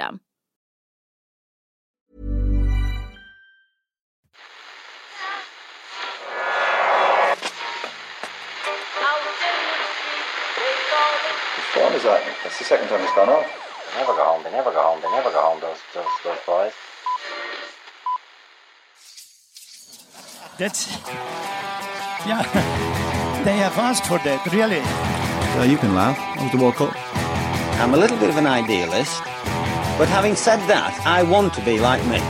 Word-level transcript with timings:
Whose 0.00 0.20
phone 11.74 11.92
is 11.92 12.02
that? 12.04 12.22
That's 12.42 12.58
the 12.58 12.64
second 12.64 12.88
time 12.88 13.00
it's 13.02 13.14
gone 13.14 13.28
off. 13.28 13.46
They 13.92 14.00
never 14.00 14.14
go 14.14 14.24
home. 14.24 14.42
They 14.42 14.50
never 14.50 14.70
go 14.70 14.82
home. 14.82 15.00
They 15.02 15.10
never 15.10 15.30
go 15.30 15.40
home. 15.40 15.60
Those 15.60 15.78
those 15.94 16.06
those 16.24 16.38
boys. 16.46 16.72
That's 20.58 20.88
yeah. 22.26 22.86
They 23.40 23.56
have 23.56 23.78
asked 23.78 24.04
for 24.04 24.18
that, 24.18 24.44
really. 24.52 24.76
Yeah, 24.76 25.64
you 25.64 25.78
can 25.78 25.94
laugh. 25.94 26.14
That 26.18 26.42
was 26.42 26.52
the 26.52 26.58
World 26.58 26.74
Cup. 26.74 26.92
I'm 27.80 27.94
a 27.94 27.96
little 27.96 28.18
bit 28.18 28.28
of 28.28 28.36
an 28.36 28.46
idealist, 28.46 29.22
but 29.98 30.08
having 30.08 30.36
said 30.36 30.58
that, 30.68 31.00
I 31.06 31.22
want 31.22 31.54
to 31.54 31.64
be 31.64 31.78
like 31.78 32.04
me. 32.06 32.20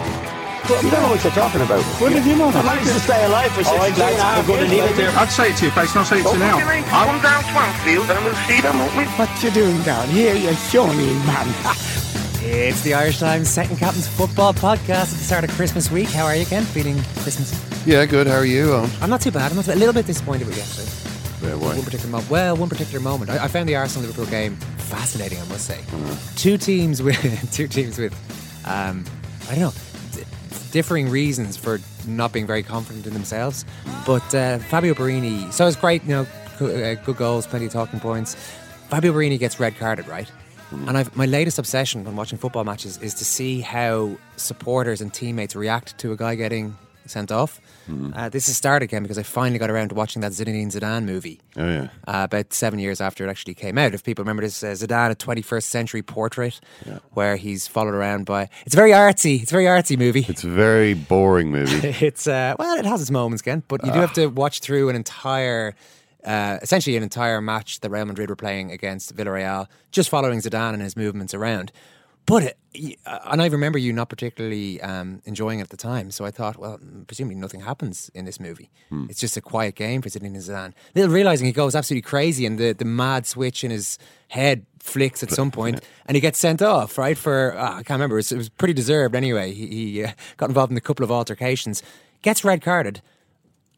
You 0.71 0.89
don't 0.89 1.03
know 1.03 1.11
what 1.11 1.25
you're 1.25 1.33
talking 1.33 1.61
about. 1.63 1.83
What 1.99 2.13
did 2.13 2.25
you 2.25 2.37
know? 2.37 2.49
I 2.49 2.63
managed 2.63 2.93
to 2.93 3.01
stay 3.01 3.25
alive 3.25 3.51
for 3.51 3.65
16 3.65 3.79
lads, 3.81 3.99
and 3.99 4.07
a 4.07 4.23
half 4.23 4.47
gonna 4.47 4.61
years, 4.61 4.71
leave 4.71 4.85
it 4.85 4.97
there. 4.97 5.11
I'd 5.19 5.27
say 5.27 5.51
it 5.51 5.57
to 5.57 5.65
your 5.67 5.75
face, 5.75 5.95
not 5.97 6.07
say 6.07 6.21
it 6.21 6.23
to 6.23 6.33
you 6.33 6.39
now. 6.39 6.59
Come 6.61 7.21
down 7.23 7.43
Swanfield 7.51 8.09
and 8.09 8.25
we'll 8.25 8.35
see 8.47 8.61
them, 8.61 8.79
won't 8.79 8.97
we? 8.97 9.05
What 9.19 9.43
you 9.43 9.51
doing 9.51 9.83
down 9.83 10.09
here, 10.09 10.35
you 10.35 10.55
shawny 10.71 11.13
man? 11.27 11.49
It's 12.43 12.83
the 12.83 12.95
Irish 12.95 13.19
Times 13.19 13.49
Second 13.49 13.79
Captain's 13.79 14.07
Football 14.07 14.55
Podcast 14.55 15.13
at 15.13 15.19
the 15.19 15.25
start 15.25 15.45
of 15.45 15.51
Christmas 15.51 15.91
week. 15.91 16.09
How 16.09 16.25
are 16.25 16.37
you, 16.37 16.47
Ken? 16.47 16.65
Feeling 16.65 17.03
Christmas? 17.23 17.53
Yeah, 17.85 18.07
good. 18.07 18.27
How 18.29 18.37
are 18.37 18.45
you, 18.45 18.67
Eoin? 18.67 19.03
I'm 19.03 19.11
not 19.11 19.21
too 19.21 19.31
bad. 19.31 19.51
I'm 19.51 19.57
not 19.57 19.65
too, 19.65 19.73
a 19.73 19.75
little 19.75 19.95
bit 19.95 20.07
disappointed 20.07 20.47
with 20.47 20.57
yesterday. 20.57 21.49
Yeah, 21.49 21.55
why? 21.57 21.75
One 21.75 21.85
particular 21.85 22.11
moment. 22.11 22.31
Well, 22.31 22.57
one 22.57 22.69
particular 22.69 23.01
moment. 23.01 23.31
I, 23.31 23.45
I 23.45 23.49
found 23.49 23.69
the 23.69 23.77
Arsenal 23.77 24.07
Liverpool 24.07 24.31
game 24.31 24.57
fascinating. 24.91 25.39
I 25.39 25.47
must 25.47 25.67
say, 25.67 25.81
two 26.37 26.59
teams 26.59 27.03
with 27.07 27.53
two 27.53 27.69
teams 27.69 27.99
with, 27.99 28.13
um, 28.67 29.05
I 29.49 29.55
don't 29.55 29.61
know, 29.61 29.73
d- 30.13 30.25
differing 30.73 31.09
reasons 31.09 31.57
for 31.57 31.81
not 32.07 32.33
being 32.33 32.47
very 32.47 32.63
confident 32.63 33.07
in 33.07 33.13
themselves. 33.13 33.65
But 34.07 34.35
uh, 34.35 34.59
Fabio 34.59 34.95
Borini, 34.95 35.53
so 35.53 35.67
it's 35.67 35.77
great. 35.77 36.03
You 36.05 36.09
know, 36.09 36.27
uh, 36.61 36.95
good 36.95 37.17
goals, 37.17 37.47
plenty 37.47 37.67
of 37.67 37.73
talking 37.73 38.01
points. 38.01 38.35
Fabio 38.89 39.13
Borini 39.13 39.39
gets 39.39 39.61
red 39.61 39.77
carded, 39.79 40.09
right? 40.09 40.31
And 40.73 40.97
I've, 40.97 41.17
my 41.17 41.27
latest 41.27 41.59
obsession 41.59 42.05
when 42.05 42.15
watching 42.15 42.39
football 42.39 42.65
matches 42.65 42.97
is 42.99 43.15
to 43.15 43.25
see 43.25 43.61
how 43.61 44.17
supporters 44.37 45.01
and 45.01 45.13
teammates 45.13 45.57
react 45.57 45.99
to 45.99 46.13
a 46.13 46.17
guy 46.17 46.37
getting 46.37 46.77
sent 47.07 47.33
off. 47.33 47.61
Uh, 48.15 48.29
this 48.29 48.47
has 48.47 48.57
started 48.57 48.85
again 48.85 49.03
because 49.03 49.19
I 49.19 49.23
finally 49.23 49.59
got 49.59 49.71
around 49.71 49.89
to 49.91 49.95
watching 49.95 50.23
that 50.23 50.33
Zinedine 50.33 50.67
Zidane 50.69 51.05
movie 51.05 51.41
Oh, 51.57 51.69
yeah. 51.69 51.89
uh, 52.07 52.23
about 52.25 52.53
seven 52.53 52.79
years 52.79 53.01
after 53.01 53.27
it 53.27 53.31
actually 53.31 53.55
came 53.55 53.79
out. 53.79 53.95
If 53.95 54.03
people 54.05 54.23
remember 54.25 54.43
this, 54.43 54.63
uh, 54.63 54.69
Zidane, 54.69 55.11
a 55.11 55.15
21st 55.15 55.63
century 55.65 56.03
portrait 56.03 56.61
where 57.13 57.37
he's 57.37 57.67
followed 57.67 57.95
around 57.95 58.27
by. 58.27 58.49
It's 58.67 58.75
a 58.75 58.79
very 58.79 58.91
artsy. 58.93 59.43
It's 59.43 59.51
a 59.53 59.55
very 59.55 59.65
artsy 59.67 59.99
movie. 59.99 60.25
It's 60.29 60.45
a 60.45 60.49
very 60.51 60.95
boring 60.95 61.51
movie. 61.51 61.89
It's 62.07 62.27
uh, 62.27 62.55
well, 62.59 62.79
it 62.79 62.85
has 62.87 63.01
its 63.03 63.11
moments, 63.11 63.43
Ken, 63.43 63.63
but 63.69 63.85
you 63.85 63.93
do 63.93 63.99
have 64.01 64.13
to 64.15 64.27
watch 64.27 64.61
through 64.61 64.89
an 64.89 64.97
entire, 64.97 65.75
uh, 66.25 66.59
essentially 66.63 66.97
an 66.97 67.03
entire 67.03 67.41
match 67.41 67.81
that 67.81 67.91
Real 67.91 68.05
Madrid 68.07 68.31
were 68.31 68.37
playing 68.37 68.71
against 68.71 69.15
Villarreal, 69.15 69.67
just 69.93 70.09
following 70.09 70.41
Zidane 70.41 70.75
and 70.75 70.83
his 70.83 70.97
movements 70.97 71.35
around. 71.35 71.73
But 72.27 72.43
it, 72.45 72.59
y- 72.75 72.97
uh, 73.07 73.19
and 73.33 73.43
I 73.43 73.47
remember 73.47 73.79
you 73.79 73.93
not 73.93 74.09
particularly 74.09 74.81
um, 74.83 75.21
enjoying 75.25 75.59
it 75.59 75.63
at 75.63 75.71
the 75.71 75.77
time, 75.77 76.11
so 76.11 76.25
I 76.25 76.31
thought, 76.31 76.59
well, 76.59 76.79
presumably 77.07 77.35
nothing 77.37 77.61
happens 77.61 78.11
in 78.15 78.25
this 78.25 78.39
movie. 78.39 78.71
It's 79.09 79.19
just 79.21 79.37
a 79.37 79.41
quiet 79.41 79.75
game 79.75 80.01
for 80.03 80.09
Zinedine 80.09 80.37
Zidane. 80.37 80.73
Little 80.95 81.11
realizing 81.13 81.47
he 81.47 81.53
goes 81.53 81.75
absolutely 81.75 82.03
crazy, 82.03 82.47
and 82.47 82.59
the, 82.59 82.73
the 82.73 82.85
mad 82.85 83.27
switch 83.27 83.65
in 83.65 83.71
his 83.71 83.99
head 84.29 84.65
flicks 84.79 85.23
at 85.23 85.31
some 85.31 85.51
point, 85.51 85.81
and 86.07 86.17
he 86.17 86.21
gets 86.21 86.39
sent 86.39 86.63
off. 86.63 86.97
Right 86.99 87.19
for 87.19 87.55
ah, 87.57 87.79
I 87.79 87.83
can't 87.83 87.99
remember. 87.99 88.17
It 88.17 88.21
was, 88.21 88.33
it 88.33 88.37
was 88.39 88.49
pretty 88.49 88.75
deserved 88.75 89.15
anyway. 89.15 89.53
He, 89.53 89.67
he 89.67 90.05
uh, 90.05 90.13
got 90.37 90.51
involved 90.51 90.71
in 90.71 90.79
a 90.79 90.81
couple 90.81 91.05
of 91.05 91.11
altercations, 91.11 91.83
gets 92.23 92.45
red 92.45 92.63
carded 92.63 93.03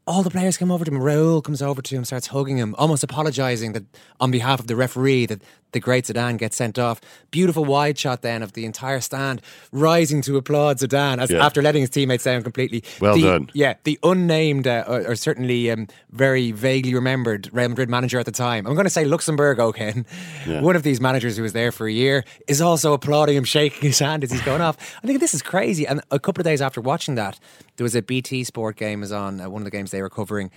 all 0.06 0.22
the 0.22 0.30
players 0.30 0.56
come 0.56 0.70
over 0.70 0.84
to 0.84 0.90
him. 0.90 0.98
Raul 1.00 1.42
comes 1.42 1.62
over 1.62 1.80
to 1.80 1.94
him, 1.94 2.04
starts 2.04 2.28
hugging 2.28 2.56
him, 2.56 2.74
almost 2.76 3.04
apologising 3.04 3.72
that 3.72 3.84
on 4.18 4.30
behalf 4.30 4.58
of 4.58 4.66
the 4.66 4.74
referee 4.76 5.26
that 5.26 5.42
the 5.72 5.80
great 5.80 6.04
Zidane 6.04 6.38
gets 6.38 6.56
sent 6.56 6.78
off. 6.78 7.00
Beautiful 7.30 7.64
wide 7.64 7.98
shot 7.98 8.22
then 8.22 8.42
of 8.42 8.52
the 8.52 8.64
entire 8.64 9.00
stand 9.00 9.42
rising 9.72 10.22
to 10.22 10.36
applaud 10.36 10.78
Zidane 10.78 11.20
as, 11.20 11.30
Yeah. 11.30 11.44
after 11.44 11.62
letting 11.62 11.80
his 11.80 11.90
teammates 11.90 12.24
down 12.24 12.42
completely. 12.42 12.84
Well 13.00 13.14
The- 13.14 13.22
done. 13.22 13.50
Yeah, 13.54 13.74
the 13.84 13.98
unnamed 14.02 14.66
uh, 14.66 14.84
or, 14.86 15.10
or 15.12 15.16
certainly 15.16 15.70
um, 15.70 15.88
very 16.10 16.52
vaguely 16.52 16.94
remembered 16.94 17.48
Real 17.52 17.68
Madrid 17.70 17.88
manager 17.90 18.18
at 18.18 18.26
the 18.26 18.32
time. 18.32 18.66
I'm 18.66 18.74
going 18.74 18.84
to 18.84 18.90
say 18.90 19.04
Luxembourg, 19.04 19.58
okay. 19.60 20.04
One 20.46 20.76
of 20.76 20.82
these 20.82 21.00
managers 21.00 21.36
who 21.36 21.42
was 21.42 21.52
there 21.52 21.72
for 21.72 21.86
a 21.86 21.92
year 21.92 22.24
is 22.48 22.60
also 22.60 22.92
applauding 22.92 23.36
him, 23.36 23.44
shaking 23.44 23.80
his 23.82 23.98
hand 23.98 24.22
as 24.24 24.30
he's 24.30 24.42
going 24.42 24.60
off. 24.60 24.76
I 25.02 25.06
think 25.06 25.20
this 25.20 25.34
is 25.34 25.42
crazy. 25.42 25.86
And 25.86 26.00
a 26.10 26.18
couple 26.18 26.40
of 26.40 26.44
days 26.44 26.60
after 26.60 26.80
watching 26.80 27.14
that, 27.16 27.38
there 27.76 27.84
was 27.84 27.94
a 27.94 28.02
BT 28.02 28.44
Sport 28.44 28.76
game 28.76 29.00
was 29.00 29.12
on 29.12 29.40
uh, 29.40 29.48
one 29.48 29.62
of 29.62 29.64
the 29.64 29.70
games 29.70 29.90
they 29.90 30.02
were 30.02 30.10
covering. 30.10 30.50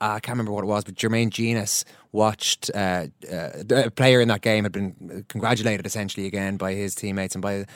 I 0.00 0.20
can't 0.20 0.34
remember 0.34 0.52
what 0.52 0.64
it 0.64 0.68
was, 0.68 0.84
but 0.84 0.94
Jermaine 0.94 1.30
Jenas 1.30 1.84
watched 2.12 2.70
uh, 2.74 3.06
uh, 3.30 3.50
a 3.70 3.90
player 3.90 4.20
in 4.20 4.28
that 4.28 4.40
game 4.40 4.64
had 4.64 4.72
been 4.72 5.24
congratulated 5.28 5.86
essentially 5.86 6.26
again 6.26 6.56
by 6.56 6.74
his 6.74 6.94
teammates 6.94 7.34
and 7.34 7.42
by 7.42 7.66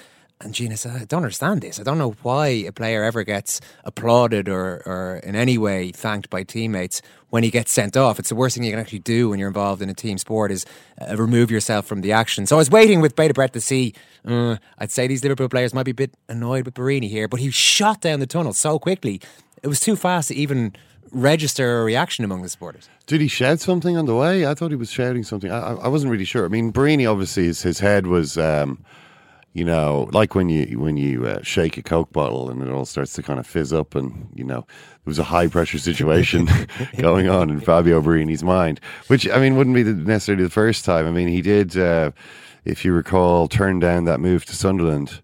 and 0.40 0.52
Gina 0.52 0.76
said, 0.76 0.92
I 1.00 1.04
don't 1.04 1.22
understand 1.22 1.62
this. 1.62 1.78
I 1.78 1.84
don't 1.84 1.96
know 1.96 2.16
why 2.22 2.48
a 2.48 2.72
player 2.72 3.04
ever 3.04 3.22
gets 3.22 3.60
applauded 3.84 4.48
or, 4.48 4.82
or 4.84 5.20
in 5.22 5.36
any 5.36 5.56
way 5.56 5.92
thanked 5.92 6.28
by 6.28 6.42
teammates 6.42 7.00
when 7.30 7.44
he 7.44 7.50
gets 7.50 7.72
sent 7.72 7.96
off. 7.96 8.18
It's 8.18 8.28
the 8.28 8.34
worst 8.34 8.56
thing 8.56 8.64
you 8.64 8.72
can 8.72 8.80
actually 8.80 8.98
do 8.98 9.30
when 9.30 9.38
you're 9.38 9.48
involved 9.48 9.80
in 9.80 9.88
a 9.88 9.94
team 9.94 10.18
sport 10.18 10.50
is 10.50 10.66
uh, 11.00 11.16
remove 11.16 11.50
yourself 11.50 11.86
from 11.86 12.00
the 12.00 12.12
action. 12.12 12.46
So 12.46 12.56
I 12.56 12.58
was 12.58 12.70
waiting 12.70 13.00
with 13.00 13.16
bated 13.16 13.36
breath 13.36 13.52
to 13.52 13.60
see. 13.60 13.94
Uh, 14.24 14.56
I'd 14.78 14.90
say 14.90 15.06
these 15.06 15.22
Liverpool 15.22 15.48
players 15.48 15.72
might 15.72 15.84
be 15.84 15.92
a 15.92 15.94
bit 15.94 16.14
annoyed 16.28 16.64
with 16.64 16.74
Borini 16.74 17.08
here, 17.08 17.28
but 17.28 17.40
he 17.40 17.50
shot 17.50 18.00
down 18.00 18.20
the 18.20 18.26
tunnel 18.26 18.52
so 18.52 18.78
quickly. 18.78 19.20
It 19.62 19.68
was 19.68 19.80
too 19.80 19.96
fast 19.96 20.28
to 20.28 20.34
even 20.34 20.74
register 21.12 21.80
a 21.80 21.84
reaction 21.84 22.24
among 22.24 22.42
the 22.42 22.48
supporters. 22.48 22.88
Did 23.06 23.20
he 23.20 23.28
shout 23.28 23.60
something 23.60 23.96
on 23.96 24.06
the 24.06 24.14
way? 24.14 24.46
I 24.46 24.54
thought 24.54 24.70
he 24.70 24.76
was 24.76 24.90
shouting 24.90 25.22
something. 25.24 25.50
I, 25.50 25.74
I- 25.74 25.88
wasn't 25.88 26.10
really 26.12 26.24
sure. 26.24 26.44
I 26.44 26.48
mean, 26.48 26.72
Borini 26.72 27.10
obviously 27.10 27.44
his, 27.44 27.62
his 27.62 27.78
head 27.80 28.06
was, 28.06 28.36
um, 28.38 28.84
you 29.52 29.64
know, 29.64 30.08
like 30.12 30.34
when 30.34 30.48
you 30.48 30.80
when 30.80 30.96
you 30.96 31.26
uh, 31.26 31.40
shake 31.42 31.76
a 31.76 31.82
Coke 31.82 32.12
bottle 32.12 32.50
and 32.50 32.60
it 32.60 32.68
all 32.70 32.84
starts 32.84 33.12
to 33.14 33.22
kind 33.22 33.38
of 33.38 33.46
fizz 33.46 33.72
up, 33.72 33.94
and 33.94 34.28
you 34.34 34.42
know, 34.42 34.60
there 34.66 35.04
was 35.04 35.18
a 35.20 35.24
high 35.24 35.46
pressure 35.46 35.78
situation 35.78 36.48
going 36.98 37.28
on 37.28 37.50
in 37.50 37.60
Fabio 37.60 38.00
Borini's 38.02 38.42
mind, 38.42 38.80
which 39.06 39.28
I 39.28 39.38
mean 39.38 39.56
wouldn't 39.56 39.76
be 39.76 39.84
necessarily 39.84 40.42
the 40.42 40.50
first 40.50 40.84
time. 40.84 41.06
I 41.06 41.12
mean, 41.12 41.28
he 41.28 41.40
did, 41.40 41.76
uh, 41.76 42.10
if 42.64 42.84
you 42.84 42.92
recall, 42.92 43.46
turn 43.46 43.78
down 43.78 44.06
that 44.06 44.18
move 44.18 44.44
to 44.46 44.56
Sunderland. 44.56 45.20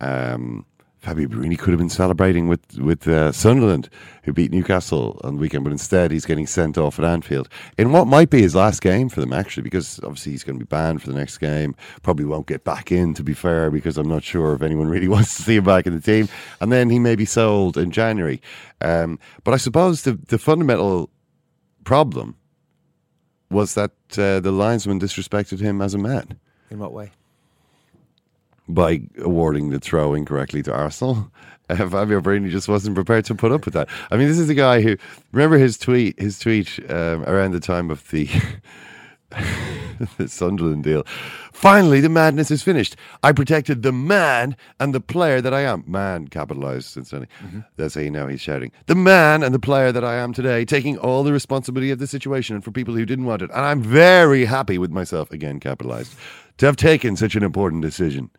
Um, 0.00 0.64
Fabio 1.00 1.28
Borini 1.28 1.58
could 1.58 1.70
have 1.70 1.78
been 1.78 1.88
celebrating 1.88 2.46
with 2.46 2.78
with 2.78 3.08
uh, 3.08 3.32
Sunderland, 3.32 3.88
who 4.24 4.34
beat 4.34 4.52
Newcastle 4.52 5.18
on 5.24 5.36
the 5.36 5.40
weekend, 5.40 5.64
but 5.64 5.72
instead 5.72 6.10
he's 6.10 6.26
getting 6.26 6.46
sent 6.46 6.76
off 6.76 6.98
at 6.98 7.06
Anfield 7.06 7.48
in 7.78 7.90
what 7.92 8.06
might 8.06 8.28
be 8.28 8.42
his 8.42 8.54
last 8.54 8.82
game 8.82 9.08
for 9.08 9.20
them, 9.20 9.32
actually, 9.32 9.62
because 9.62 9.98
obviously 10.02 10.32
he's 10.32 10.44
going 10.44 10.58
to 10.58 10.64
be 10.64 10.68
banned 10.68 11.00
for 11.00 11.08
the 11.08 11.16
next 11.16 11.38
game. 11.38 11.74
Probably 12.02 12.26
won't 12.26 12.46
get 12.46 12.64
back 12.64 12.92
in, 12.92 13.14
to 13.14 13.22
be 13.22 13.32
fair, 13.32 13.70
because 13.70 13.96
I'm 13.96 14.08
not 14.08 14.22
sure 14.22 14.52
if 14.54 14.60
anyone 14.60 14.88
really 14.94 15.08
wants 15.08 15.36
to 15.36 15.42
see 15.42 15.56
him 15.56 15.64
back 15.64 15.86
in 15.86 15.94
the 15.94 16.02
team. 16.02 16.28
And 16.60 16.70
then 16.70 16.90
he 16.90 16.98
may 16.98 17.16
be 17.16 17.24
sold 17.24 17.78
in 17.78 17.90
January. 17.90 18.42
Um, 18.82 19.18
but 19.44 19.54
I 19.54 19.56
suppose 19.56 20.02
the 20.02 20.18
the 20.28 20.38
fundamental 20.38 21.10
problem 21.84 22.36
was 23.50 23.74
that 23.74 23.92
uh, 24.18 24.40
the 24.40 24.52
linesman 24.52 25.00
disrespected 25.00 25.60
him 25.60 25.80
as 25.80 25.94
a 25.94 25.98
man. 25.98 26.38
In 26.70 26.78
what 26.78 26.92
way? 26.92 27.10
By 28.74 29.02
awarding 29.18 29.70
the 29.70 29.80
throw 29.80 30.14
incorrectly 30.14 30.62
to 30.64 30.74
Arsenal. 30.74 31.30
Uh, 31.68 31.76
Fabio 31.76 32.20
Borini 32.20 32.50
just 32.50 32.68
wasn't 32.68 32.94
prepared 32.94 33.24
to 33.26 33.34
put 33.34 33.52
up 33.52 33.64
with 33.64 33.74
that. 33.74 33.88
I 34.10 34.16
mean, 34.16 34.28
this 34.28 34.38
is 34.38 34.48
a 34.48 34.54
guy 34.54 34.80
who 34.80 34.96
remember 35.32 35.56
his 35.56 35.78
tweet. 35.78 36.18
His 36.18 36.38
tweet 36.38 36.80
um, 36.90 37.24
around 37.24 37.52
the 37.52 37.60
time 37.60 37.90
of 37.90 38.08
the. 38.10 38.28
the 40.16 40.28
Sunderland 40.28 40.84
deal. 40.84 41.04
Finally, 41.52 42.00
the 42.00 42.08
madness 42.08 42.50
is 42.50 42.62
finished. 42.62 42.96
I 43.22 43.32
protected 43.32 43.82
the 43.82 43.92
man 43.92 44.56
and 44.78 44.94
the 44.94 45.00
player 45.00 45.40
that 45.40 45.52
I 45.52 45.60
am. 45.60 45.84
Man, 45.86 46.28
capitalized 46.28 46.86
since 46.86 47.10
Mm-hmm. 47.10 47.60
That's 47.76 47.94
how 47.94 48.00
you 48.00 48.10
know 48.10 48.28
he's 48.28 48.40
shouting. 48.40 48.70
The 48.86 48.94
man 48.94 49.42
and 49.42 49.54
the 49.54 49.58
player 49.58 49.92
that 49.92 50.04
I 50.04 50.14
am 50.14 50.32
today, 50.32 50.64
taking 50.64 50.96
all 50.96 51.22
the 51.22 51.32
responsibility 51.32 51.90
of 51.90 51.98
the 51.98 52.06
situation 52.06 52.54
and 52.54 52.64
for 52.64 52.70
people 52.70 52.94
who 52.94 53.04
didn't 53.04 53.24
want 53.24 53.42
it. 53.42 53.50
And 53.50 53.60
I'm 53.60 53.82
very 53.82 54.44
happy 54.44 54.78
with 54.78 54.90
myself, 54.90 55.30
again, 55.32 55.58
capitalized, 55.60 56.14
to 56.58 56.66
have 56.66 56.76
taken 56.76 57.16
such 57.16 57.34
an 57.34 57.42
important 57.42 57.82
decision. 57.82 58.30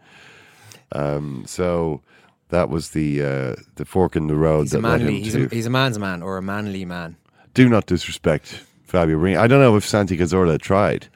Um, 0.94 1.44
so 1.48 2.02
that 2.50 2.70
was 2.70 2.90
the 2.92 3.22
uh, 3.22 3.56
the 3.76 3.86
fork 3.86 4.16
in 4.16 4.28
the 4.28 4.36
road 4.36 4.64
He's 4.64 4.72
that 4.72 4.80
a 4.80 4.88
led 4.88 5.02
him 5.02 5.10
He's 5.14 5.34
to. 5.34 5.46
a, 5.46 5.50
he's 5.50 5.66
a 5.66 5.70
man's 5.70 5.98
man 6.00 6.22
or 6.22 6.38
a 6.38 6.42
manly 6.42 6.86
man. 6.86 7.18
do 7.54 7.70
not 7.70 7.86
disrespect 7.86 8.64
Fabio 8.84 9.18
Borini. 9.18 9.38
I 9.38 9.48
don't 9.48 9.62
know 9.62 9.76
if 9.78 9.86
Santi 9.86 10.18
Cazorla 10.18 10.60
tried. 10.60 11.08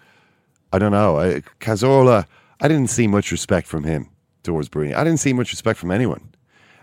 I 0.71 0.79
don't 0.79 0.91
know. 0.91 1.19
I, 1.19 1.41
Cazorla, 1.59 2.25
I 2.61 2.67
didn't 2.67 2.89
see 2.89 3.07
much 3.07 3.31
respect 3.31 3.67
from 3.67 3.83
him 3.83 4.09
towards 4.43 4.69
Borini. 4.69 4.93
I 4.95 5.03
didn't 5.03 5.19
see 5.19 5.33
much 5.33 5.51
respect 5.51 5.77
from 5.79 5.91
anyone. 5.91 6.29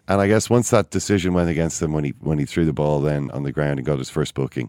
And 0.09 0.21
I 0.21 0.27
guess 0.27 0.51
once 0.51 0.71
that 0.71 0.91
decision 0.91 1.33
went 1.33 1.49
against 1.49 1.81
him 1.81 1.93
when 1.93 2.05
he 2.05 2.11
when 2.21 2.39
he 2.39 2.45
threw 2.45 2.65
the 2.65 2.73
ball 2.73 3.01
then 3.01 3.31
on 3.31 3.43
the 3.45 3.53
ground 3.53 3.79
and 3.79 3.87
got 3.87 3.99
his 3.99 4.11
first 4.11 4.35
booking. 4.35 4.69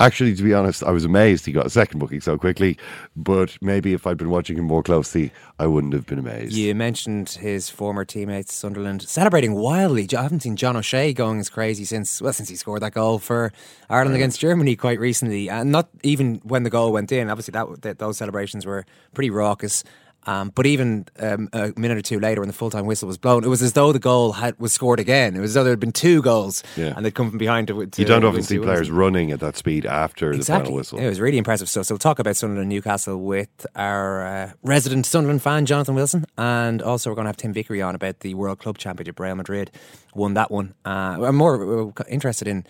Actually, 0.00 0.34
to 0.36 0.42
be 0.44 0.54
honest, 0.54 0.84
I 0.84 0.92
was 0.92 1.04
amazed 1.04 1.44
he 1.44 1.52
got 1.52 1.66
a 1.66 1.70
second 1.70 1.98
booking 1.98 2.20
so 2.20 2.38
quickly. 2.38 2.78
But 3.16 3.58
maybe 3.60 3.94
if 3.94 4.06
I'd 4.06 4.16
been 4.16 4.30
watching 4.30 4.56
him 4.56 4.64
more 4.64 4.82
closely, 4.82 5.32
I 5.58 5.66
wouldn't 5.66 5.92
have 5.92 6.06
been 6.06 6.20
amazed. 6.20 6.54
You 6.54 6.74
mentioned 6.74 7.30
his 7.30 7.68
former 7.68 8.04
teammates, 8.04 8.54
Sunderland, 8.54 9.02
celebrating 9.02 9.54
wildly. 9.54 10.06
I 10.16 10.22
haven't 10.22 10.40
seen 10.40 10.54
John 10.54 10.76
O'Shea 10.76 11.12
going 11.12 11.40
as 11.40 11.50
crazy 11.50 11.84
since 11.84 12.22
well, 12.22 12.32
since 12.32 12.48
he 12.48 12.54
scored 12.54 12.82
that 12.82 12.92
goal 12.92 13.18
for 13.18 13.52
Ireland 13.90 14.14
against 14.14 14.38
Germany 14.38 14.76
quite 14.76 15.00
recently, 15.00 15.50
and 15.50 15.72
not 15.72 15.88
even 16.04 16.36
when 16.44 16.62
the 16.62 16.70
goal 16.70 16.92
went 16.92 17.10
in. 17.10 17.28
Obviously, 17.28 17.52
that, 17.52 17.82
that 17.82 17.98
those 17.98 18.18
celebrations 18.18 18.64
were 18.64 18.86
pretty 19.14 19.30
raucous. 19.30 19.82
Um, 20.28 20.52
but 20.54 20.66
even 20.66 21.06
um, 21.20 21.48
a 21.54 21.72
minute 21.76 21.96
or 21.96 22.02
two 22.02 22.20
later, 22.20 22.42
when 22.42 22.48
the 22.48 22.52
full 22.54 22.68
time 22.70 22.84
whistle 22.84 23.06
was 23.08 23.16
blown, 23.16 23.44
it 23.44 23.48
was 23.48 23.62
as 23.62 23.72
though 23.72 23.92
the 23.92 23.98
goal 23.98 24.32
had 24.32 24.58
was 24.60 24.72
scored 24.74 25.00
again. 25.00 25.34
It 25.34 25.40
was 25.40 25.52
as 25.52 25.54
though 25.54 25.64
there 25.64 25.72
had 25.72 25.80
been 25.80 25.92
two 25.92 26.20
goals, 26.20 26.62
Yeah. 26.76 26.92
and 26.94 27.04
they'd 27.04 27.14
come 27.14 27.30
from 27.30 27.38
behind 27.38 27.68
to. 27.68 27.86
to 27.86 28.02
you 28.02 28.06
don't 28.06 28.24
often 28.24 28.42
see 28.42 28.58
players 28.58 28.88
ones. 28.88 28.90
running 28.90 29.32
at 29.32 29.40
that 29.40 29.56
speed 29.56 29.86
after 29.86 30.36
the 30.36 30.44
final 30.44 30.74
whistle. 30.74 30.98
It 30.98 31.08
was 31.08 31.18
really 31.18 31.38
impressive 31.38 31.68
stuff. 31.68 31.86
So 31.86 31.94
we'll 31.94 31.98
talk 31.98 32.18
about 32.18 32.36
Sunderland 32.36 32.64
and 32.64 32.68
Newcastle 32.68 33.16
with 33.16 33.66
our 33.74 34.26
uh, 34.26 34.52
resident 34.62 35.06
Sunderland 35.06 35.40
fan, 35.42 35.64
Jonathan 35.64 35.94
Wilson. 35.94 36.26
And 36.36 36.82
also 36.82 37.08
we're 37.10 37.14
going 37.16 37.24
to 37.24 37.30
have 37.30 37.36
Tim 37.38 37.54
Vickery 37.54 37.80
on 37.80 37.94
about 37.94 38.20
the 38.20 38.34
World 38.34 38.58
Club 38.58 38.76
Championship. 38.76 39.18
Real 39.18 39.34
Madrid 39.34 39.70
won 40.14 40.34
that 40.34 40.50
one. 40.50 40.74
Uh, 40.84 41.18
I'm 41.22 41.36
more 41.36 41.88
uh, 41.88 42.04
interested 42.08 42.48
in 42.48 42.66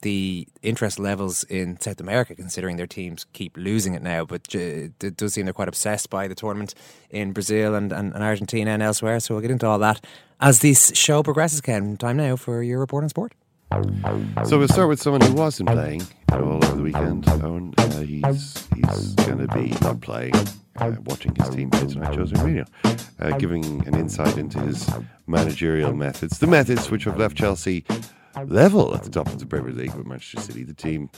the 0.00 0.48
interest 0.62 0.98
levels 0.98 1.44
in 1.44 1.78
South 1.80 2.00
America, 2.00 2.34
considering 2.34 2.76
their 2.76 2.86
teams 2.86 3.26
keep 3.32 3.56
losing 3.56 3.94
it 3.94 4.02
now. 4.02 4.24
But 4.24 4.54
uh, 4.54 4.58
it 4.58 5.16
does 5.16 5.34
seem 5.34 5.44
they're 5.44 5.52
quite 5.52 5.68
obsessed 5.68 6.10
by 6.10 6.28
the 6.28 6.34
tournament 6.34 6.74
in 7.10 7.32
Brazil 7.32 7.74
and, 7.74 7.92
and, 7.92 8.14
and 8.14 8.22
Argentina 8.22 8.70
and 8.70 8.82
elsewhere. 8.82 9.20
So 9.20 9.34
we'll 9.34 9.42
get 9.42 9.50
into 9.50 9.66
all 9.66 9.78
that 9.80 10.04
as 10.40 10.60
this 10.60 10.92
show 10.94 11.22
progresses, 11.22 11.60
Ken. 11.60 11.96
Time 11.96 12.16
now 12.16 12.36
for 12.36 12.62
your 12.62 12.80
report 12.80 13.04
on 13.04 13.10
sport. 13.10 13.32
So 14.44 14.58
we'll 14.58 14.68
start 14.68 14.88
with 14.88 15.00
someone 15.00 15.22
who 15.22 15.32
wasn't 15.32 15.70
playing 15.70 16.02
all 16.40 16.64
over 16.64 16.76
the 16.76 16.82
weekend. 16.82 17.24
Eoin, 17.24 17.74
uh, 17.78 18.00
he's 18.00 18.68
he's 18.74 19.14
going 19.26 19.38
to 19.38 19.48
be 19.48 19.74
not 19.80 20.00
playing, 20.00 20.34
uh, 20.76 20.92
watching 21.04 21.34
his 21.34 21.48
team 21.50 21.70
play 21.70 21.86
tonight. 21.86 22.14
Jose 22.14 22.34
Mourinho, 22.36 22.66
uh, 23.20 23.36
giving 23.38 23.64
an 23.86 23.94
insight 23.94 24.36
into 24.38 24.60
his 24.60 24.88
managerial 25.26 25.92
methods, 25.92 26.38
the 26.38 26.46
methods 26.46 26.90
which 26.90 27.04
have 27.04 27.18
left 27.18 27.36
Chelsea 27.36 27.84
level 28.46 28.94
at 28.94 29.02
the 29.02 29.10
top 29.10 29.26
of 29.26 29.38
the 29.38 29.46
Premier 29.46 29.72
League 29.72 29.94
with 29.94 30.06
Manchester 30.06 30.40
City, 30.40 30.64
the 30.64 30.74
team 30.74 31.10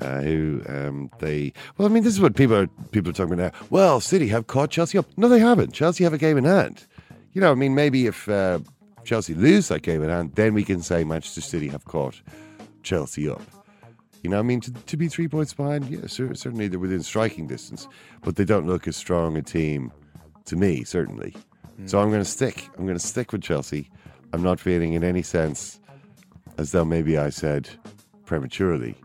uh, 0.00 0.20
who 0.20 0.62
um, 0.68 1.10
they. 1.18 1.52
Well, 1.76 1.88
I 1.88 1.90
mean, 1.90 2.02
this 2.02 2.14
is 2.14 2.20
what 2.20 2.34
people 2.34 2.56
are 2.56 2.66
people 2.90 3.10
are 3.10 3.14
talking 3.14 3.34
about 3.34 3.52
now. 3.52 3.66
Well, 3.70 4.00
City 4.00 4.28
have 4.28 4.46
caught 4.46 4.70
Chelsea 4.70 4.98
up. 4.98 5.06
No, 5.16 5.28
they 5.28 5.38
haven't. 5.38 5.72
Chelsea 5.72 6.04
have 6.04 6.12
a 6.12 6.18
game 6.18 6.36
in 6.36 6.44
hand. 6.44 6.86
You 7.32 7.40
know, 7.40 7.52
I 7.52 7.54
mean, 7.54 7.74
maybe 7.74 8.06
if 8.06 8.28
uh, 8.28 8.60
Chelsea 9.04 9.34
lose 9.34 9.68
that 9.68 9.82
game 9.82 10.02
in 10.02 10.10
hand, 10.10 10.32
then 10.34 10.54
we 10.54 10.64
can 10.64 10.82
say 10.82 11.04
Manchester 11.04 11.40
City 11.40 11.68
have 11.68 11.84
caught 11.84 12.20
Chelsea 12.82 13.28
up. 13.28 13.42
You 14.22 14.30
know, 14.30 14.38
I 14.38 14.42
mean, 14.42 14.60
to, 14.62 14.72
to 14.72 14.96
be 14.96 15.08
three 15.08 15.28
points 15.28 15.54
behind, 15.54 15.88
yeah, 15.88 16.06
certainly 16.06 16.68
they're 16.68 16.78
within 16.78 17.02
striking 17.02 17.46
distance, 17.46 17.86
but 18.22 18.36
they 18.36 18.44
don't 18.44 18.66
look 18.66 18.88
as 18.88 18.96
strong 18.96 19.36
a 19.36 19.42
team 19.42 19.92
to 20.46 20.56
me, 20.56 20.82
certainly. 20.84 21.34
So 21.86 22.00
I'm 22.00 22.08
going 22.08 22.22
to 22.22 22.28
stick. 22.28 22.68
I'm 22.76 22.84
going 22.84 22.98
to 22.98 23.06
stick 23.06 23.30
with 23.32 23.42
Chelsea. 23.42 23.88
I'm 24.32 24.42
not 24.42 24.58
feeling 24.58 24.94
in 24.94 25.04
any 25.04 25.22
sense 25.22 25.78
as 26.56 26.72
though 26.72 26.84
maybe 26.84 27.16
I 27.16 27.30
said 27.30 27.68
prematurely 28.26 28.96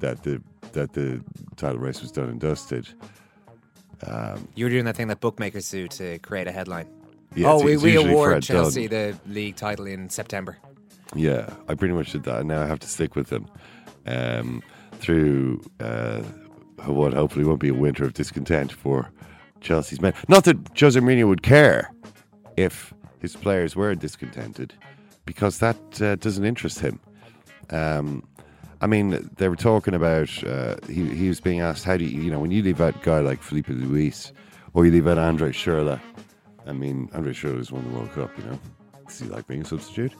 that 0.00 0.24
the 0.24 0.42
that 0.72 0.92
the 0.92 1.22
title 1.56 1.78
race 1.78 2.02
was 2.02 2.10
done 2.10 2.28
and 2.28 2.40
dusted. 2.40 2.88
Um, 4.06 4.48
you 4.54 4.64
were 4.64 4.70
doing 4.70 4.84
that 4.84 4.96
thing 4.96 5.08
that 5.08 5.20
bookmakers 5.20 5.70
do 5.70 5.88
to 5.88 6.18
create 6.18 6.46
a 6.46 6.52
headline. 6.52 6.88
Yeah, 7.34 7.52
oh, 7.52 7.62
we, 7.62 7.76
we 7.76 7.96
award 7.96 8.30
Fred 8.30 8.42
Chelsea 8.42 8.88
Dunn. 8.88 9.18
the 9.26 9.32
league 9.32 9.56
title 9.56 9.86
in 9.86 10.08
September. 10.08 10.58
Yeah, 11.14 11.50
I 11.68 11.74
pretty 11.74 11.94
much 11.94 12.12
did 12.12 12.24
that, 12.24 12.40
and 12.40 12.48
now 12.48 12.62
I 12.62 12.66
have 12.66 12.80
to 12.80 12.88
stick 12.88 13.16
with 13.16 13.28
them 13.28 13.48
um, 14.08 14.62
through 15.00 15.60
uh, 15.80 16.22
what 16.86 17.12
hopefully 17.12 17.44
won't 17.44 17.60
be 17.60 17.68
a 17.68 17.74
winter 17.74 18.04
of 18.04 18.14
discontent 18.14 18.72
for 18.72 19.10
Chelsea's 19.60 20.00
men. 20.00 20.14
Not 20.28 20.44
that 20.44 20.56
Jose 20.78 20.98
Mourinho 20.98 21.28
would 21.28 21.42
care 21.42 21.92
if 22.56 22.94
his 23.20 23.36
players 23.36 23.76
were 23.76 23.94
discontented, 23.94 24.74
because 25.24 25.58
that 25.58 25.76
uh, 26.00 26.16
doesn't 26.16 26.44
interest 26.44 26.80
him. 26.80 27.00
Um, 27.70 28.22
I 28.80 28.86
mean, 28.86 29.28
they 29.36 29.48
were 29.48 29.56
talking 29.56 29.94
about. 29.94 30.30
Uh, 30.44 30.76
he 30.86 31.04
he 31.14 31.28
was 31.28 31.40
being 31.40 31.60
asked, 31.60 31.84
"How 31.84 31.96
do 31.96 32.04
you, 32.04 32.22
you 32.22 32.30
know, 32.30 32.38
when 32.38 32.50
you 32.50 32.62
leave 32.62 32.80
out 32.80 32.96
a 32.96 33.04
guy 33.04 33.20
like 33.20 33.42
Filipe 33.42 33.66
Luís, 33.66 34.32
or 34.72 34.86
you 34.86 34.92
leave 34.92 35.08
out 35.08 35.18
Andre 35.18 35.50
Schürrle? 35.50 36.00
I 36.66 36.72
mean, 36.72 37.08
Andre 37.12 37.32
Schürrle's 37.32 37.72
won 37.72 37.84
the 37.84 37.90
World 37.96 38.12
Cup. 38.12 38.30
You 38.38 38.44
know, 38.44 38.60
does 39.06 39.18
he 39.18 39.26
like 39.26 39.46
being 39.46 39.62
a 39.62 39.64
substitute?" 39.64 40.14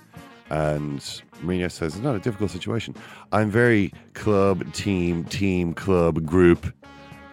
And 0.50 1.00
Mourinho 1.43 1.71
says, 1.71 1.95
"It's 1.95 2.03
not 2.03 2.17
a 2.17 2.21
difficult 2.21 2.50
situation. 2.50 2.95
I'm 3.33 3.50
very 3.50 3.93
club, 4.15 4.73
team, 4.73 5.25
team, 5.25 5.75
club, 5.75 6.25
group. 6.25 6.73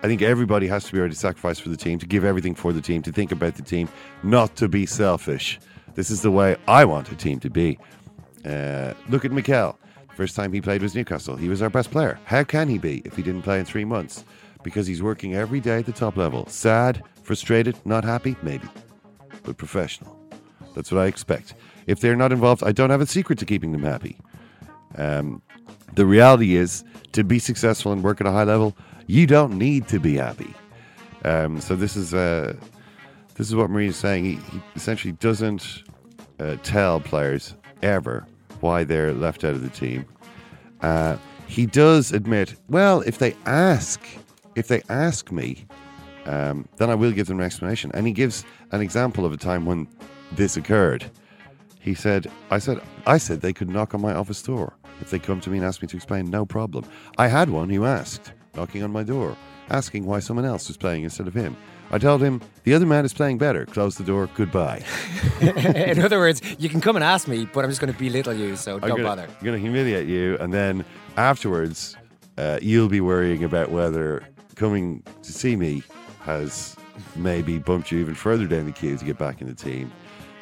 I 0.03 0.07
think 0.07 0.21
everybody 0.21 0.67
has 0.67 0.83
to 0.85 0.91
be 0.91 0.99
ready 0.99 1.13
to 1.13 1.19
sacrifice 1.19 1.57
for 1.57 1.69
the 1.69 1.77
team, 1.77 1.97
to 1.99 2.05
give 2.05 2.23
everything 2.23 2.53
for 2.53 2.71
the 2.71 2.81
team, 2.81 3.01
to 3.03 3.11
think 3.11 3.31
about 3.31 3.55
the 3.55 3.63
team, 3.63 3.89
not 4.21 4.55
to 4.57 4.67
be 4.67 4.85
selfish. 4.85 5.59
This 5.95 6.11
is 6.11 6.21
the 6.21 6.29
way 6.29 6.57
I 6.67 6.85
want 6.85 7.11
a 7.11 7.15
team 7.15 7.39
to 7.39 7.49
be. 7.49 7.79
Uh, 8.45 8.93
look 9.09 9.25
at 9.25 9.31
Mikel. 9.31 9.79
First 10.15 10.35
time 10.35 10.53
he 10.53 10.61
played 10.61 10.81
was 10.81 10.93
Newcastle. 10.93 11.35
He 11.35 11.49
was 11.49 11.61
our 11.61 11.69
best 11.69 11.89
player. 11.89 12.19
How 12.25 12.43
can 12.43 12.69
he 12.69 12.77
be 12.77 13.01
if 13.03 13.15
he 13.15 13.23
didn't 13.23 13.41
play 13.41 13.59
in 13.59 13.65
three 13.65 13.85
months? 13.85 14.23
Because 14.61 14.85
he's 14.87 15.01
working 15.01 15.35
every 15.35 15.59
day 15.59 15.79
at 15.79 15.85
the 15.85 15.91
top 15.91 16.17
level. 16.17 16.45
Sad, 16.47 17.01
frustrated, 17.23 17.75
not 17.85 18.03
happy, 18.03 18.35
maybe, 18.43 18.67
but 19.43 19.57
professional. 19.57 20.17
That's 20.75 20.91
what 20.91 21.01
I 21.01 21.07
expect. 21.07 21.55
If 21.87 21.99
they're 21.99 22.15
not 22.15 22.31
involved, 22.31 22.63
I 22.63 22.71
don't 22.71 22.89
have 22.89 23.01
a 23.01 23.05
secret 23.05 23.39
to 23.39 23.45
keeping 23.45 23.71
them 23.71 23.83
happy. 23.83 24.17
Um, 24.97 25.41
the 25.93 26.05
reality 26.05 26.55
is, 26.55 26.83
to 27.13 27.23
be 27.23 27.39
successful 27.39 27.91
and 27.91 28.03
work 28.03 28.19
at 28.21 28.27
a 28.27 28.31
high 28.31 28.43
level, 28.43 28.75
you 29.07 29.27
don't 29.27 29.57
need 29.57 29.87
to 29.89 29.99
be 29.99 30.15
happy. 30.15 30.53
Um, 31.23 31.61
so 31.61 31.75
this 31.75 31.95
is 31.95 32.13
uh, 32.13 32.55
this 33.35 33.47
is 33.47 33.55
what 33.55 33.69
Marie's 33.69 33.95
saying. 33.95 34.25
He, 34.25 34.35
he 34.35 34.61
essentially 34.75 35.13
doesn't 35.13 35.83
uh, 36.39 36.57
tell 36.63 36.99
players 36.99 37.55
ever 37.81 38.25
why 38.59 38.83
they're 38.83 39.13
left 39.13 39.43
out 39.43 39.53
of 39.53 39.61
the 39.61 39.69
team. 39.69 40.05
Uh, 40.81 41.17
he 41.47 41.65
does 41.65 42.11
admit, 42.11 42.55
well, 42.69 43.01
if 43.01 43.19
they 43.19 43.35
ask, 43.45 44.01
if 44.55 44.67
they 44.67 44.81
ask 44.89 45.31
me, 45.31 45.65
um, 46.25 46.67
then 46.77 46.89
I 46.89 46.95
will 46.95 47.11
give 47.11 47.27
them 47.27 47.39
an 47.39 47.45
explanation. 47.45 47.91
And 47.93 48.07
he 48.07 48.13
gives 48.13 48.43
an 48.71 48.81
example 48.81 49.25
of 49.25 49.31
a 49.31 49.37
time 49.37 49.65
when 49.65 49.87
this 50.31 50.57
occurred. 50.57 51.09
He 51.85 51.93
said, 51.93 52.31
I 52.49 52.57
said, 52.57 52.81
I 53.05 53.19
said 53.19 53.41
they 53.41 53.53
could 53.53 53.69
knock 53.69 53.93
on 53.93 54.01
my 54.01 54.15
office 54.15 54.41
door 54.41 54.73
if 55.01 55.11
they 55.11 55.19
come 55.19 55.39
to 55.41 55.51
me 55.51 55.59
and 55.59 55.65
ask 55.67 55.83
me 55.83 55.87
to 55.89 55.95
explain, 55.95 56.31
no 56.31 56.43
problem. 56.43 56.83
I 57.19 57.27
had 57.27 57.51
one 57.51 57.69
who 57.69 57.85
asked, 57.85 58.33
knocking 58.55 58.81
on 58.81 58.91
my 58.91 59.03
door, 59.03 59.37
asking 59.69 60.07
why 60.07 60.17
someone 60.17 60.45
else 60.45 60.67
was 60.67 60.77
playing 60.77 61.03
instead 61.03 61.27
of 61.27 61.35
him. 61.35 61.55
I 61.91 61.99
told 61.99 62.23
him, 62.23 62.41
the 62.63 62.73
other 62.73 62.87
man 62.87 63.05
is 63.05 63.13
playing 63.13 63.37
better. 63.37 63.67
Close 63.67 63.97
the 63.97 64.03
door, 64.03 64.27
goodbye. 64.33 64.83
in 65.41 66.01
other 66.01 66.17
words, 66.17 66.41
you 66.57 66.69
can 66.69 66.81
come 66.81 66.95
and 66.95 67.05
ask 67.05 67.27
me, 67.27 67.45
but 67.53 67.63
I'm 67.63 67.69
just 67.69 67.81
going 67.81 67.93
to 67.93 67.99
belittle 67.99 68.33
you, 68.33 68.55
so 68.55 68.75
I'm 68.75 68.79
don't 68.79 68.89
gonna, 68.89 69.03
bother. 69.03 69.27
I'm 69.27 69.45
going 69.45 69.55
to 69.55 69.61
humiliate 69.61 70.07
you, 70.07 70.39
and 70.39 70.51
then 70.51 70.83
afterwards, 71.17 71.95
uh, 72.39 72.57
you'll 72.63 72.89
be 72.89 72.99
worrying 72.99 73.43
about 73.43 73.69
whether 73.69 74.27
coming 74.55 75.03
to 75.21 75.31
see 75.31 75.55
me 75.55 75.83
has 76.21 76.75
maybe 77.15 77.59
bumped 77.59 77.91
you 77.91 77.99
even 77.99 78.15
further 78.15 78.47
down 78.47 78.65
the 78.65 78.71
queue 78.71 78.97
to 78.97 79.05
get 79.05 79.19
back 79.19 79.39
in 79.39 79.45
the 79.45 79.53
team. 79.53 79.91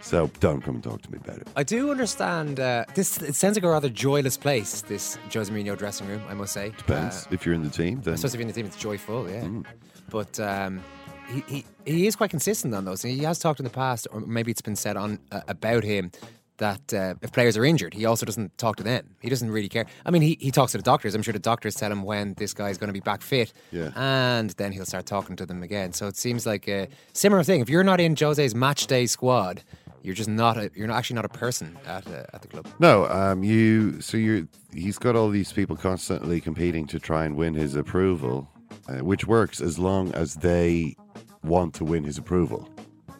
So 0.03 0.29
don't 0.41 0.61
come 0.61 0.75
and 0.75 0.83
talk 0.83 1.01
to 1.03 1.11
me 1.11 1.17
about 1.23 1.37
it. 1.37 1.47
I 1.55 1.63
do 1.63 1.89
understand. 1.89 2.59
Uh, 2.59 2.85
this 2.93 3.17
it 3.21 3.35
sounds 3.35 3.55
like 3.55 3.63
a 3.63 3.69
rather 3.69 3.89
joyless 3.89 4.37
place. 4.37 4.81
This 4.81 5.17
Jose 5.33 5.51
Mourinho 5.51 5.77
dressing 5.77 6.07
room, 6.07 6.21
I 6.29 6.33
must 6.33 6.53
say. 6.53 6.73
Depends. 6.77 7.25
Uh, 7.25 7.29
if 7.31 7.45
you're 7.45 7.55
in 7.55 7.63
the 7.63 7.69
team, 7.69 8.01
then 8.01 8.13
I 8.13 8.17
suppose 8.17 8.33
if 8.33 8.39
you're 8.39 8.41
in 8.41 8.47
the 8.47 8.53
team, 8.53 8.65
it's 8.65 8.75
joyful, 8.77 9.29
yeah. 9.29 9.43
Mm. 9.43 9.65
But 10.09 10.39
um, 10.39 10.83
he, 11.29 11.43
he, 11.47 11.65
he 11.85 12.07
is 12.07 12.15
quite 12.15 12.29
consistent 12.29 12.75
on 12.75 12.85
those. 12.85 13.01
He 13.01 13.19
has 13.19 13.39
talked 13.39 13.59
in 13.59 13.63
the 13.63 13.69
past, 13.69 14.07
or 14.11 14.19
maybe 14.19 14.51
it's 14.51 14.61
been 14.61 14.75
said 14.75 14.97
on 14.97 15.19
uh, 15.31 15.41
about 15.47 15.83
him 15.83 16.11
that 16.57 16.93
uh, 16.93 17.15
if 17.23 17.31
players 17.31 17.57
are 17.57 17.65
injured, 17.65 17.93
he 17.95 18.05
also 18.05 18.25
doesn't 18.25 18.55
talk 18.59 18.75
to 18.75 18.83
them. 18.83 19.15
He 19.21 19.29
doesn't 19.29 19.49
really 19.49 19.69
care. 19.69 19.85
I 20.05 20.11
mean, 20.11 20.21
he, 20.21 20.37
he 20.39 20.51
talks 20.51 20.73
to 20.73 20.77
the 20.77 20.83
doctors. 20.83 21.15
I'm 21.15 21.23
sure 21.23 21.31
the 21.33 21.39
doctors 21.39 21.73
tell 21.75 21.91
him 21.91 22.03
when 22.03 22.35
this 22.35 22.53
guy's 22.53 22.77
going 22.77 22.89
to 22.89 22.93
be 22.93 22.99
back 22.99 23.21
fit, 23.21 23.51
Yeah. 23.71 23.89
and 23.95 24.51
then 24.51 24.71
he'll 24.71 24.85
start 24.85 25.05
talking 25.07 25.35
to 25.37 25.45
them 25.45 25.63
again. 25.63 25.93
So 25.93 26.07
it 26.07 26.15
seems 26.15 26.45
like 26.45 26.67
a 26.67 26.89
similar 27.13 27.41
thing. 27.43 27.61
If 27.61 27.69
you're 27.69 27.83
not 27.83 27.99
in 27.99 28.15
Jose's 28.15 28.53
match 28.53 28.85
day 28.85 29.07
squad, 29.07 29.63
you're 30.03 30.13
just 30.13 30.29
not 30.29 30.57
a, 30.57 30.69
you're 30.75 30.87
not 30.87 30.97
actually 30.97 31.15
not 31.15 31.25
a 31.25 31.29
person 31.29 31.77
at 31.87 32.05
uh, 32.07 32.25
at 32.33 32.41
the 32.41 32.47
club. 32.47 32.67
No, 32.79 33.07
um, 33.07 33.43
you. 33.43 33.99
So 34.01 34.17
you. 34.17 34.47
He's 34.73 34.99
got 34.99 35.15
all 35.15 35.29
these 35.29 35.51
people 35.53 35.75
constantly 35.75 36.41
competing 36.41 36.85
to 36.87 36.99
try 36.99 37.25
and 37.25 37.35
win 37.35 37.53
his 37.53 37.75
approval, 37.75 38.49
uh, 38.89 39.03
which 39.03 39.25
works 39.25 39.61
as 39.61 39.79
long 39.79 40.13
as 40.13 40.35
they 40.35 40.95
want 41.43 41.73
to 41.75 41.85
win 41.85 42.03
his 42.03 42.17
approval. 42.17 42.69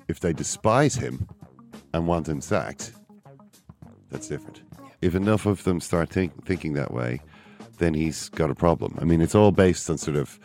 If 0.08 0.20
they 0.20 0.34
despise 0.34 0.96
him 0.96 1.28
and 1.94 2.06
want 2.08 2.28
him 2.28 2.42
sacked, 2.42 2.92
that's 4.12 4.28
different. 4.28 4.62
If 5.02 5.16
enough 5.16 5.46
of 5.46 5.64
them 5.64 5.80
start 5.80 6.10
think, 6.10 6.46
thinking 6.46 6.74
that 6.74 6.94
way, 6.94 7.22
then 7.78 7.94
he's 7.94 8.30
got 8.30 8.50
a 8.50 8.56
problem. 8.56 8.98
I 9.02 9.06
mean, 9.06 9.22
it's 9.22 9.36
all 9.36 9.52
based 9.52 9.90
on 9.90 9.98
sort 9.98 10.18
of, 10.18 10.40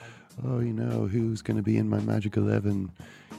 oh, 0.44 0.60
you 0.60 0.72
know, 0.72 1.06
who's 1.06 1.42
going 1.42 1.56
to 1.56 1.62
be 1.62 1.76
in 1.76 1.88
my 1.88 2.00
Magic 2.00 2.36
Eleven? 2.36 2.90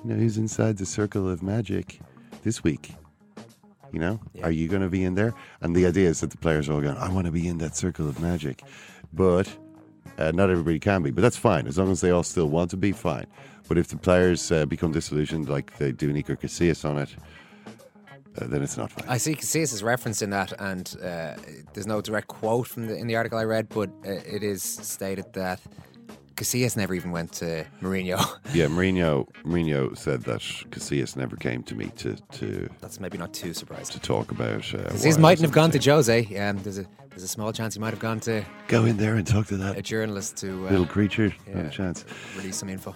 You 0.03 0.13
know, 0.13 0.15
who's 0.15 0.37
inside 0.37 0.77
the 0.77 0.85
circle 0.85 1.29
of 1.29 1.43
magic 1.43 1.99
this 2.43 2.63
week? 2.63 2.91
You 3.91 3.99
know, 3.99 4.19
are 4.43 4.51
you 4.51 4.67
going 4.67 4.83
to 4.83 4.89
be 4.89 5.03
in 5.03 5.15
there? 5.15 5.33
And 5.61 5.75
the 5.75 5.85
idea 5.87 6.09
is 6.09 6.19
that 6.19 6.29
the 6.29 6.37
players 6.37 6.69
are 6.69 6.73
all 6.73 6.81
going, 6.81 6.97
I 6.97 7.09
want 7.09 7.25
to 7.25 7.31
be 7.31 7.47
in 7.47 7.57
that 7.57 7.75
circle 7.75 8.07
of 8.07 8.19
magic. 8.19 8.61
But 9.11 9.47
uh, 10.19 10.31
not 10.31 10.49
everybody 10.49 10.79
can 10.79 11.01
be. 11.01 11.11
But 11.11 11.21
that's 11.21 11.37
fine. 11.37 11.65
As 11.65 11.77
long 11.77 11.91
as 11.91 12.01
they 12.01 12.11
all 12.11 12.23
still 12.23 12.49
want 12.49 12.69
to 12.71 12.77
be, 12.77 12.91
fine. 12.91 13.25
But 13.67 13.77
if 13.77 13.87
the 13.87 13.97
players 13.97 14.51
uh, 14.51 14.65
become 14.65 14.91
disillusioned 14.91 15.47
like 15.49 15.77
they 15.77 15.91
do 15.91 16.11
Nico 16.11 16.35
Casillas 16.35 16.87
on 16.87 16.97
it, 16.97 17.15
uh, 18.39 18.47
then 18.47 18.61
it's 18.61 18.77
not 18.77 18.91
fine. 18.91 19.07
I 19.07 19.17
see 19.17 19.33
Casillas 19.35 19.73
is 19.73 19.83
referenced 19.83 20.21
in 20.21 20.29
that, 20.31 20.53
and 20.59 20.95
uh, 21.01 21.35
there's 21.73 21.87
no 21.87 22.01
direct 22.01 22.27
quote 22.27 22.67
from 22.67 22.87
the 22.87 22.95
in 22.95 23.07
the 23.07 23.15
article 23.15 23.39
I 23.39 23.43
read, 23.43 23.69
but 23.69 23.89
uh, 24.05 24.11
it 24.25 24.43
is 24.43 24.61
stated 24.61 25.33
that 25.33 25.59
Casillas 26.39 26.77
never 26.77 26.93
even 26.93 27.11
went 27.11 27.33
to 27.33 27.65
Mourinho. 27.81 28.17
yeah, 28.53 28.67
Mourinho, 28.67 29.27
Mourinho 29.43 29.97
said 29.97 30.21
that 30.21 30.39
Casillas 30.71 31.17
never 31.17 31.35
came 31.35 31.63
to 31.63 31.75
me 31.75 31.91
to, 31.97 32.15
to, 32.31 32.69
That's 32.79 33.01
maybe 33.01 33.17
not 33.17 33.33
too 33.33 33.53
surprising. 33.53 33.93
to 33.93 33.99
talk 33.99 34.31
about. 34.31 34.61
Uh, 34.73 34.87
Casillas 34.89 35.19
mightn't 35.19 35.41
have 35.43 35.51
gone 35.51 35.69
to 35.71 35.79
Jose. 35.79 36.37
Um, 36.37 36.57
there's 36.63 36.77
a 36.79 36.85
there's 37.09 37.23
a 37.23 37.27
small 37.27 37.51
chance 37.51 37.73
he 37.73 37.81
might 37.81 37.89
have 37.89 37.99
gone 37.99 38.21
to 38.21 38.45
Go 38.69 38.85
in 38.85 38.95
there 38.95 39.15
and 39.15 39.27
talk 39.27 39.47
to 39.47 39.57
that 39.57 39.77
a 39.77 39.81
journalist 39.81 40.37
to 40.37 40.67
uh, 40.67 40.69
little 40.69 40.85
creature. 40.85 41.33
Yeah. 41.45 41.67
a 41.67 41.69
chance. 41.69 42.05
release 42.37 42.55
some 42.55 42.69
info. 42.69 42.95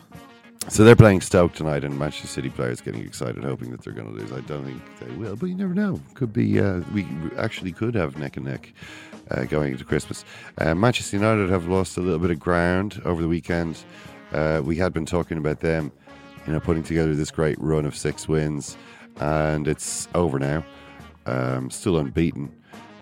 So 0.70 0.84
they're 0.84 0.96
playing 0.96 1.22
Stoke 1.22 1.54
tonight, 1.54 1.84
and 1.84 2.00
Manchester 2.00 2.28
City 2.28 2.50
players 2.50 2.82
getting 2.82 3.02
excited, 3.02 3.44
hoping 3.44 3.70
that 3.72 3.84
they're 3.84 3.94
going 3.94 4.12
to 4.12 4.20
lose. 4.20 4.32
I 4.32 4.42
don't 4.42 4.66
think 4.66 4.82
they 5.00 5.16
will, 5.18 5.36
but 5.36 5.46
you 5.46 5.56
never 5.56 5.74
know. 5.74 6.02
Could 6.16 6.34
be. 6.34 6.60
Uh, 6.60 6.82
we 6.94 7.06
actually 7.38 7.72
could 7.72 7.94
have 7.94 8.18
neck 8.18 8.38
and 8.38 8.48
neck 8.48 8.74
uh, 9.30 9.44
going 9.44 9.74
into 9.74 9.86
Christmas. 9.86 10.26
Uh, 10.58 10.74
Manchester 10.74 11.18
United 11.18 11.50
have 11.50 11.68
lost 11.68 11.98
a 11.98 12.02
little 12.02 12.18
bit 12.18 12.32
of 12.32 12.40
ground 12.40 13.00
over 13.06 13.22
the 13.22 13.28
weekend. 13.28 13.84
Uh, 14.32 14.62
we 14.66 14.76
had 14.76 14.94
been 14.94 15.06
talking 15.06 15.38
about 15.38 15.60
them, 15.60 15.92
you 16.48 16.54
know, 16.54 16.60
putting 16.60 16.82
together 16.82 17.14
this 17.14 17.30
great 17.30 17.60
run 17.60 17.86
of 17.86 17.96
six 17.96 18.28
wins, 18.28 18.76
and 19.20 19.68
it's 19.68 20.08
over 20.16 20.40
now. 20.40 20.66
Um, 21.28 21.70
still 21.70 21.98
unbeaten. 21.98 22.52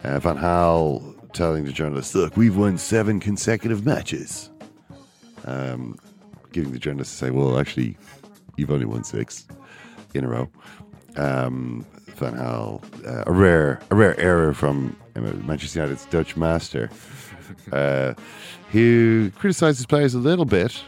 Uh, 0.04 0.20
Van 0.20 0.38
Gaal 0.38 1.16
telling 1.32 1.64
the 1.64 1.72
journalists, 1.72 2.14
"Look, 2.14 2.36
we've 2.36 2.58
won 2.58 2.78
seven 2.78 3.22
consecutive 3.22 3.86
matches." 3.86 4.50
Um, 5.46 5.98
giving 6.52 6.72
the 6.72 6.80
journalists 6.80 7.18
to 7.20 7.26
say, 7.26 7.32
"Well, 7.32 7.58
actually, 7.60 7.98
you've 8.58 8.72
only 8.72 8.86
won 8.86 9.04
six 9.04 9.46
in 10.14 10.24
a 10.24 10.28
row." 10.28 10.50
Um, 11.18 11.86
Van 12.16 12.34
Gaal, 12.36 12.84
uh, 13.08 13.24
a 13.26 13.32
rare, 13.32 13.80
a 13.90 13.96
rare 13.96 14.20
error 14.20 14.54
from 14.54 14.96
Manchester 15.16 15.80
United's 15.80 16.06
Dutch 16.06 16.38
master, 16.38 16.90
uh, 17.72 18.14
who 18.72 19.32
criticised 19.32 19.78
his 19.78 19.86
players 19.86 20.14
a 20.14 20.20
little 20.20 20.46
bit, 20.46 20.84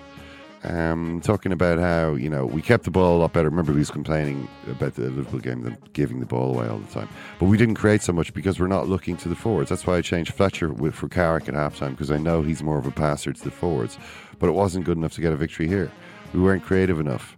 um, 0.63 1.19
talking 1.21 1.51
about 1.51 1.79
how 1.79 2.13
you 2.15 2.29
know 2.29 2.45
we 2.45 2.61
kept 2.61 2.85
the 2.85 2.91
ball 2.91 3.17
a 3.17 3.19
lot 3.19 3.33
better. 3.33 3.49
Remember, 3.49 3.73
he 3.73 3.79
was 3.79 3.91
complaining 3.91 4.47
about 4.67 4.95
the 4.95 5.09
Liverpool 5.09 5.39
game 5.39 5.63
than 5.63 5.77
giving 5.93 6.19
the 6.19 6.25
ball 6.25 6.55
away 6.55 6.67
all 6.67 6.79
the 6.79 6.91
time. 6.93 7.09
But 7.39 7.47
we 7.47 7.57
didn't 7.57 7.75
create 7.75 8.01
so 8.01 8.13
much 8.13 8.33
because 8.33 8.59
we're 8.59 8.67
not 8.67 8.87
looking 8.87 9.17
to 9.17 9.29
the 9.29 9.35
forwards. 9.35 9.69
That's 9.69 9.85
why 9.85 9.97
I 9.97 10.01
changed 10.01 10.33
Fletcher 10.33 10.69
with, 10.69 10.95
for 10.95 11.09
Carrick 11.09 11.47
at 11.49 11.55
halftime 11.55 11.91
because 11.91 12.11
I 12.11 12.17
know 12.17 12.41
he's 12.41 12.63
more 12.63 12.77
of 12.77 12.87
a 12.87 12.91
passer 12.91 13.33
to 13.33 13.43
the 13.43 13.51
forwards. 13.51 13.97
But 14.39 14.47
it 14.47 14.53
wasn't 14.53 14.85
good 14.85 14.97
enough 14.97 15.13
to 15.13 15.21
get 15.21 15.33
a 15.33 15.35
victory 15.35 15.67
here. 15.67 15.91
We 16.33 16.39
weren't 16.39 16.63
creative 16.63 16.99
enough. 16.99 17.37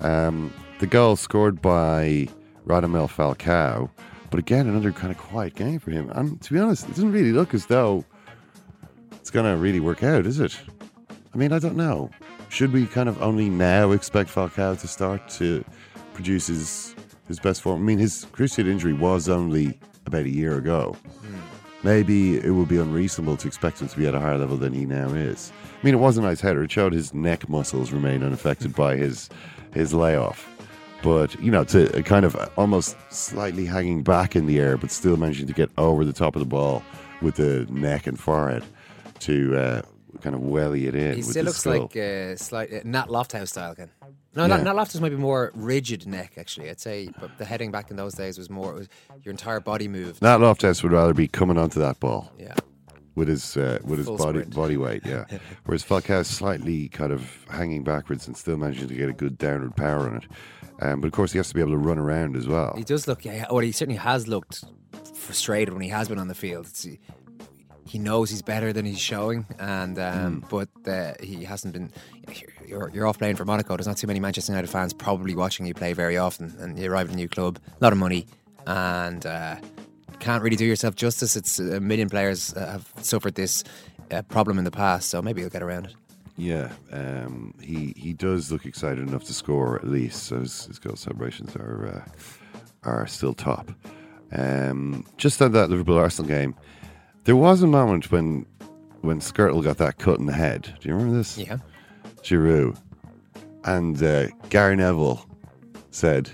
Um, 0.00 0.52
the 0.78 0.86
goal 0.86 1.16
scored 1.16 1.62
by 1.62 2.28
Radamel 2.66 3.08
Falcao, 3.08 3.88
but 4.30 4.38
again 4.38 4.66
another 4.66 4.92
kind 4.92 5.10
of 5.10 5.18
quiet 5.18 5.54
game 5.54 5.78
for 5.78 5.90
him. 5.90 6.10
And 6.10 6.40
to 6.42 6.52
be 6.52 6.58
honest, 6.58 6.84
it 6.84 6.90
doesn't 6.90 7.12
really 7.12 7.32
look 7.32 7.54
as 7.54 7.66
though 7.66 8.04
it's 9.12 9.30
going 9.30 9.46
to 9.46 9.56
really 9.56 9.80
work 9.80 10.02
out, 10.02 10.26
is 10.26 10.38
it? 10.38 10.56
I 11.32 11.38
mean, 11.38 11.52
I 11.52 11.58
don't 11.58 11.76
know. 11.76 12.10
Should 12.56 12.72
we 12.72 12.86
kind 12.86 13.06
of 13.06 13.20
only 13.20 13.50
now 13.50 13.90
expect 13.90 14.34
Falcao 14.34 14.80
to 14.80 14.88
start 14.88 15.28
to 15.28 15.62
produce 16.14 16.46
his 16.46 16.96
his 17.28 17.38
best 17.38 17.60
form? 17.60 17.82
I 17.82 17.84
mean, 17.84 17.98
his 17.98 18.24
cruciate 18.32 18.66
injury 18.66 18.94
was 18.94 19.28
only 19.28 19.78
about 20.06 20.24
a 20.24 20.30
year 20.30 20.56
ago. 20.56 20.96
Maybe 21.82 22.38
it 22.38 22.52
would 22.52 22.68
be 22.68 22.78
unreasonable 22.78 23.36
to 23.36 23.46
expect 23.46 23.82
him 23.82 23.88
to 23.88 23.96
be 23.98 24.06
at 24.06 24.14
a 24.14 24.20
higher 24.20 24.38
level 24.38 24.56
than 24.56 24.72
he 24.72 24.86
now 24.86 25.10
is. 25.10 25.52
I 25.82 25.84
mean, 25.84 25.92
it 25.92 25.98
was 25.98 26.16
a 26.16 26.22
nice 26.22 26.40
header. 26.40 26.62
It 26.62 26.70
showed 26.70 26.94
his 26.94 27.12
neck 27.12 27.46
muscles 27.46 27.92
remain 27.92 28.22
unaffected 28.22 28.74
by 28.74 28.96
his 28.96 29.28
his 29.74 29.92
layoff. 29.92 30.48
But 31.02 31.38
you 31.42 31.50
know, 31.50 31.64
to 31.64 32.02
kind 32.04 32.24
of 32.24 32.34
almost 32.56 32.96
slightly 33.10 33.66
hanging 33.66 34.02
back 34.02 34.34
in 34.34 34.46
the 34.46 34.60
air, 34.60 34.78
but 34.78 34.90
still 34.90 35.18
managing 35.18 35.46
to 35.48 35.52
get 35.52 35.68
over 35.76 36.06
the 36.06 36.12
top 36.14 36.34
of 36.34 36.40
the 36.40 36.46
ball 36.46 36.82
with 37.20 37.34
the 37.34 37.66
neck 37.68 38.06
and 38.06 38.18
forehead 38.18 38.64
to 39.18 39.56
uh, 39.58 39.82
kind 40.22 40.34
of 40.34 40.42
welly 40.42 40.86
it 40.86 40.94
in. 40.94 41.14
He 41.16 41.22
still 41.22 41.44
looks 41.44 41.58
skull. 41.58 41.82
like 41.82 41.96
uh, 41.96 42.36
slight 42.36 42.72
uh, 42.72 42.80
Nat 42.84 43.08
Lofthouse 43.08 43.48
style 43.48 43.72
again. 43.72 43.90
No, 44.34 44.42
Yeah. 44.42 44.48
not, 44.48 44.62
Nat 44.64 44.74
Lofthouse 44.74 45.00
might 45.00 45.10
be 45.10 45.16
more 45.16 45.50
rigid 45.54 46.06
neck 46.06 46.34
actually. 46.36 46.68
I'd 46.70 46.80
say, 46.80 47.08
but 47.20 47.36
the 47.38 47.44
heading 47.44 47.70
back 47.70 47.90
in 47.90 47.96
those 47.96 48.14
days 48.14 48.38
was 48.38 48.50
more 48.50 48.72
it 48.72 48.78
was 48.78 48.88
your 49.22 49.30
entire 49.30 49.60
body 49.60 49.88
moved. 49.88 50.22
Nat 50.22 50.38
Lofthouse 50.38 50.82
would 50.82 50.92
rather 50.92 51.14
be 51.14 51.28
coming 51.28 51.58
onto 51.58 51.80
that 51.80 51.98
ball 52.00 52.30
Yeah, 52.38 52.54
with 53.14 53.28
his 53.28 53.56
uh, 53.56 53.78
with 53.84 53.98
his 53.98 54.08
body 54.08 54.40
sprint. 54.40 54.54
body 54.54 54.76
weight, 54.76 55.02
yeah. 55.06 55.24
Whereas 55.64 55.82
Falcao's 55.84 56.28
slightly 56.28 56.88
kind 56.88 57.12
of 57.12 57.44
hanging 57.50 57.82
backwards 57.84 58.26
and 58.26 58.36
still 58.36 58.56
managing 58.56 58.88
to 58.88 58.94
get 58.94 59.08
a 59.08 59.12
good 59.14 59.38
downward 59.38 59.74
power 59.76 60.00
on 60.08 60.16
it. 60.16 60.24
Um, 60.82 61.00
but 61.00 61.06
of 61.06 61.12
course, 61.14 61.32
he 61.32 61.38
has 61.38 61.48
to 61.48 61.54
be 61.54 61.60
able 61.62 61.70
to 61.72 61.78
run 61.78 61.98
around 61.98 62.36
as 62.36 62.46
well. 62.46 62.74
he 62.76 62.84
does 62.84 63.08
look. 63.08 63.24
Yeah, 63.24 63.46
well, 63.50 63.60
he 63.60 63.72
certainly 63.72 63.96
has 63.98 64.28
looked 64.28 64.62
frustrated 65.14 65.72
when 65.72 65.82
he 65.82 65.88
has 65.88 66.08
been 66.08 66.18
on 66.18 66.28
the 66.28 66.34
field. 66.34 66.66
It's, 66.66 66.86
he 67.86 67.98
knows 67.98 68.30
he's 68.30 68.42
better 68.42 68.72
than 68.72 68.84
he's 68.84 68.98
showing, 69.00 69.46
and 69.58 69.98
um, 69.98 70.40
Hmm. 70.42 70.48
but 70.50 70.68
uh, 70.88 71.14
he 71.22 71.44
hasn't 71.44 71.72
been. 71.72 71.92
You're, 72.66 72.90
you're 72.92 73.06
off 73.06 73.18
playing 73.18 73.36
for 73.36 73.44
Monaco. 73.44 73.76
There's 73.76 73.86
not 73.86 73.96
too 73.96 74.06
many 74.08 74.18
Manchester 74.20 74.52
United 74.52 74.68
fans 74.68 74.92
probably 74.92 75.34
watching 75.36 75.66
you 75.66 75.74
play 75.74 75.92
very 75.92 76.16
often, 76.18 76.54
and 76.58 76.78
you 76.78 76.90
arrive 76.90 77.08
at 77.08 77.12
a 77.14 77.16
new 77.16 77.28
club, 77.28 77.58
a 77.68 77.84
lot 77.84 77.92
of 77.92 77.98
money, 77.98 78.26
and 78.66 79.24
uh, 79.24 79.56
can't 80.18 80.42
really 80.42 80.56
do 80.56 80.64
yourself 80.64 80.96
justice. 80.96 81.36
It's 81.36 81.58
a 81.60 81.78
million 81.80 82.08
players 82.10 82.52
uh, 82.54 82.72
have 82.72 82.92
suffered 83.04 83.34
this 83.36 83.62
uh, 84.10 84.22
problem 84.22 84.58
in 84.58 84.64
the 84.64 84.70
past, 84.72 85.08
so 85.10 85.22
maybe 85.22 85.40
he'll 85.42 85.50
get 85.50 85.62
around 85.62 85.86
it. 85.86 85.94
Yeah, 86.38 86.72
um, 86.92 87.54
he 87.62 87.94
he 87.96 88.12
does 88.12 88.50
look 88.52 88.66
excited 88.66 89.06
enough 89.08 89.24
to 89.24 89.32
score 89.32 89.76
at 89.76 89.86
least. 89.88 90.24
So 90.24 90.40
his, 90.40 90.66
his 90.66 90.78
goal 90.78 90.96
celebrations 90.96 91.54
are 91.56 92.04
uh, 92.04 92.88
are 92.90 93.06
still 93.06 93.32
top. 93.32 93.70
Um, 94.32 95.04
just 95.16 95.40
on 95.40 95.52
that 95.52 95.70
Liverpool 95.70 95.96
Arsenal 95.96 96.28
game, 96.28 96.54
there 97.26 97.36
was 97.36 97.60
a 97.62 97.66
moment 97.66 98.10
when 98.10 98.46
when 99.02 99.20
Skrtel 99.20 99.62
got 99.62 99.78
that 99.78 99.98
cut 99.98 100.18
in 100.18 100.26
the 100.26 100.32
head. 100.32 100.74
Do 100.80 100.88
you 100.88 100.94
remember 100.94 101.18
this? 101.18 101.36
Yeah. 101.36 101.58
Giroud 102.22 102.80
and 103.64 104.02
uh, 104.02 104.28
Gary 104.48 104.76
Neville 104.76 105.26
said, 105.90 106.30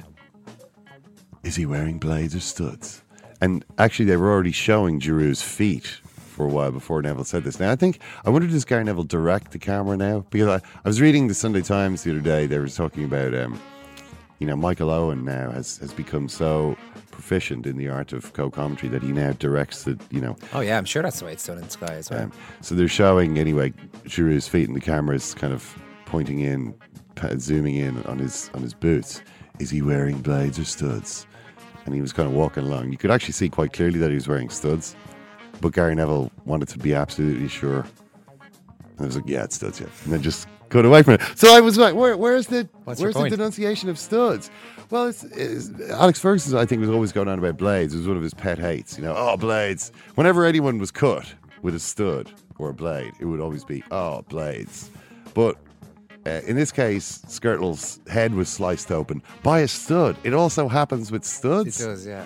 "Is 1.43 1.57
he 1.57 1.67
wearing 1.67 1.99
blades 1.99 2.37
or 2.37 2.41
studs?" 2.41 3.03
And 3.41 3.65
actually, 3.79 4.05
they 4.05 4.17
were 4.17 4.31
already 4.31 4.53
showing 4.53 5.01
Giroud's 5.01 5.43
feet 5.43 5.87
for 5.87 6.45
a 6.45 6.49
while 6.49 6.71
before 6.71 7.03
Neville 7.03 7.25
said 7.25 7.45
this. 7.45 7.59
Now, 7.59 7.73
I 7.73 7.77
think 7.77 7.99
I 8.25 8.31
wonder 8.31 8.47
does 8.47 8.65
Gary 8.65 8.85
Neville 8.85 9.05
direct 9.05 9.53
the 9.53 9.59
camera 9.59 9.97
now? 9.97 10.27
Because 10.31 10.63
I, 10.63 10.67
I 10.85 10.89
was 10.89 11.01
reading 11.01 11.27
the 11.27 11.35
Sunday 11.35 11.63
Times 11.63 12.03
the 12.03 12.11
other 12.11 12.21
day. 12.21 12.47
They 12.47 12.59
were 12.59 12.69
talking 12.69 13.05
about, 13.05 13.35
um, 13.35 13.59
you 14.39 14.47
know, 14.47 14.57
Michael 14.57 14.91
Owen 14.91 15.25
now 15.25 15.51
has 15.51 15.79
has 15.79 15.93
become 15.93 16.29
so 16.29 16.77
proficient 17.23 17.67
in 17.69 17.77
the 17.77 17.89
art 17.89 18.13
of 18.13 18.33
co-commentary 18.33 18.89
that 18.89 19.01
he 19.01 19.13
now 19.13 19.31
directs 19.35 19.85
the, 19.85 19.97
you 20.11 20.21
know, 20.21 20.37
Oh 20.53 20.59
yeah, 20.61 20.77
I'm 20.77 20.85
sure 20.85 21.03
that's 21.05 21.21
the 21.21 21.25
way 21.27 21.33
it's 21.33 21.47
done 21.47 21.57
in 21.59 21.71
Sky 21.71 21.95
as 21.95 22.11
well. 22.11 22.25
um, 22.25 22.33
so 22.61 22.75
they're 22.75 22.89
showing 22.89 23.39
anyway 23.39 23.73
Giroud's 24.07 24.49
feet, 24.49 24.67
and 24.67 24.75
the 24.77 24.81
camera's 24.81 25.33
kind 25.35 25.53
of 25.53 25.77
pointing 26.05 26.41
in, 26.41 26.75
zooming 27.39 27.77
in 27.77 28.03
on 28.05 28.19
his 28.19 28.51
on 28.55 28.63
his 28.63 28.75
boots. 28.75 29.23
Is 29.61 29.71
he 29.71 29.83
wearing 29.83 30.19
blades 30.21 30.59
or 30.59 30.65
studs? 30.65 31.27
And 31.85 31.95
he 31.95 32.01
was 32.01 32.13
kind 32.13 32.29
of 32.29 32.35
walking 32.35 32.65
along. 32.65 32.91
You 32.91 32.99
could 32.99 33.11
actually 33.13 33.35
see 33.35 33.49
quite 33.49 33.73
clearly 33.73 33.99
that 34.01 34.09
he 34.09 34.15
was 34.17 34.27
wearing 34.27 34.49
studs, 34.51 34.97
but 35.61 35.73
Gary 35.73 35.95
Neville 35.95 36.31
wanted 36.45 36.69
to 36.71 36.79
be 36.79 36.93
absolutely 36.93 37.49
sure. 37.49 37.87
And 38.81 39.01
I 39.01 39.05
was 39.05 39.15
like, 39.17 39.29
"Yeah, 39.29 39.45
it's 39.45 39.55
studs, 39.57 39.79
yeah." 39.81 39.87
And 40.05 40.13
then 40.13 40.23
just 40.23 40.49
cut 40.73 40.85
away 40.85 41.03
from 41.03 41.15
it. 41.15 41.21
So 41.37 41.55
I 41.55 41.61
was 41.61 41.79
like, 41.79 41.95
where, 41.95 42.17
where's 42.17 42.47
the 42.47 42.69
What's 42.85 43.01
where's 43.01 43.15
the 43.15 43.29
denunciation 43.29 43.89
of 43.89 43.99
studs? 43.99 44.51
Well, 44.91 45.07
it's, 45.07 45.25
it's, 45.25 45.71
Alex 45.91 46.19
Ferguson, 46.19 46.59
I 46.59 46.67
think, 46.67 46.81
was 46.81 46.91
always 46.91 47.13
going 47.13 47.29
on 47.29 47.39
about 47.39 47.57
blades. 47.57 47.95
It 47.95 47.99
was 47.99 48.09
one 48.09 48.17
of 48.17 48.23
his 48.23 48.35
pet 48.35 48.59
hates. 48.59 48.99
You 48.99 49.05
know, 49.05 49.15
oh 49.17 49.37
blades. 49.37 49.93
Whenever 50.17 50.45
anyone 50.45 50.79
was 50.79 50.91
cut 50.91 51.33
with 51.63 51.75
a 51.75 51.81
stud 51.81 52.31
or 52.59 52.71
a 52.71 52.75
blade, 52.75 53.13
it 53.21 53.25
would 53.25 53.41
always 53.41 53.65
be 53.65 53.85
oh 53.91 54.23
blades. 54.29 54.91
But 55.35 55.57
uh, 56.27 56.41
in 56.47 56.57
this 56.57 56.71
case, 56.71 57.23
Skrtel's 57.27 58.01
head 58.09 58.35
was 58.35 58.49
sliced 58.49 58.93
open 58.93 59.23
by 59.43 59.61
a 59.61 59.69
stud. 59.69 60.17
It 60.25 60.35
also 60.35 60.69
happens 60.69 61.11
with 61.11 61.25
studs. 61.25 61.81
It 61.81 61.85
does, 61.85 62.07
yeah. 62.07 62.25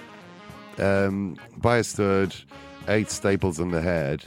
um, 0.78 1.36
by 1.58 1.78
a 1.78 1.84
stud, 1.84 2.34
eight 2.88 3.10
staples 3.10 3.60
on 3.60 3.70
the 3.70 3.80
head. 3.80 4.24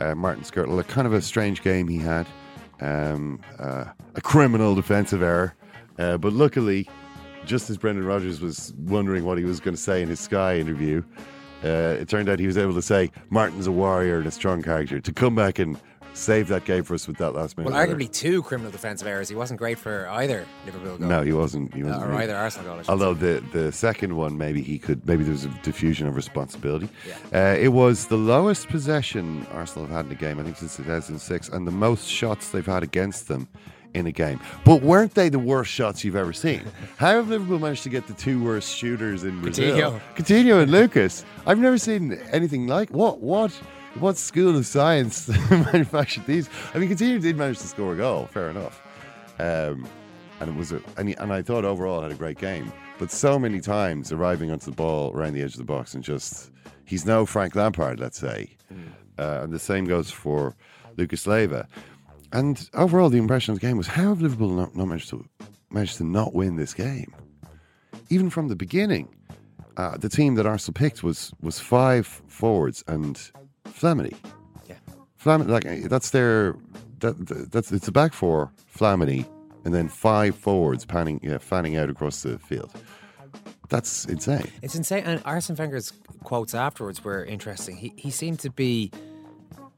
Uh, 0.00 0.14
Martin 0.14 0.44
Skrtel, 0.44 0.78
a 0.78 0.84
kind 0.84 1.06
of 1.06 1.12
a 1.12 1.20
strange 1.20 1.62
game 1.62 1.88
he 1.88 1.98
had, 1.98 2.26
um, 2.80 3.40
uh, 3.58 3.84
a 4.14 4.20
criminal 4.20 4.74
defensive 4.74 5.22
error. 5.22 5.54
Uh, 5.98 6.16
but 6.16 6.32
luckily, 6.32 6.88
just 7.44 7.70
as 7.70 7.76
Brendan 7.76 8.04
Rodgers 8.04 8.40
was 8.40 8.72
wondering 8.78 9.24
what 9.24 9.38
he 9.38 9.44
was 9.44 9.60
going 9.60 9.74
to 9.74 9.80
say 9.80 10.02
in 10.02 10.08
his 10.08 10.20
Sky 10.20 10.58
interview, 10.58 11.02
uh, 11.64 11.96
it 11.98 12.08
turned 12.08 12.28
out 12.28 12.38
he 12.38 12.46
was 12.46 12.58
able 12.58 12.74
to 12.74 12.82
say 12.82 13.10
Martin's 13.30 13.66
a 13.66 13.72
warrior 13.72 14.18
and 14.18 14.26
a 14.26 14.30
strong 14.30 14.62
character 14.62 15.00
to 15.00 15.12
come 15.12 15.34
back 15.34 15.58
and 15.58 15.80
save 16.18 16.48
that 16.48 16.64
game 16.64 16.82
for 16.84 16.94
us 16.94 17.06
with 17.06 17.16
that 17.18 17.32
last 17.32 17.56
minute. 17.56 17.72
Well, 17.72 17.86
arguably 17.86 18.10
two 18.10 18.42
criminal 18.42 18.70
defensive 18.70 19.06
errors. 19.06 19.28
He 19.28 19.34
wasn't 19.34 19.58
great 19.58 19.78
for 19.78 20.08
either 20.08 20.46
Liverpool 20.66 20.98
goal. 20.98 21.08
No, 21.08 21.22
he 21.22 21.32
wasn't. 21.32 21.72
He 21.74 21.82
wasn't. 21.82 22.04
or 22.04 22.14
either 22.14 22.36
Arsenal 22.36 22.74
goal. 22.74 22.84
Although 22.88 23.14
say. 23.14 23.40
the, 23.40 23.58
the 23.58 23.72
second 23.72 24.16
one, 24.16 24.36
maybe 24.36 24.62
he 24.62 24.78
could, 24.78 25.06
maybe 25.06 25.24
there 25.24 25.32
was 25.32 25.44
a 25.44 25.48
diffusion 25.62 26.06
of 26.06 26.16
responsibility. 26.16 26.88
Uh, 27.32 27.56
it 27.58 27.68
was 27.68 28.06
the 28.06 28.16
lowest 28.16 28.68
possession 28.68 29.46
Arsenal 29.52 29.86
have 29.86 29.96
had 29.96 30.06
in 30.06 30.12
a 30.12 30.14
game, 30.14 30.38
I 30.38 30.42
think, 30.42 30.56
since 30.56 30.76
2006, 30.76 31.48
and 31.50 31.66
the 31.66 31.72
most 31.72 32.06
shots 32.06 32.50
they've 32.50 32.66
had 32.66 32.82
against 32.82 33.28
them 33.28 33.48
in 33.94 34.06
a 34.06 34.12
game. 34.12 34.40
But 34.64 34.82
weren't 34.82 35.14
they 35.14 35.28
the 35.28 35.38
worst 35.38 35.70
shots 35.70 36.04
you've 36.04 36.16
ever 36.16 36.32
seen? 36.32 36.62
How 36.96 37.14
have 37.16 37.28
Liverpool 37.28 37.58
managed 37.58 37.82
to 37.84 37.88
get 37.88 38.06
the 38.06 38.14
two 38.14 38.42
worst 38.42 38.74
shooters 38.74 39.24
in 39.24 39.40
Brazil? 39.40 39.74
Coutinho. 39.76 40.00
Coutinho 40.16 40.62
and 40.62 40.70
Lucas. 40.70 41.24
I've 41.46 41.58
never 41.58 41.78
seen 41.78 42.12
anything 42.30 42.66
like 42.66 42.90
what 42.90 43.20
what. 43.20 43.58
What 44.00 44.16
school 44.16 44.56
of 44.56 44.64
science 44.64 45.28
manufactured 45.50 46.24
these? 46.26 46.48
I 46.72 46.78
mean, 46.78 46.88
Coutinho 46.88 47.20
did 47.20 47.36
manage 47.36 47.58
to 47.58 47.66
score 47.66 47.94
a 47.94 47.96
goal, 47.96 48.26
fair 48.26 48.48
enough. 48.50 48.80
Um, 49.40 49.88
and 50.40 50.50
it 50.50 50.54
was 50.56 50.70
a, 50.70 50.80
and, 50.96 51.08
he, 51.08 51.14
and 51.16 51.32
I 51.32 51.42
thought 51.42 51.64
overall 51.64 52.02
had 52.02 52.12
a 52.12 52.14
great 52.14 52.38
game. 52.38 52.72
But 52.98 53.10
so 53.10 53.38
many 53.38 53.60
times 53.60 54.12
arriving 54.12 54.50
onto 54.50 54.66
the 54.66 54.76
ball 54.76 55.12
around 55.14 55.34
the 55.34 55.42
edge 55.42 55.52
of 55.52 55.58
the 55.58 55.64
box 55.64 55.94
and 55.94 56.04
just 56.04 56.52
he's 56.84 57.06
no 57.06 57.26
Frank 57.26 57.56
Lampard, 57.56 57.98
let's 57.98 58.18
say, 58.18 58.56
uh, 59.18 59.40
and 59.42 59.52
the 59.52 59.58
same 59.58 59.84
goes 59.84 60.10
for 60.10 60.54
Lucas 60.96 61.26
Leiva. 61.26 61.66
And 62.32 62.68
overall, 62.74 63.08
the 63.10 63.18
impression 63.18 63.52
of 63.52 63.60
the 63.60 63.66
game 63.66 63.76
was 63.76 63.86
how 63.86 64.10
have 64.10 64.20
Liverpool 64.20 64.50
not, 64.50 64.76
not 64.76 64.86
managed 64.86 65.10
to 65.10 65.24
managed 65.70 65.96
to 65.98 66.04
not 66.04 66.34
win 66.34 66.56
this 66.56 66.74
game, 66.74 67.12
even 68.10 68.30
from 68.30 68.48
the 68.48 68.56
beginning. 68.56 69.14
Uh, 69.76 69.96
the 69.96 70.08
team 70.08 70.34
that 70.34 70.46
Arsenal 70.46 70.74
picked 70.74 71.02
was 71.02 71.32
was 71.40 71.58
five 71.58 72.06
forwards 72.26 72.84
and 72.86 73.30
Flamini. 73.72 74.14
Yeah. 74.68 74.76
Flamini, 75.22 75.48
like 75.48 75.64
eh, 75.66 75.86
that's 75.88 76.10
their 76.10 76.56
that, 77.00 77.26
that- 77.26 77.52
that's 77.52 77.72
it's 77.72 77.88
a 77.88 77.92
back 77.92 78.12
four, 78.12 78.50
Flamini, 78.76 79.26
and 79.64 79.74
then 79.74 79.88
five 79.88 80.34
forwards 80.34 80.84
panning 80.84 81.20
yeah, 81.22 81.38
fanning 81.38 81.76
out 81.76 81.90
across 81.90 82.22
the 82.22 82.38
field. 82.38 82.70
That's 83.68 84.06
insane. 84.06 84.50
It's 84.62 84.74
insane. 84.74 85.02
And 85.04 85.20
Arsene 85.26 85.54
Wenger's 85.54 85.92
quotes 86.24 86.54
afterwards 86.54 87.04
were 87.04 87.22
interesting. 87.24 87.76
He 87.76 87.92
he 87.96 88.10
seemed 88.10 88.38
to 88.40 88.50
be 88.50 88.90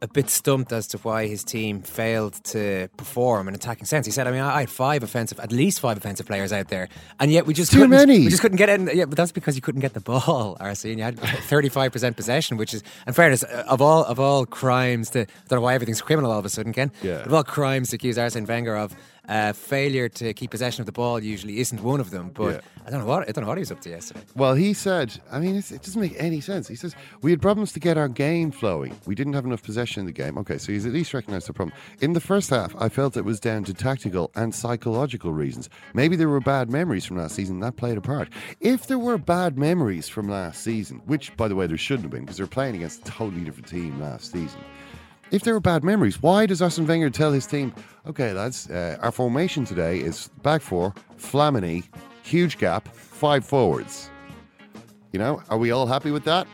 a 0.02 0.08
bit 0.08 0.30
stumped 0.30 0.72
as 0.72 0.86
to 0.88 0.98
why 0.98 1.26
his 1.26 1.44
team 1.44 1.82
failed 1.82 2.34
to 2.44 2.88
perform 2.96 3.48
in 3.48 3.54
attacking 3.54 3.84
sense. 3.84 4.06
He 4.06 4.12
said, 4.12 4.26
"I 4.26 4.30
mean, 4.30 4.40
I 4.40 4.56
I 4.56 4.60
had 4.60 4.70
five 4.70 5.02
offensive, 5.02 5.38
at 5.40 5.52
least 5.52 5.80
five 5.80 5.96
offensive 5.96 6.26
players 6.26 6.52
out 6.52 6.68
there, 6.68 6.88
and 7.18 7.30
yet 7.30 7.46
we 7.46 7.54
just 7.54 7.70
Too 7.72 7.78
couldn't, 7.78 7.90
many. 7.90 8.20
We 8.20 8.28
just 8.28 8.42
couldn't 8.42 8.56
get 8.56 8.68
in. 8.68 8.90
Yeah, 8.92 9.04
but 9.04 9.16
that's 9.16 9.32
because 9.32 9.56
you 9.56 9.62
couldn't 9.62 9.80
get 9.80 9.94
the 9.94 10.00
ball, 10.00 10.56
Arsene. 10.60 10.98
You 10.98 11.04
had 11.04 11.18
thirty-five 11.18 11.92
percent 11.92 12.16
possession, 12.16 12.56
which 12.56 12.74
is, 12.74 12.82
in 13.06 13.12
fairness, 13.12 13.44
uh, 13.44 13.64
of 13.68 13.80
all 13.82 14.04
of 14.04 14.18
all 14.18 14.46
crimes 14.46 15.10
to 15.10 15.20
I 15.22 15.26
don't 15.48 15.58
know 15.58 15.62
why 15.62 15.74
everything's 15.74 16.02
criminal 16.02 16.30
all 16.30 16.38
of 16.38 16.44
a 16.44 16.48
sudden, 16.50 16.72
Ken. 16.72 16.92
Yeah. 17.02 17.18
But 17.18 17.26
of 17.26 17.34
all 17.34 17.44
crimes 17.44 17.90
to 17.90 17.96
accuse 17.96 18.18
Arsene 18.18 18.46
Wenger 18.46 18.76
of. 18.76 18.94
Uh, 19.28 19.52
failure 19.52 20.08
to 20.08 20.32
keep 20.34 20.50
possession 20.50 20.82
of 20.82 20.86
the 20.86 20.92
ball 20.92 21.22
usually 21.22 21.60
isn't 21.60 21.82
one 21.82 22.00
of 22.00 22.10
them, 22.10 22.30
but 22.34 22.54
Yeah. 22.54 22.60
I 22.86 22.90
don't 22.90 23.00
know 23.00 23.06
what 23.06 23.28
I 23.28 23.32
don't 23.32 23.44
know 23.44 23.48
what 23.48 23.58
he 23.58 23.60
was 23.60 23.70
up 23.70 23.80
to 23.82 23.90
yesterday. 23.90 24.22
Well, 24.34 24.54
he 24.54 24.72
said, 24.72 25.20
I 25.30 25.38
mean, 25.38 25.54
it's, 25.54 25.70
it 25.70 25.82
doesn't 25.82 26.00
make 26.00 26.14
any 26.18 26.40
sense. 26.40 26.66
He 26.66 26.74
says, 26.74 26.96
we 27.22 27.30
had 27.30 27.40
problems 27.40 27.72
to 27.72 27.80
get 27.80 27.96
our 27.96 28.08
game 28.08 28.50
flowing. 28.50 28.98
We 29.06 29.14
didn't 29.14 29.34
have 29.34 29.44
enough 29.44 29.62
possession 29.62 30.00
in 30.00 30.06
the 30.06 30.12
game. 30.12 30.36
Okay, 30.38 30.58
so 30.58 30.72
he's 30.72 30.86
at 30.86 30.92
least 30.92 31.14
recognized 31.14 31.46
the 31.46 31.52
problem. 31.52 31.76
In 32.00 32.14
the 32.14 32.20
first 32.20 32.50
half, 32.50 32.74
I 32.80 32.88
felt 32.88 33.16
it 33.16 33.24
was 33.24 33.38
down 33.38 33.62
to 33.64 33.74
tactical 33.74 34.32
and 34.34 34.54
psychological 34.54 35.32
reasons. 35.32 35.68
Maybe 35.94 36.16
there 36.16 36.28
were 36.28 36.40
bad 36.40 36.70
memories 36.70 37.04
from 37.04 37.18
last 37.18 37.34
season, 37.36 37.60
that 37.60 37.76
played 37.76 37.98
a 37.98 38.00
part. 38.00 38.30
If 38.60 38.86
there 38.86 38.98
were 38.98 39.18
bad 39.18 39.58
memories 39.58 40.08
from 40.08 40.28
last 40.28 40.62
season, 40.64 41.02
which, 41.06 41.36
by 41.36 41.46
the 41.46 41.54
way, 41.54 41.66
there 41.66 41.76
shouldn't 41.76 42.04
have 42.04 42.10
been 42.10 42.22
because 42.22 42.38
they're 42.38 42.46
playing 42.46 42.74
against 42.76 43.02
a 43.02 43.10
totally 43.10 43.44
different 43.44 43.68
team 43.68 44.00
last 44.00 44.32
season. 44.32 44.60
If 45.30 45.42
there 45.42 45.54
were 45.54 45.60
bad 45.60 45.84
memories, 45.84 46.20
why 46.20 46.46
does 46.46 46.60
Arsene 46.60 46.86
Wenger 46.86 47.08
tell 47.10 47.32
his 47.32 47.46
team, 47.46 47.72
okay, 48.06 48.32
lads, 48.32 48.68
uh, 48.68 48.98
our 49.00 49.12
formation 49.12 49.64
today 49.64 49.98
is 49.98 50.28
back 50.42 50.60
four, 50.60 50.92
Flamini, 51.18 51.84
huge 52.24 52.58
gap, 52.58 52.88
five 52.88 53.44
forwards? 53.44 54.10
You 55.12 55.20
know, 55.20 55.40
are 55.48 55.58
we 55.58 55.70
all 55.70 55.86
happy 55.86 56.10
with 56.10 56.24
that? 56.24 56.48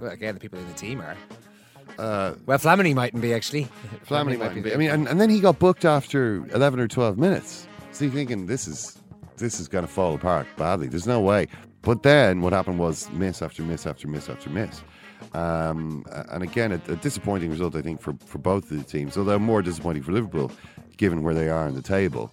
Well, 0.00 0.10
again, 0.10 0.34
the 0.34 0.40
people 0.40 0.58
in 0.58 0.66
the 0.66 0.74
team 0.74 1.00
are. 1.00 1.16
Uh, 1.98 2.34
Well, 2.46 2.58
Flamini 2.58 2.92
mightn't 2.94 3.22
be 3.22 3.32
actually. 3.34 3.68
Flamini 4.08 4.36
mightn't 4.38 4.64
be. 4.64 4.72
I 4.72 4.76
mean, 4.76 4.90
and, 4.90 5.06
and 5.06 5.20
then 5.20 5.30
he 5.30 5.38
got 5.38 5.60
booked 5.60 5.84
after 5.84 6.44
11 6.52 6.80
or 6.80 6.88
12 6.88 7.18
minutes. 7.18 7.68
So 7.92 8.04
you're 8.06 8.14
thinking, 8.14 8.46
this 8.46 8.66
is 8.66 8.98
this 9.36 9.60
is 9.60 9.68
going 9.68 9.84
to 9.86 9.90
fall 9.90 10.14
apart 10.14 10.46
badly. 10.56 10.88
There's 10.88 11.06
no 11.06 11.20
way. 11.20 11.46
But 11.82 12.02
then 12.02 12.40
what 12.40 12.52
happened 12.52 12.78
was 12.78 13.10
miss 13.10 13.42
after 13.42 13.62
miss 13.62 13.86
after 13.86 14.08
miss 14.08 14.28
after 14.28 14.50
miss. 14.50 14.82
Um, 15.34 16.04
and 16.30 16.42
again, 16.42 16.72
a, 16.72 16.92
a 16.92 16.96
disappointing 16.96 17.50
result, 17.50 17.74
I 17.74 17.82
think, 17.82 18.00
for, 18.00 18.14
for 18.26 18.38
both 18.38 18.70
of 18.70 18.78
the 18.78 18.84
teams, 18.84 19.16
although 19.16 19.38
more 19.38 19.62
disappointing 19.62 20.02
for 20.02 20.12
Liverpool, 20.12 20.52
given 20.96 21.22
where 21.22 21.34
they 21.34 21.48
are 21.48 21.66
in 21.66 21.74
the 21.74 21.82
table, 21.82 22.32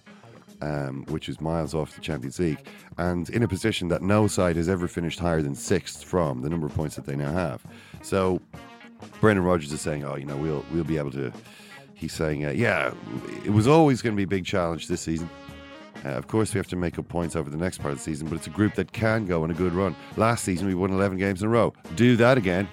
um, 0.60 1.04
which 1.08 1.28
is 1.28 1.40
miles 1.40 1.74
off 1.74 1.94
the 1.94 2.00
Champions 2.00 2.38
League, 2.38 2.58
and 2.98 3.30
in 3.30 3.42
a 3.42 3.48
position 3.48 3.88
that 3.88 4.02
no 4.02 4.26
side 4.26 4.56
has 4.56 4.68
ever 4.68 4.86
finished 4.86 5.18
higher 5.18 5.40
than 5.40 5.54
sixth 5.54 6.04
from 6.04 6.42
the 6.42 6.50
number 6.50 6.66
of 6.66 6.74
points 6.74 6.96
that 6.96 7.06
they 7.06 7.16
now 7.16 7.32
have. 7.32 7.64
So 8.02 8.40
Brendan 9.20 9.44
Rodgers 9.44 9.72
is 9.72 9.80
saying, 9.80 10.04
"Oh, 10.04 10.16
you 10.16 10.26
know, 10.26 10.36
we'll 10.36 10.64
we'll 10.72 10.84
be 10.84 10.98
able 10.98 11.12
to." 11.12 11.32
He's 11.94 12.12
saying, 12.12 12.44
uh, 12.44 12.50
"Yeah, 12.50 12.92
it 13.44 13.50
was 13.50 13.66
always 13.66 14.02
going 14.02 14.14
to 14.14 14.16
be 14.16 14.24
a 14.24 14.26
big 14.26 14.44
challenge 14.44 14.88
this 14.88 15.00
season. 15.00 15.30
Uh, 16.04 16.10
of 16.10 16.28
course, 16.28 16.54
we 16.54 16.58
have 16.58 16.66
to 16.68 16.76
make 16.76 16.98
up 16.98 17.06
points 17.08 17.36
over 17.36 17.50
the 17.50 17.58
next 17.58 17.78
part 17.78 17.92
of 17.92 17.98
the 17.98 18.04
season, 18.04 18.26
but 18.28 18.36
it's 18.36 18.46
a 18.46 18.50
group 18.50 18.74
that 18.74 18.92
can 18.92 19.26
go 19.26 19.42
on 19.42 19.50
a 19.50 19.54
good 19.54 19.72
run. 19.72 19.94
Last 20.16 20.44
season, 20.44 20.66
we 20.66 20.74
won 20.74 20.90
11 20.90 21.18
games 21.18 21.42
in 21.42 21.48
a 21.48 21.50
row. 21.50 21.74
Do 21.94 22.16
that 22.16 22.38
again, 22.38 22.68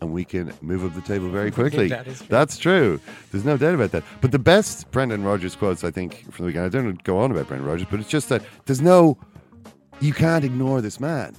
and 0.00 0.12
we 0.12 0.24
can 0.24 0.52
move 0.60 0.84
up 0.84 0.94
the 0.94 1.00
table 1.00 1.28
very 1.28 1.50
quickly. 1.52 1.88
That 1.88 2.06
is 2.06 2.18
true. 2.18 2.26
That's 2.28 2.58
true. 2.58 3.00
There's 3.30 3.44
no 3.44 3.56
doubt 3.56 3.74
about 3.74 3.92
that. 3.92 4.04
But 4.20 4.32
the 4.32 4.38
best 4.38 4.90
Brendan 4.90 5.24
Rodgers 5.24 5.56
quotes, 5.56 5.84
I 5.84 5.90
think, 5.90 6.32
from 6.32 6.44
the 6.44 6.46
weekend. 6.48 6.66
I 6.66 6.68
don't 6.68 6.84
want 6.86 6.98
to 6.98 7.04
go 7.04 7.18
on 7.18 7.30
about 7.30 7.48
Brendan 7.48 7.68
Rodgers, 7.68 7.86
but 7.90 8.00
it's 8.00 8.08
just 8.08 8.28
that 8.28 8.42
there's 8.66 8.80
no, 8.80 9.18
you 10.00 10.12
can't 10.12 10.44
ignore 10.44 10.80
this 10.80 11.00
man. 11.00 11.34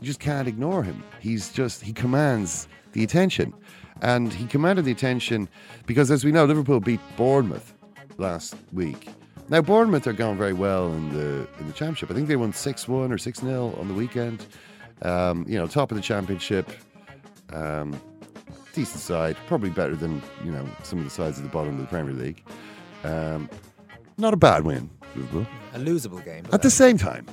You 0.00 0.06
just 0.06 0.20
can't 0.20 0.46
ignore 0.46 0.82
him. 0.82 1.02
He's 1.20 1.52
just 1.52 1.82
he 1.82 1.92
commands 1.92 2.68
the 2.92 3.02
attention, 3.02 3.54
and 4.02 4.32
he 4.32 4.46
commanded 4.46 4.84
the 4.84 4.92
attention 4.92 5.48
because, 5.86 6.10
as 6.10 6.24
we 6.24 6.32
know, 6.32 6.44
Liverpool 6.44 6.80
beat 6.80 7.00
Bournemouth 7.16 7.74
last 8.18 8.54
week. 8.72 9.08
Now 9.48 9.60
Bournemouth 9.60 10.06
are 10.06 10.12
going 10.12 10.38
very 10.38 10.52
well 10.52 10.92
in 10.92 11.12
the 11.12 11.46
in 11.58 11.66
the 11.66 11.72
championship. 11.72 12.10
I 12.10 12.14
think 12.14 12.28
they 12.28 12.36
won 12.36 12.52
six 12.52 12.88
one 12.88 13.12
or 13.12 13.18
six 13.18 13.40
0 13.40 13.74
on 13.78 13.88
the 13.88 13.94
weekend. 13.94 14.46
Um, 15.02 15.44
you 15.48 15.58
know, 15.58 15.66
top 15.66 15.90
of 15.90 15.96
the 15.96 16.02
championship. 16.02 16.70
Um, 17.52 18.00
decent 18.74 19.00
side, 19.00 19.36
probably 19.46 19.70
better 19.70 19.94
than 19.94 20.20
you 20.44 20.50
know 20.50 20.66
some 20.82 20.98
of 20.98 21.04
the 21.04 21.10
sides 21.10 21.38
at 21.38 21.44
the 21.44 21.50
bottom 21.50 21.74
of 21.74 21.80
the 21.80 21.86
Premier 21.86 22.12
League. 22.12 22.42
Um, 23.04 23.48
not 24.16 24.34
a 24.34 24.36
bad 24.36 24.64
win, 24.64 24.90
Liverpool. 25.14 25.46
A 25.74 25.78
losable 25.78 26.24
game. 26.24 26.44
At 26.52 26.62
the 26.62 26.70
same 26.70 26.98
time, 26.98 27.26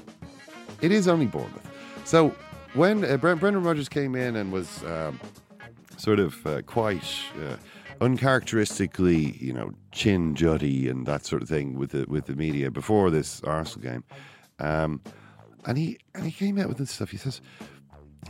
it 0.81 0.91
is 0.91 1.07
only 1.07 1.25
Bournemouth. 1.25 1.67
So 2.05 2.35
when 2.73 3.03
uh, 3.03 3.17
Bre- 3.17 3.35
Brendan 3.35 3.63
Rodgers 3.63 3.89
came 3.89 4.15
in 4.15 4.35
and 4.35 4.51
was 4.51 4.83
um, 4.83 5.19
sort 5.97 6.19
of 6.19 6.45
uh, 6.45 6.61
quite 6.63 7.03
uh, 7.43 7.57
uncharacteristically, 8.01 9.37
you 9.39 9.53
know, 9.53 9.71
chin 9.91 10.35
jutty 10.35 10.89
and 10.89 11.05
that 11.05 11.25
sort 11.25 11.41
of 11.41 11.49
thing 11.49 11.77
with 11.77 11.91
the 11.91 12.05
with 12.07 12.25
the 12.25 12.35
media 12.35 12.71
before 12.71 13.09
this 13.09 13.41
Arsenal 13.43 13.91
game, 13.91 14.03
um, 14.59 15.01
and 15.65 15.77
he 15.77 15.97
and 16.15 16.25
he 16.25 16.31
came 16.31 16.57
out 16.59 16.67
with 16.67 16.77
this 16.77 16.91
stuff. 16.91 17.09
He 17.11 17.17
says. 17.17 17.41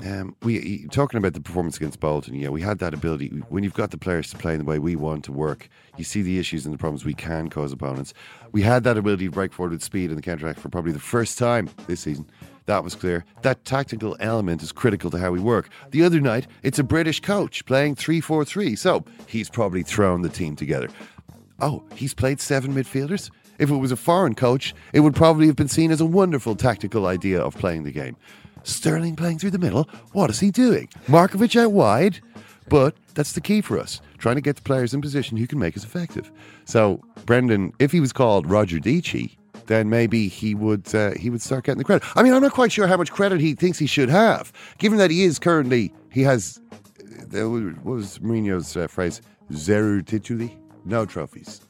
Um, 0.06 0.36
we 0.42 0.88
talking 0.88 1.18
about 1.18 1.34
the 1.34 1.42
performance 1.42 1.76
against 1.76 2.00
Bolton. 2.00 2.36
Yeah, 2.36 2.50
we 2.50 2.62
had 2.62 2.80
that 2.80 2.94
ability 2.94 3.28
when 3.50 3.64
you've 3.64 3.74
got 3.74 3.92
the 3.92 3.98
players 3.98 4.30
to 4.32 4.38
play 4.38 4.54
in 4.54 4.60
the 4.60 4.66
way 4.66 4.80
we 4.80 4.96
want 4.96 5.26
to 5.26 5.32
work. 5.32 5.68
You 5.98 6.04
see 6.06 6.22
the 6.22 6.40
issues 6.40 6.66
and 6.66 6.74
the 6.74 6.78
problems 6.78 7.04
we 7.04 7.14
can 7.14 7.50
cause 7.50 7.74
opponents. 7.74 8.14
We 8.52 8.62
had 8.62 8.84
that 8.86 8.98
ability 8.98 9.26
to 9.26 9.32
break 9.32 9.52
forward 9.52 9.74
with 9.74 9.84
speed 9.84 10.10
in 10.10 10.16
the 10.16 10.22
counter 10.22 10.48
attack 10.48 10.62
for 10.62 10.70
probably 10.70 10.94
the 10.94 11.00
first 11.00 11.38
time 11.38 11.70
this 11.88 12.00
season. 12.00 12.26
That 12.68 12.84
was 12.84 12.96
clear. 12.96 13.26
That 13.42 13.66
tactical 13.66 14.16
element 14.20 14.64
is 14.64 14.72
critical 14.72 15.12
to 15.12 15.18
how 15.18 15.32
we 15.32 15.40
work. 15.40 15.70
The 15.90 16.04
other 16.04 16.22
night, 16.22 16.48
it's 16.64 16.80
a 16.80 16.84
British 16.84 17.20
coach 17.20 17.66
playing 17.66 17.96
3 17.96 18.22
4 18.22 18.46
3, 18.46 18.76
so 18.76 19.04
he's 19.28 19.50
probably 19.50 19.84
thrown 19.84 20.22
the 20.22 20.30
team 20.30 20.56
together. 20.56 20.88
oh, 21.60 21.84
he's 21.96 22.14
played 22.14 22.40
seven 22.40 22.74
midfielders. 22.74 23.30
If 23.60 23.70
it 23.70 23.76
was 23.76 23.92
a 23.92 23.96
foreign 23.96 24.34
coach, 24.34 24.74
it 24.94 25.02
would 25.02 25.16
probably 25.16 25.46
have 25.46 25.56
been 25.56 25.68
seen 25.68 25.92
as 25.92 26.02
a 26.02 26.06
wonderful 26.06 26.56
tactical 26.56 27.06
idea 27.06 27.40
of 27.40 27.56
playing 27.56 27.84
the 27.84 27.92
game. 27.92 28.16
Sterling 28.64 29.16
playing 29.16 29.40
through 29.40 29.52
the 29.52 29.60
middle, 29.60 29.90
what 30.12 30.30
is 30.30 30.40
he 30.40 30.52
doing? 30.52 30.88
Markovic 31.08 31.60
out 31.60 31.72
wide, 31.72 32.20
but 32.70 32.96
that's 33.16 33.34
the 33.34 33.42
key 33.42 33.62
for 33.62 33.80
us, 33.80 34.02
trying 34.18 34.36
to 34.36 34.42
get 34.42 34.56
the 34.56 34.62
players 34.62 34.94
in 34.94 35.02
position 35.02 35.38
who 35.38 35.48
can 35.48 35.60
make 35.60 35.76
us 35.76 35.84
effective. 35.84 36.32
So, 36.66 37.02
Brendan, 37.26 37.74
if 37.80 37.92
he 37.92 38.00
was 38.00 38.14
called 38.14 38.50
Roger 38.50 38.78
Deitchy, 38.78 39.38
then 39.68 39.90
maybe 39.90 40.28
he 40.28 40.54
would 40.56 40.94
uh, 40.94 41.12
he 41.12 41.30
would 41.30 41.42
start 41.42 41.66
getting 41.66 41.78
the 41.78 41.84
credit. 41.84 42.08
I 42.16 42.24
mean, 42.24 42.34
I'm 42.34 42.42
not 42.42 42.52
quite 42.52 42.72
sure 42.72 42.88
how 42.88 42.98
much 42.98 43.12
credit 43.12 43.40
he 43.40 43.54
thinks 43.54 43.78
he 43.78 43.88
should 43.88 44.10
have, 44.10 44.52
given 44.78 44.98
that 44.98 45.12
he 45.12 45.24
is 45.24 45.40
currently 45.40 45.94
he 46.12 46.24
has 46.24 46.60
uh, 47.34 47.50
what 47.50 47.96
was 47.96 48.20
Mourinho's 48.20 48.76
uh, 48.76 48.88
phrase? 48.88 49.22
Zero 49.54 50.02
tituli, 50.02 50.58
no 50.86 51.06
trophies, 51.06 51.62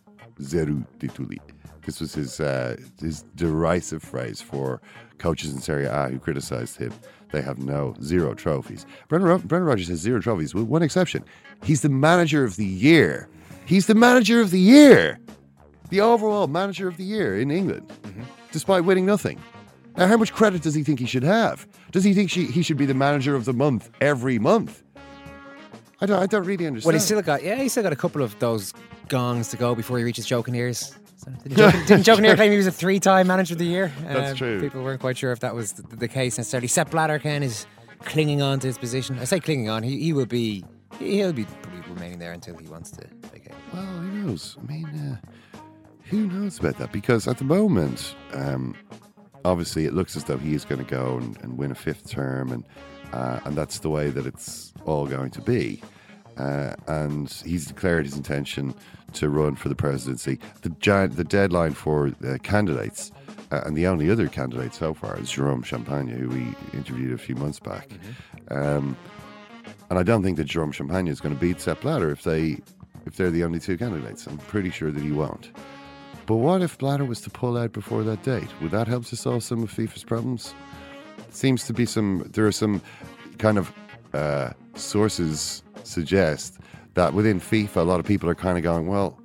zero 0.41 0.83
tituli. 0.99 1.39
This 1.85 1.99
was 1.99 2.13
his 2.13 2.39
uh, 2.39 2.77
his 2.99 3.23
derisive 3.35 4.03
phrase 4.03 4.41
for 4.41 4.81
coaches 5.21 5.53
in 5.53 5.61
Serie 5.61 5.85
A 5.85 6.09
who 6.09 6.19
criticised 6.19 6.77
him. 6.77 6.93
They 7.31 7.41
have 7.41 7.59
no 7.59 7.95
zero 8.01 8.33
trophies. 8.33 8.85
Brendan, 9.07 9.29
Ro- 9.29 9.37
Brendan 9.37 9.67
Rodgers 9.67 9.87
has 9.87 9.99
zero 9.99 10.19
trophies 10.19 10.53
with 10.53 10.65
one 10.65 10.81
exception. 10.81 11.23
He's 11.63 11.81
the 11.81 11.89
manager 11.89 12.43
of 12.43 12.57
the 12.57 12.65
year. 12.65 13.29
He's 13.65 13.85
the 13.85 13.95
manager 13.95 14.41
of 14.41 14.51
the 14.51 14.59
year 14.59 15.19
the 15.91 16.01
overall 16.01 16.47
manager 16.47 16.87
of 16.87 16.97
the 16.97 17.03
year 17.03 17.39
in 17.39 17.51
England, 17.51 17.87
mm-hmm. 18.01 18.23
despite 18.51 18.85
winning 18.85 19.05
nothing. 19.05 19.39
Now, 19.97 20.07
how 20.07 20.17
much 20.17 20.33
credit 20.33 20.61
does 20.63 20.73
he 20.73 20.83
think 20.83 20.99
he 20.99 21.05
should 21.05 21.23
have? 21.23 21.67
Does 21.91 22.05
he 22.05 22.13
think 22.13 22.31
she, 22.31 22.45
he 22.45 22.63
should 22.63 22.77
be 22.77 22.85
the 22.85 22.93
manager 22.93 23.35
of 23.35 23.43
the 23.45 23.53
month 23.53 23.91
every 23.99 24.39
month? 24.39 24.83
I 25.99 26.05
don't, 26.05 26.17
I 26.17 26.25
don't 26.25 26.45
really 26.45 26.65
understand. 26.65 26.87
Well, 26.87 26.93
he's 26.93 27.05
still 27.05 27.21
got, 27.21 27.43
yeah, 27.43 27.55
he's 27.55 27.73
still 27.73 27.83
got 27.83 27.91
a 27.91 27.97
couple 27.97 28.23
of 28.23 28.39
those 28.39 28.73
gongs 29.09 29.49
to 29.49 29.57
go 29.57 29.75
before 29.75 29.97
he 29.97 30.03
reaches 30.03 30.25
Joe 30.25 30.43
ears. 30.47 30.97
Didn't 31.43 32.03
Joe 32.03 32.15
Kinnear 32.15 32.35
claim 32.35 32.51
he 32.51 32.57
was 32.57 32.67
a 32.67 32.71
three-time 32.71 33.27
manager 33.27 33.53
of 33.53 33.59
the 33.59 33.65
year? 33.65 33.91
That's 34.03 34.31
uh, 34.31 34.35
true. 34.35 34.59
People 34.59 34.83
weren't 34.83 35.01
quite 35.01 35.17
sure 35.17 35.31
if 35.31 35.39
that 35.41 35.55
was 35.55 35.73
the, 35.73 35.95
the 35.95 36.07
case 36.07 36.37
necessarily. 36.37 36.67
Sepp 36.67 36.91
Blatter, 36.91 37.19
Ken, 37.19 37.43
is 37.43 37.65
clinging 38.03 38.41
on 38.41 38.59
to 38.59 38.67
his 38.67 38.77
position. 38.77 39.19
I 39.19 39.25
say 39.25 39.39
clinging 39.39 39.69
on. 39.69 39.83
He, 39.83 39.99
he 39.99 40.13
will 40.13 40.25
be 40.25 40.63
he'll 40.99 41.33
be 41.33 41.45
remaining 41.87 42.19
there 42.19 42.31
until 42.31 42.57
he 42.57 42.67
wants 42.67 42.91
to 42.91 43.07
vacate. 43.31 43.53
Well, 43.73 43.83
who 43.83 44.11
knows? 44.23 44.57
I 44.61 44.71
mean, 44.71 44.85
uh, 44.87 45.57
who 46.03 46.27
knows 46.27 46.59
about 46.59 46.77
that? 46.77 46.91
Because 46.91 47.27
at 47.27 47.37
the 47.37 47.43
moment, 47.43 48.15
um, 48.33 48.75
obviously, 49.45 49.85
it 49.85 49.93
looks 49.93 50.15
as 50.15 50.25
though 50.25 50.37
he 50.37 50.53
is 50.53 50.65
going 50.65 50.83
to 50.83 50.89
go 50.89 51.17
and, 51.17 51.37
and, 51.41 51.57
win 51.57 51.71
a 51.71 51.75
fifth 51.75 52.09
term, 52.09 52.51
and 52.51 52.63
uh, 53.13 53.39
and 53.45 53.55
that's 53.55 53.79
the 53.79 53.89
way 53.89 54.09
that 54.09 54.25
it's 54.25 54.73
all 54.85 55.05
going 55.05 55.31
to 55.31 55.41
be. 55.41 55.81
Uh, 56.41 56.73
and 56.87 57.29
he's 57.45 57.67
declared 57.67 58.05
his 58.05 58.17
intention 58.17 58.73
to 59.13 59.29
run 59.29 59.55
for 59.55 59.69
the 59.69 59.75
presidency. 59.75 60.39
The 60.63 60.69
giant, 60.69 61.15
the 61.15 61.23
deadline 61.23 61.73
for 61.73 62.11
uh, 62.27 62.37
candidates, 62.41 63.11
uh, 63.51 63.61
and 63.65 63.77
the 63.77 63.85
only 63.85 64.09
other 64.09 64.27
candidate 64.27 64.73
so 64.73 64.95
far 64.95 65.19
is 65.19 65.29
Jerome 65.29 65.61
Champagne, 65.61 66.07
who 66.07 66.29
we 66.29 66.55
interviewed 66.75 67.13
a 67.13 67.17
few 67.17 67.35
months 67.35 67.59
back. 67.59 67.89
Mm-hmm. 67.89 68.57
Um, 68.57 68.97
and 69.91 69.99
I 69.99 70.03
don't 70.03 70.23
think 70.23 70.37
that 70.37 70.45
Jerome 70.45 70.71
Champagne 70.71 71.07
is 71.07 71.19
going 71.19 71.35
to 71.35 71.39
beat 71.39 71.61
Sepp 71.61 71.81
Blatter 71.81 72.09
if 72.09 72.23
they 72.23 72.59
if 73.05 73.17
they're 73.17 73.31
the 73.31 73.43
only 73.43 73.59
two 73.59 73.77
candidates. 73.77 74.25
I'm 74.25 74.37
pretty 74.37 74.71
sure 74.71 74.89
that 74.89 75.03
he 75.03 75.11
won't. 75.11 75.51
But 76.25 76.37
what 76.37 76.61
if 76.61 76.77
Blatter 76.77 77.05
was 77.05 77.21
to 77.21 77.29
pull 77.29 77.57
out 77.57 77.73
before 77.73 78.03
that 78.03 78.23
date? 78.23 78.47
Would 78.61 78.71
that 78.71 78.87
help 78.87 79.05
to 79.07 79.15
solve 79.15 79.43
some 79.43 79.61
of 79.63 79.71
FIFA's 79.71 80.03
problems? 80.03 80.55
Seems 81.29 81.65
to 81.65 81.73
be 81.73 81.85
some. 81.85 82.27
There 82.31 82.47
are 82.47 82.51
some 82.51 82.81
kind 83.37 83.57
of 83.57 83.71
uh, 84.13 84.51
sources 84.75 85.61
suggest 85.83 86.59
that 86.93 87.13
within 87.13 87.39
FIFA, 87.39 87.77
a 87.77 87.81
lot 87.81 87.99
of 87.99 88.05
people 88.05 88.29
are 88.29 88.35
kind 88.35 88.57
of 88.57 88.63
going, 88.63 88.87
well. 88.87 89.17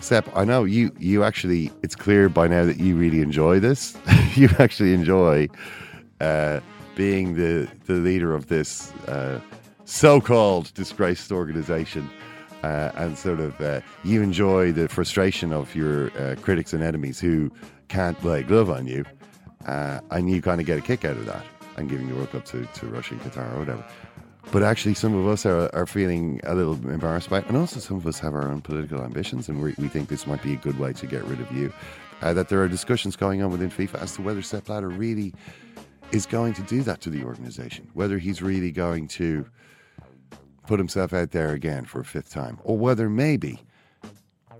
Sepp, 0.00 0.34
I 0.34 0.46
know 0.46 0.64
you. 0.64 0.90
You 0.98 1.24
actually, 1.24 1.70
it's 1.82 1.94
clear 1.94 2.30
by 2.30 2.48
now 2.48 2.64
that 2.64 2.78
you 2.78 2.96
really 2.96 3.20
enjoy 3.20 3.60
this. 3.60 3.98
you 4.34 4.48
actually 4.58 4.94
enjoy 4.94 5.46
uh, 6.22 6.60
being 6.94 7.34
the 7.34 7.68
the 7.84 7.94
leader 7.94 8.34
of 8.34 8.46
this 8.46 8.92
uh, 9.08 9.40
so-called 9.84 10.72
disgraced 10.72 11.30
organization 11.30 12.08
uh, 12.62 12.92
and 12.96 13.16
sort 13.16 13.40
of 13.40 13.60
uh, 13.60 13.80
you 14.04 14.22
enjoy 14.22 14.72
the 14.72 14.88
frustration 14.88 15.52
of 15.52 15.74
your 15.74 16.10
uh, 16.18 16.34
critics 16.40 16.72
and 16.72 16.82
enemies 16.82 17.18
who 17.18 17.50
can't 17.88 18.22
lay 18.24 18.42
glove 18.42 18.70
on 18.70 18.86
you, 18.86 19.04
uh, 19.66 20.00
and 20.10 20.30
you 20.30 20.42
kind 20.42 20.60
of 20.60 20.66
get 20.66 20.78
a 20.78 20.82
kick 20.82 21.04
out 21.04 21.16
of 21.16 21.26
that 21.26 21.44
and 21.76 21.88
giving 21.88 22.08
the 22.08 22.14
World 22.14 22.30
Cup 22.30 22.44
to, 22.44 22.64
to 22.66 22.86
Russia 22.86 23.14
and 23.14 23.22
Qatar 23.22 23.54
or 23.54 23.60
whatever. 23.60 23.84
But 24.52 24.62
actually, 24.62 24.94
some 24.94 25.14
of 25.14 25.26
us 25.28 25.46
are, 25.46 25.70
are 25.74 25.86
feeling 25.86 26.40
a 26.44 26.54
little 26.54 26.74
embarrassed 26.90 27.30
by 27.30 27.38
it, 27.38 27.46
and 27.46 27.56
also 27.56 27.78
some 27.78 27.96
of 27.96 28.06
us 28.06 28.18
have 28.18 28.34
our 28.34 28.50
own 28.50 28.60
political 28.60 29.02
ambitions, 29.02 29.48
and 29.48 29.62
we, 29.62 29.74
we 29.78 29.88
think 29.88 30.08
this 30.08 30.26
might 30.26 30.42
be 30.42 30.54
a 30.54 30.56
good 30.56 30.78
way 30.78 30.92
to 30.94 31.06
get 31.06 31.22
rid 31.24 31.40
of 31.40 31.50
you. 31.52 31.72
Uh, 32.22 32.34
that 32.34 32.48
there 32.48 32.62
are 32.62 32.68
discussions 32.68 33.16
going 33.16 33.42
on 33.42 33.50
within 33.50 33.70
FIFA 33.70 34.02
as 34.02 34.14
to 34.16 34.22
whether 34.22 34.42
Sepp 34.42 34.64
Blatter 34.64 34.88
really 34.88 35.32
is 36.12 36.26
going 36.26 36.52
to 36.54 36.62
do 36.62 36.82
that 36.82 37.00
to 37.02 37.10
the 37.10 37.22
organization, 37.22 37.88
whether 37.94 38.18
he's 38.18 38.42
really 38.42 38.70
going 38.70 39.08
to 39.08 39.46
put 40.66 40.78
himself 40.78 41.12
out 41.12 41.30
there 41.30 41.52
again 41.52 41.84
for 41.84 42.00
a 42.00 42.04
fifth 42.04 42.30
time, 42.30 42.58
or 42.64 42.76
whether 42.76 43.08
maybe 43.08 43.60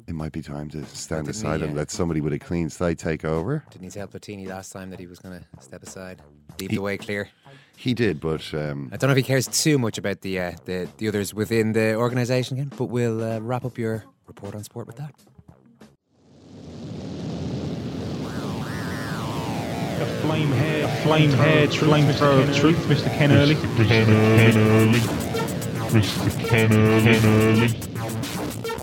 it 0.07 0.15
might 0.15 0.33
be 0.33 0.43
time 0.43 0.69
to 0.71 0.85
stand 0.87 1.29
aside 1.29 1.61
he, 1.61 1.67
and 1.67 1.75
uh, 1.75 1.81
let 1.81 1.91
somebody 1.91 2.21
with 2.21 2.33
a 2.33 2.39
clean 2.39 2.71
slate 2.71 2.99
take 2.99 3.25
over. 3.25 3.65
Didn't 3.71 3.85
he 3.85 3.91
tell 3.91 4.07
Platini 4.07 4.47
last 4.47 4.71
time 4.73 4.91
that 4.91 4.99
he 4.99 5.07
was 5.07 5.19
going 5.19 5.39
to 5.39 5.63
step 5.63 5.83
aside, 5.83 6.23
leave 6.59 6.71
he, 6.71 6.77
the 6.77 6.83
way 6.83 6.97
clear? 6.97 7.29
He 7.81 7.95
did, 7.95 8.21
but 8.21 8.53
um, 8.53 8.91
I 8.93 8.99
don't 8.99 9.09
know 9.09 9.13
if 9.13 9.17
he 9.17 9.23
cares 9.23 9.47
too 9.47 9.79
much 9.79 9.97
about 9.97 10.21
the 10.21 10.39
uh, 10.39 10.53
the, 10.67 10.87
the 10.99 11.09
others 11.09 11.33
within 11.33 11.73
the 11.73 11.95
organisation 11.95 12.59
again. 12.59 12.71
But 12.77 12.91
we'll 12.91 13.25
uh, 13.25 13.41
wrap 13.41 13.65
up 13.65 13.79
your 13.79 14.05
report 14.27 14.55
on 14.55 14.63
sport 14.65 14.87
with 14.87 14.97
that. 14.97 15.15
A 19.99 20.07
flame 20.21 20.49
hair, 20.49 20.89
flame 21.05 21.31
hair, 21.31 21.69
flame 21.69 22.13
thrower 22.13 22.43
of 22.43 22.55
truth, 22.55 22.77
Mr. 22.87 23.11
Ken 23.17 23.33
Early. 23.33 23.55
Mr. 23.55 23.89
Ken 23.89 24.53
Early. 24.59 24.99
Mr. 25.91 26.49
Kennedy. 26.49 27.75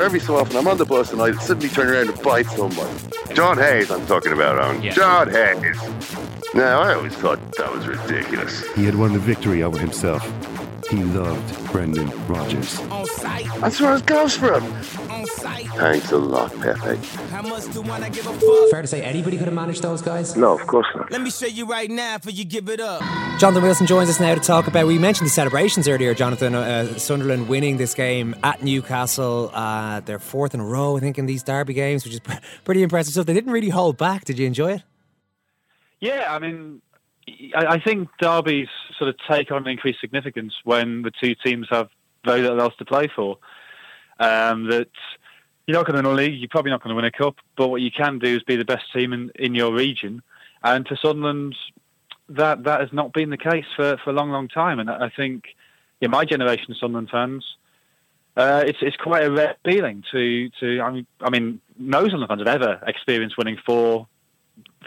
Every 0.04 0.20
so 0.20 0.38
often, 0.38 0.58
I'm 0.58 0.68
on 0.68 0.78
the 0.80 0.86
bus 0.86 1.14
and 1.14 1.22
I 1.22 1.34
suddenly 1.34 1.70
turn 1.70 1.90
around 1.90 2.10
and 2.10 2.22
bite 2.24 2.48
someone. 2.48 2.98
John 3.36 3.60
Hayes, 3.60 3.92
I'm 3.92 4.08
talking 4.08 4.34
about, 4.34 4.58
on 4.58 4.82
yeah. 4.82 4.92
John 4.92 5.30
Hayes. 5.30 6.37
Now, 6.58 6.82
I 6.82 6.96
always 6.96 7.14
thought 7.14 7.40
that 7.58 7.72
was 7.72 7.86
ridiculous. 7.86 8.66
He 8.74 8.84
had 8.84 8.96
won 8.96 9.14
the 9.14 9.20
victory 9.20 9.62
over 9.62 9.78
himself. 9.78 10.24
He 10.90 11.04
loved 11.04 11.72
Brendan 11.72 12.10
Rodgers. 12.28 12.80
That's 13.62 13.80
where 13.80 13.96
it 13.96 14.08
goes 14.08 14.36
from. 14.36 14.64
Thanks 15.78 16.12
a 16.12 16.18
lot, 16.18 16.52
Pepe. 16.60 16.98
Fair 18.72 18.82
to 18.82 18.88
say 18.88 19.04
anybody 19.04 19.38
could 19.38 19.46
have 19.46 19.54
managed 19.54 19.84
those 19.84 20.02
guys? 20.02 20.36
No, 20.36 20.58
of 20.58 20.66
course 20.66 20.88
not. 20.96 21.12
Let 21.12 21.22
me 21.22 21.30
show 21.30 21.46
you 21.46 21.68
right 21.68 21.92
now 21.92 22.18
for 22.18 22.32
you 22.32 22.44
give 22.44 22.70
it 22.70 22.80
up. 22.80 23.04
Jonathan 23.38 23.62
Wilson 23.62 23.86
joins 23.86 24.10
us 24.10 24.20
now 24.20 24.34
to 24.34 24.42
talk 24.42 24.66
about. 24.66 24.88
We 24.88 24.98
mentioned 24.98 25.28
the 25.28 25.34
celebrations 25.34 25.88
earlier, 25.88 26.16
Jonathan. 26.16 26.56
Uh, 26.56 26.88
Sunderland 26.98 27.50
winning 27.50 27.78
this 27.78 27.94
game 27.94 28.36
at 28.44 28.64
Newcastle. 28.64 29.52
Uh, 29.54 30.00
their 30.00 30.18
fourth 30.18 30.56
in 30.56 30.60
a 30.60 30.66
row, 30.66 30.98
I 30.98 31.02
think, 31.02 31.20
in 31.20 31.28
these 31.28 31.44
derby 31.44 31.76
games, 31.76 32.04
which 32.04 32.16
is 32.16 32.22
pretty 32.64 32.82
impressive 32.82 33.14
stuff. 33.14 33.28
They 33.28 33.36
didn't 33.36 33.52
really 33.52 33.70
hold 33.70 34.00
back. 34.00 34.26
Did 34.26 34.40
you 34.40 34.48
enjoy 34.48 34.72
it? 34.72 34.84
Yeah, 36.00 36.28
I 36.30 36.40
mean, 36.40 36.82
I 37.56 37.80
think 37.80 38.10
derbies 38.20 38.68
sort 38.98 39.10
of 39.10 39.16
take 39.30 39.52
on 39.52 39.68
increased 39.68 40.00
significance 40.00 40.54
when 40.64 41.02
the 41.02 41.12
two 41.12 41.36
teams 41.36 41.68
have 41.70 41.90
very 42.24 42.42
little 42.42 42.62
else 42.62 42.76
to 42.78 42.86
play 42.86 43.08
for. 43.14 43.38
Um, 44.20 44.70
that 44.70 44.90
you're 45.66 45.78
not 45.78 45.86
going 45.86 46.02
to 46.02 46.08
win 46.08 46.18
a 46.18 46.22
league, 46.22 46.40
you're 46.40 46.50
probably 46.50 46.72
not 46.72 46.82
going 46.82 46.90
to 46.90 46.96
win 46.96 47.06
a 47.06 47.12
cup, 47.12 47.36
but 47.56 47.68
what 47.68 47.82
you 47.82 47.92
can 47.92 48.20
do 48.20 48.36
is 48.36 48.44
be 48.44 48.56
the 48.56 48.66
best 48.66 48.86
team 48.94 49.14
in, 49.14 49.32
in 49.36 49.54
your 49.54 49.74
region. 49.74 50.22
And 50.64 50.88
for 50.88 50.98
Sunderland, 51.02 51.56
that 52.30 52.64
that 52.64 52.82
has 52.82 52.94
not 52.94 53.14
been 53.14 53.30
the 53.30 53.38
case 53.38 53.66
for, 53.76 53.98
for 54.04 54.10
a 54.10 54.14
long, 54.14 54.32
long 54.32 54.48
time. 54.48 54.80
And 54.80 54.90
I 54.90 55.10
think, 55.10 55.46
yeah, 56.00 56.08
my 56.08 56.26
generation 56.26 56.72
of 56.72 56.78
Sunderland 56.78 57.10
fans, 57.10 57.46
uh, 58.36 58.64
it's 58.66 58.80
it's 58.82 58.98
quite 58.98 59.24
a 59.24 59.32
rare 59.32 59.56
feeling 59.66 60.04
to 60.12 60.50
to 60.60 60.82
I 60.82 60.92
mean, 60.92 61.08
I 61.22 61.30
mean 61.30 61.60
no 61.78 62.02
Sunderland 62.02 62.30
fans 62.30 62.42
have 62.42 62.62
ever 62.62 62.84
experienced 62.86 63.38
winning 63.38 63.58
four 63.66 64.08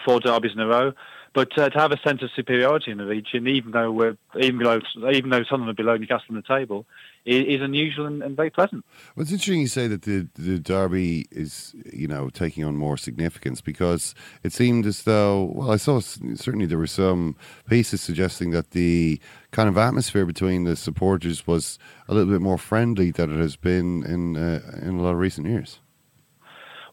four 0.05 0.21
derbies 0.21 0.53
in 0.53 0.61
a 0.61 0.67
row. 0.67 0.93
But 1.33 1.57
uh, 1.57 1.69
to 1.69 1.79
have 1.79 1.93
a 1.93 1.99
sense 2.01 2.23
of 2.23 2.31
superiority 2.35 2.91
in 2.91 2.99
the 2.99 3.07
region, 3.07 3.47
even 3.47 3.71
though 3.71 3.93
we're 3.93 4.17
even 4.41 4.59
below, 4.59 4.81
even 5.13 5.31
though 5.31 5.45
Sunderland 5.45 5.71
are 5.71 5.75
below 5.75 5.97
Newcastle 5.97 6.27
on 6.31 6.35
the 6.35 6.43
table, 6.43 6.87
is, 7.25 7.45
is 7.47 7.63
unusual 7.63 8.07
and, 8.07 8.21
and, 8.21 8.37
very 8.37 8.51
pleasant. 8.51 8.85
Well, 9.15 9.23
it's 9.23 9.31
interesting 9.31 9.61
you 9.61 9.69
say 9.69 9.87
that 9.87 10.03
the 10.03 10.27
the 10.35 10.59
derby 10.59 11.27
is 11.31 11.73
you 11.93 12.09
know 12.09 12.31
taking 12.31 12.65
on 12.65 12.77
more 12.77 12.97
significance 12.97 13.61
because 13.61 14.13
it 14.43 14.53
seemed 14.53 14.87
as 14.87 15.05
though 15.05 15.53
well 15.55 15.71
I 15.71 15.77
saw 15.77 16.01
certainly 16.01 16.67
there 16.67 16.79
were 16.79 16.89
some 16.89 17.37
pieces 17.69 18.01
suggesting 18.01 18.51
that 18.51 18.73
the 18.73 19.21
kind 19.53 19.69
of 19.69 19.79
atmosphere 19.79 20.27
between 20.27 20.65
the 20.65 20.75
supporters 20.75 21.47
was 21.47 21.79
a 22.09 22.15
little 22.15 22.33
bit 22.33 22.43
more 22.43 22.59
friendly 22.59 23.13
than 23.13 23.33
it 23.33 23.41
has 23.41 23.55
been 23.55 24.03
in 24.03 24.37
uh, 24.37 24.81
in 24.83 24.99
a 24.99 25.03
lot 25.03 25.13
of 25.13 25.19
recent 25.19 25.47
years. 25.47 25.79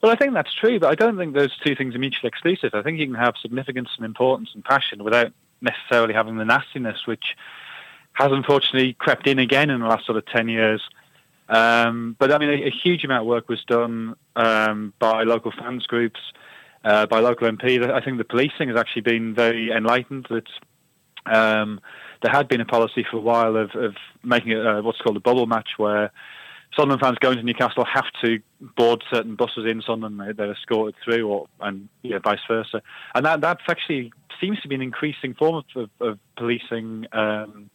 Well, 0.01 0.11
I 0.11 0.15
think 0.15 0.33
that's 0.33 0.53
true, 0.53 0.79
but 0.79 0.89
I 0.89 0.95
don't 0.95 1.17
think 1.17 1.33
those 1.33 1.55
two 1.65 1.75
things 1.75 1.95
are 1.95 1.99
mutually 1.99 2.27
exclusive. 2.27 2.71
I 2.73 2.83
think 2.83 2.99
you 2.99 3.05
can 3.05 3.15
have 3.15 3.35
significance 3.41 3.89
and 3.97 4.05
importance 4.05 4.49
and 4.53 4.63
passion 4.63 5.03
without 5.03 5.33
necessarily 5.61 6.13
having 6.13 6.37
the 6.37 6.45
nastiness, 6.45 6.99
which 7.05 7.35
has 8.13 8.31
unfortunately 8.31 8.93
crept 8.93 9.27
in 9.27 9.39
again 9.39 9.69
in 9.69 9.79
the 9.79 9.87
last 9.87 10.05
sort 10.05 10.17
of 10.17 10.25
10 10.27 10.49
years. 10.49 10.81
Um, 11.49 12.15
but 12.19 12.31
I 12.31 12.37
mean, 12.37 12.49
a, 12.49 12.67
a, 12.67 12.71
huge 12.71 13.05
amount 13.05 13.21
of 13.21 13.27
work 13.27 13.47
was 13.47 13.63
done 13.65 14.15
um, 14.35 14.93
by 14.99 15.23
local 15.23 15.51
fans 15.51 15.85
groups, 15.87 16.19
uh, 16.83 17.05
by 17.05 17.19
local 17.19 17.49
MPs. 17.49 17.89
I 17.89 18.03
think 18.03 18.17
the 18.17 18.25
policing 18.25 18.67
has 18.67 18.77
actually 18.77 19.03
been 19.03 19.33
very 19.33 19.71
enlightened. 19.71 20.27
That 20.29 20.47
um, 21.25 21.79
there 22.21 22.33
had 22.33 22.49
been 22.49 22.59
a 22.59 22.65
policy 22.65 23.05
for 23.09 23.17
a 23.17 23.21
while 23.21 23.55
of, 23.55 23.71
of 23.75 23.95
making 24.23 24.51
it 24.51 24.65
uh, 24.65 24.81
what's 24.81 24.99
called 24.99 25.15
a 25.15 25.21
bubble 25.21 25.45
match, 25.45 25.69
where 25.77 26.11
Sunderland 26.75 27.01
fans 27.01 27.17
going 27.19 27.37
to 27.37 27.43
Newcastle 27.43 27.85
have 27.85 28.05
to 28.23 28.39
board 28.75 29.03
certain 29.11 29.35
buses 29.35 29.65
in 29.65 29.81
Sunderland. 29.81 30.37
They're 30.37 30.51
escorted 30.51 30.95
through, 31.03 31.27
or 31.27 31.47
and 31.59 31.89
yeah, 32.03 32.19
vice 32.19 32.39
versa. 32.47 32.81
And 33.15 33.25
that 33.25 33.41
that's 33.41 33.63
actually 33.69 34.11
seems 34.39 34.59
to 34.61 34.67
be 34.67 34.75
an 34.75 34.81
increasing 34.81 35.33
form 35.33 35.63
of, 35.75 35.89
of 35.99 36.19
policing 36.35 37.07
um, 37.13 37.69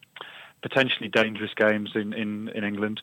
potentially 0.62 1.08
dangerous 1.08 1.52
games 1.56 1.90
in 1.94 2.12
in, 2.12 2.48
in 2.50 2.64
England. 2.64 3.02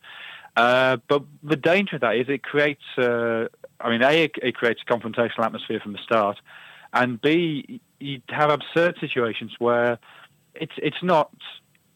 Uh, 0.56 0.98
but 1.08 1.24
the 1.44 1.56
danger 1.56 1.96
of 1.96 2.02
that 2.02 2.16
is 2.16 2.28
it 2.30 2.44
creates. 2.44 2.84
Uh, 2.98 3.46
I 3.80 3.90
mean, 3.90 4.04
a 4.04 4.30
it 4.42 4.56
creates 4.56 4.82
a 4.88 4.92
confrontational 4.92 5.46
atmosphere 5.46 5.80
from 5.80 5.94
the 5.94 6.00
start, 6.04 6.38
and 6.94 7.22
b 7.22 7.82
you 8.00 8.22
have 8.30 8.50
absurd 8.50 8.98
situations 9.00 9.54
where 9.60 10.00
it's 10.56 10.74
it's 10.78 11.04
not 11.04 11.32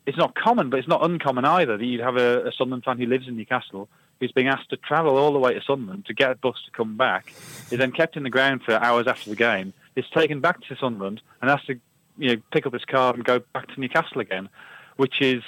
it's 0.06 0.18
not 0.18 0.36
common, 0.36 0.70
but 0.70 0.80
it's 0.80 0.88
not 0.88 1.04
uncommon 1.04 1.46
either 1.46 1.78
that 1.78 1.86
you'd 1.86 2.02
have 2.02 2.18
a, 2.18 2.48
a 2.48 2.52
Sunderland 2.52 2.84
fan 2.84 2.98
who 2.98 3.06
lives 3.06 3.28
in 3.28 3.38
Newcastle 3.38 3.90
who's 4.20 4.32
being 4.32 4.48
asked 4.48 4.70
to 4.70 4.78
travel 4.78 5.18
all 5.18 5.34
the 5.34 5.40
way 5.40 5.54
to 5.54 5.62
Sunderland 5.62 6.06
to 6.06 6.14
get 6.14 6.32
a 6.32 6.36
bus 6.36 6.56
to 6.66 6.72
come 6.72 6.98
back, 6.98 7.34
is 7.72 7.78
then 7.78 7.92
kept 7.92 8.16
in 8.16 8.24
the 8.24 8.30
ground 8.30 8.62
for 8.64 8.74
hours 8.74 9.08
after 9.08 9.30
the 9.30 9.36
game, 9.36 9.74
is 9.96 10.06
taken 10.14 10.40
back 10.40 10.62
to 10.62 10.76
Sunderland 10.76 11.22
and 11.42 11.50
has 11.50 11.62
to 11.66 11.80
you 12.18 12.36
know 12.36 12.42
pick 12.52 12.66
up 12.66 12.74
his 12.74 12.86
car 12.86 13.14
and 13.14 13.24
go 13.24 13.40
back 13.54 13.68
to 13.74 13.80
Newcastle 13.80 14.22
again, 14.22 14.50
which 14.98 15.22
is 15.22 15.44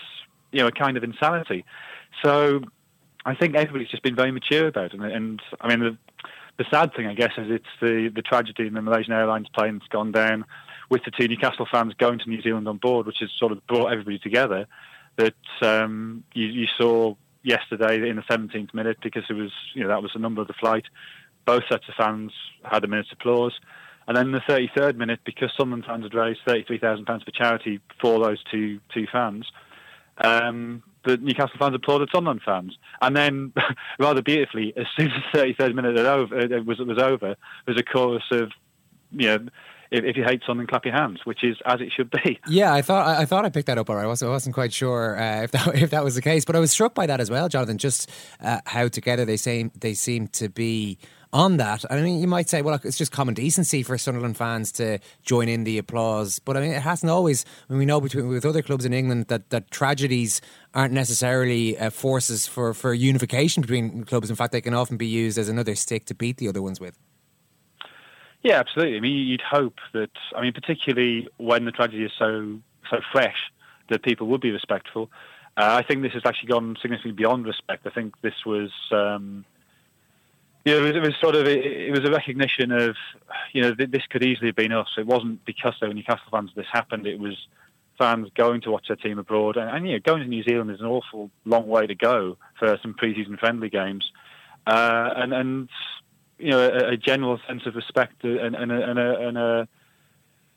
you 0.51 0.59
know 0.59 0.67
a 0.67 0.71
kind 0.71 0.97
of 0.97 1.03
insanity. 1.03 1.65
So 2.23 2.61
I 3.25 3.35
think 3.35 3.55
everybody's 3.55 3.89
just 3.89 4.03
been 4.03 4.15
very 4.15 4.31
mature 4.31 4.67
about 4.67 4.93
it, 4.93 4.93
and, 4.93 5.03
and 5.03 5.41
I 5.61 5.69
mean 5.69 5.79
the 5.79 5.97
the 6.57 6.65
sad 6.71 6.93
thing 6.95 7.07
I 7.07 7.13
guess 7.13 7.31
is 7.37 7.49
it's 7.49 7.65
the 7.81 8.09
the 8.13 8.21
tragedy 8.21 8.67
in 8.67 8.73
the 8.73 8.81
Malaysian 8.81 9.13
Airlines 9.13 9.47
plane 9.53 9.79
that's 9.79 9.89
gone 9.89 10.11
down 10.11 10.45
with 10.89 11.03
the 11.03 11.11
two 11.11 11.27
Newcastle 11.27 11.67
fans 11.71 11.93
going 11.97 12.19
to 12.19 12.29
New 12.29 12.41
Zealand 12.41 12.67
on 12.67 12.77
board, 12.77 13.05
which 13.05 13.17
has 13.19 13.29
sort 13.37 13.51
of 13.51 13.65
brought 13.67 13.91
everybody 13.91 14.19
together. 14.19 14.67
That 15.17 15.33
um, 15.61 16.23
you, 16.33 16.45
you, 16.45 16.67
saw 16.77 17.15
yesterday 17.41 18.09
in 18.09 18.17
the 18.17 18.21
17th 18.23 18.73
minute 18.73 18.97
because 19.01 19.23
it 19.29 19.33
was 19.33 19.51
you 19.73 19.81
know 19.81 19.87
that 19.87 20.01
was 20.01 20.11
the 20.13 20.19
number 20.19 20.41
of 20.41 20.47
the 20.47 20.53
flight. 20.53 20.83
Both 21.45 21.63
sets 21.69 21.87
of 21.87 21.95
fans 21.95 22.31
had 22.63 22.83
a 22.83 22.87
minute's 22.87 23.11
applause. 23.13 23.53
And 24.07 24.15
then 24.15 24.31
the 24.31 24.39
33rd 24.41 24.97
minute, 24.97 25.19
because 25.25 25.51
Sunderland 25.57 25.85
fans 25.85 26.03
had 26.03 26.13
raised 26.13 26.39
£33,000 26.47 27.25
for 27.25 27.31
charity 27.31 27.79
for 27.99 28.19
those 28.19 28.43
two 28.51 28.79
two 28.93 29.07
fans, 29.11 29.47
um, 30.17 30.83
the 31.03 31.17
Newcastle 31.17 31.57
fans 31.59 31.75
applauded 31.75 32.09
Sunderland 32.13 32.41
fans. 32.45 32.77
And 33.01 33.15
then, 33.15 33.53
rather 33.99 34.21
beautifully, 34.21 34.73
as 34.77 34.85
soon 34.97 35.11
as 35.11 35.21
the 35.33 35.39
33rd 35.39 35.75
minute 35.75 35.97
over, 35.97 36.37
it 36.37 36.65
was, 36.65 36.79
it 36.79 36.87
was 36.87 36.99
over, 36.99 37.35
there 37.65 37.75
was 37.75 37.79
a 37.79 37.83
chorus 37.83 38.23
of, 38.31 38.51
you 39.11 39.27
know, 39.27 39.47
if, 39.91 40.03
if, 40.03 40.17
you 40.17 40.23
hate 40.23 40.41
something, 40.45 40.67
clap 40.67 40.85
your 40.85 40.93
hands, 40.93 41.19
which 41.25 41.43
is 41.43 41.57
as 41.65 41.81
it 41.81 41.91
should 41.95 42.11
be. 42.11 42.39
Yeah, 42.47 42.73
I 42.73 42.81
thought 42.81 43.07
I 43.07 43.25
thought 43.25 43.43
I 43.43 43.49
picked 43.49 43.67
that 43.67 43.77
up. 43.77 43.89
All 43.89 43.95
right, 43.95 44.03
I 44.03 44.07
wasn't, 44.07 44.29
I 44.29 44.31
wasn't 44.31 44.55
quite 44.55 44.71
sure 44.71 45.17
uh, 45.19 45.43
if 45.43 45.51
that 45.51 45.75
if 45.75 45.89
that 45.89 46.03
was 46.03 46.15
the 46.15 46.21
case, 46.21 46.45
but 46.45 46.55
I 46.55 46.59
was 46.59 46.71
struck 46.71 46.93
by 46.93 47.05
that 47.05 47.19
as 47.19 47.29
well, 47.29 47.49
Jonathan. 47.49 47.77
Just 47.77 48.09
uh, 48.39 48.59
how 48.65 48.87
together 48.87 49.25
they 49.25 49.37
seem 49.37 49.71
they 49.75 49.93
seem 49.93 50.27
to 50.29 50.49
be 50.49 50.97
on 51.35 51.57
that. 51.57 51.83
I 51.91 51.99
mean, 51.99 52.21
you 52.21 52.27
might 52.27 52.49
say, 52.49 52.61
well, 52.61 52.79
it's 52.81 52.97
just 52.97 53.11
common 53.11 53.33
decency 53.33 53.83
for 53.83 53.97
Sunderland 53.97 54.37
fans 54.37 54.71
to 54.73 54.99
join 55.23 55.49
in 55.49 55.65
the 55.65 55.77
applause, 55.77 56.39
but 56.39 56.55
I 56.55 56.61
mean, 56.61 56.71
it 56.71 56.81
hasn't 56.81 57.09
always. 57.09 57.45
I 57.69 57.73
mean, 57.73 57.79
we 57.79 57.85
know 57.85 57.99
between 57.99 58.29
with 58.29 58.45
other 58.45 58.61
clubs 58.61 58.85
in 58.85 58.93
England 58.93 59.27
that 59.27 59.49
that 59.49 59.69
tragedies 59.69 60.39
aren't 60.73 60.93
necessarily 60.93 61.77
uh, 61.77 61.89
forces 61.89 62.47
for 62.47 62.73
for 62.73 62.93
unification 62.93 63.61
between 63.61 64.05
clubs. 64.05 64.29
In 64.29 64.35
fact, 64.35 64.53
they 64.53 64.61
can 64.61 64.73
often 64.73 64.97
be 64.97 65.07
used 65.07 65.37
as 65.37 65.49
another 65.49 65.75
stick 65.75 66.05
to 66.05 66.15
beat 66.15 66.37
the 66.37 66.47
other 66.47 66.61
ones 66.61 66.79
with. 66.79 66.97
Yeah, 68.45 68.59
absolutely. 68.59 68.97
I 68.97 68.99
mean, 68.99 69.27
you'd 69.27 69.41
hope 69.41 69.79
that. 69.93 70.11
I 70.35 70.41
mean, 70.41 70.53
particularly 70.53 71.27
when 71.37 71.65
the 71.65 71.71
tragedy 71.71 72.03
is 72.03 72.11
so 72.19 72.59
so 72.91 72.97
fresh, 73.11 73.51
that 73.89 74.03
people 74.03 74.27
would 74.27 74.39
be 74.39 74.51
respectful. 74.51 75.09
Uh, 75.57 75.81
I 75.81 75.81
think 75.81 76.03
this 76.03 76.13
has 76.13 76.21
actually 76.25 76.49
gone 76.49 76.77
significantly 76.79 77.17
beyond 77.17 77.47
respect. 77.47 77.87
I 77.87 77.89
think 77.89 78.21
this 78.21 78.45
was. 78.45 78.69
Um, 78.91 79.45
you 80.63 80.73
know, 80.73 80.79
it 80.79 80.93
was, 80.93 80.95
it 80.95 81.01
was 81.01 81.15
sort 81.19 81.35
of 81.35 81.47
it, 81.47 81.91
was 81.91 82.07
a 82.07 82.11
recognition 82.11 82.71
of, 82.71 82.95
you 83.53 83.61
know, 83.63 83.75
this 83.77 84.01
could 84.09 84.23
easily 84.23 84.47
have 84.47 84.55
been 84.55 84.71
us. 84.71 84.89
It 84.97 85.05
wasn't 85.07 85.43
because 85.45 85.73
they 85.79 85.87
were 85.87 85.93
Newcastle 85.93 86.25
fans 86.31 86.51
this 86.55 86.65
happened. 86.71 87.05
It 87.07 87.19
was 87.19 87.47
fans 87.99 88.29
going 88.35 88.61
to 88.61 88.71
watch 88.71 88.87
their 88.87 88.95
team 88.97 89.17
abroad, 89.17 89.57
and, 89.57 89.69
and 89.69 89.87
you 89.87 89.93
know, 89.93 89.99
going 90.05 90.21
to 90.21 90.27
New 90.27 90.43
Zealand 90.43 90.69
is 90.69 90.81
an 90.81 90.87
awful 90.87 91.31
long 91.45 91.67
way 91.67 91.87
to 91.87 91.95
go 91.95 92.37
for 92.59 92.77
some 92.83 92.93
pre-season 92.93 93.37
friendly 93.37 93.69
games, 93.69 94.11
uh, 94.67 95.09
and 95.15 95.33
and 95.33 95.69
you 96.37 96.51
know 96.51 96.59
a, 96.59 96.93
a 96.93 96.97
general 96.97 97.39
sense 97.47 97.65
of 97.65 97.75
respect 97.75 98.23
and, 98.23 98.55
and 98.55 98.71
a, 98.71 98.89
and 98.89 98.99
a, 98.99 99.27
and 99.27 99.37
a 99.37 99.67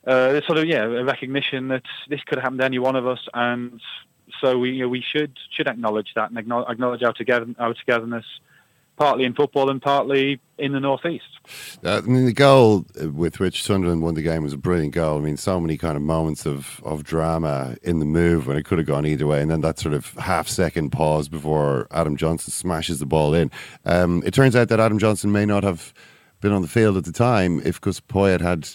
uh, 0.06 0.40
sort 0.46 0.58
of 0.58 0.64
yeah 0.66 0.84
a 0.84 1.04
recognition 1.04 1.68
that 1.68 1.82
this 2.08 2.22
could 2.24 2.38
happen 2.38 2.58
to 2.58 2.64
any 2.64 2.78
one 2.78 2.96
of 2.96 3.06
us, 3.06 3.20
and 3.34 3.80
so 4.40 4.58
we 4.58 4.70
you 4.70 4.82
know, 4.82 4.88
we 4.88 5.02
should 5.02 5.38
should 5.50 5.68
acknowledge 5.68 6.12
that 6.14 6.30
and 6.30 6.38
acknowledge 6.38 7.02
our 7.02 7.12
together 7.12 7.46
our 7.58 7.74
togetherness 7.74 8.26
partly 8.98 9.24
in 9.24 9.32
football 9.32 9.70
and 9.70 9.80
partly 9.80 10.40
in 10.58 10.72
the 10.72 10.80
northeast. 10.80 11.24
Uh, 11.84 11.98
I 11.98 12.00
mean, 12.02 12.26
the 12.26 12.32
goal 12.32 12.84
with 13.14 13.38
which 13.38 13.62
Sunderland 13.62 14.02
won 14.02 14.14
the 14.14 14.22
game 14.22 14.42
was 14.42 14.52
a 14.52 14.58
brilliant 14.58 14.92
goal. 14.92 15.18
I 15.18 15.20
mean, 15.20 15.37
so 15.37 15.61
many 15.61 15.78
kind 15.78 15.96
of 15.96 16.02
moments 16.02 16.44
of, 16.44 16.80
of 16.84 17.04
drama 17.04 17.76
in 17.82 18.00
the 18.00 18.04
move 18.04 18.46
when 18.46 18.56
it 18.56 18.64
could 18.64 18.78
have 18.78 18.87
gone 18.87 19.06
either 19.06 19.26
way, 19.26 19.40
and 19.40 19.50
then 19.50 19.61
that 19.61 19.78
sort 19.78 19.94
of 19.94 20.12
half 20.14 20.48
second 20.48 20.90
pause 20.90 21.28
before 21.28 21.87
Adam 21.92 22.16
Johnson 22.16 22.52
smashes 22.52 22.98
the 22.98 23.06
ball 23.06 23.32
in. 23.34 23.50
Um, 23.84 24.22
it 24.26 24.34
turns 24.34 24.56
out 24.56 24.68
that 24.68 24.80
Adam 24.80 24.98
Johnson 24.98 25.30
may 25.30 25.46
not 25.46 25.62
have 25.62 25.94
been 26.40 26.52
on 26.52 26.62
the 26.62 26.68
field 26.68 26.96
at 26.96 27.04
the 27.04 27.12
time 27.12 27.61
if 27.64 27.80
Gus 27.80 28.00
Poyet 28.00 28.40
had. 28.40 28.68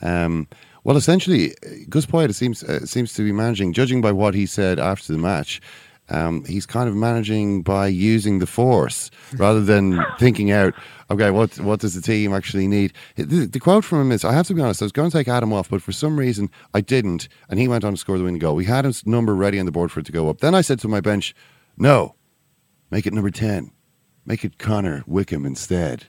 Um, 0.00 0.48
well, 0.84 0.96
essentially, 0.96 1.54
Gus 1.88 2.06
Poyet 2.06 2.32
seems 2.34 2.62
uh, 2.62 2.86
seems 2.86 3.12
to 3.14 3.24
be 3.24 3.32
managing, 3.32 3.72
judging 3.72 4.00
by 4.00 4.12
what 4.12 4.34
he 4.34 4.46
said 4.46 4.78
after 4.78 5.12
the 5.12 5.18
match 5.18 5.60
um, 6.08 6.44
he's 6.44 6.66
kind 6.66 6.88
of 6.88 6.94
managing 6.94 7.62
by 7.62 7.88
using 7.88 8.38
the 8.38 8.46
force 8.46 9.10
rather 9.34 9.60
than 9.60 10.04
thinking 10.18 10.50
out, 10.50 10.74
okay, 11.10 11.30
what 11.30 11.58
what 11.60 11.80
does 11.80 11.94
the 11.94 12.00
team 12.00 12.32
actually 12.32 12.68
need? 12.68 12.92
The, 13.16 13.46
the, 13.46 13.60
quote 13.60 13.84
from 13.84 14.00
him 14.02 14.12
is, 14.12 14.24
I 14.24 14.32
have 14.32 14.46
to 14.48 14.54
be 14.54 14.62
honest, 14.62 14.82
I 14.82 14.84
was 14.84 14.92
going 14.92 15.10
to 15.10 15.16
take 15.16 15.28
Adam 15.28 15.52
off, 15.52 15.68
but 15.68 15.82
for 15.82 15.92
some 15.92 16.18
reason 16.18 16.50
I 16.74 16.80
didn't, 16.80 17.28
and 17.48 17.58
he 17.58 17.68
went 17.68 17.84
on 17.84 17.94
to 17.94 17.98
score 17.98 18.18
the 18.18 18.24
winning 18.24 18.38
goal. 18.38 18.54
We 18.54 18.66
had 18.66 18.84
his 18.84 19.06
number 19.06 19.34
ready 19.34 19.58
on 19.58 19.66
the 19.66 19.72
board 19.72 19.90
for 19.90 20.00
it 20.00 20.06
to 20.06 20.12
go 20.12 20.28
up. 20.28 20.38
Then 20.38 20.54
I 20.54 20.60
said 20.60 20.78
to 20.80 20.88
my 20.88 21.00
bench, 21.00 21.34
no, 21.76 22.14
make 22.90 23.06
it 23.06 23.12
number 23.12 23.30
10. 23.30 23.72
Make 24.24 24.44
it 24.44 24.58
Connor 24.58 25.04
Wickham 25.06 25.46
instead. 25.46 26.06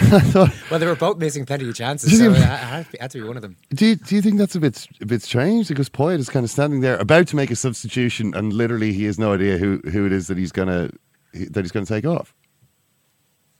well, 0.70 0.78
they 0.78 0.86
were 0.86 0.96
both 0.96 1.18
missing 1.18 1.44
plenty 1.44 1.68
of 1.68 1.74
chances, 1.74 2.18
so 2.18 2.30
it 2.30 2.36
had, 2.36 2.86
had, 2.98 3.10
to 3.10 3.20
be 3.20 3.26
one 3.26 3.36
of 3.36 3.42
them. 3.42 3.56
Do 3.70 3.86
you, 3.86 3.96
do 3.96 4.14
you 4.14 4.22
think 4.22 4.38
that's 4.38 4.54
a 4.54 4.60
bit 4.60 4.86
a 5.00 5.06
bit 5.06 5.22
strange? 5.22 5.68
Because 5.68 5.88
Poyet 5.88 6.18
is 6.18 6.28
kind 6.28 6.44
of 6.44 6.50
standing 6.50 6.80
there 6.80 6.96
about 6.98 7.28
to 7.28 7.36
make 7.36 7.50
a 7.50 7.56
substitution, 7.56 8.34
and 8.34 8.52
literally 8.52 8.92
he 8.92 9.04
has 9.04 9.18
no 9.18 9.32
idea 9.32 9.58
who, 9.58 9.80
who 9.90 10.06
it 10.06 10.12
is 10.12 10.28
that 10.28 10.38
he's 10.38 10.52
gonna 10.52 10.90
that 11.32 11.60
he's 11.60 11.72
going 11.72 11.86
to 11.86 11.92
take 11.92 12.04
off. 12.04 12.34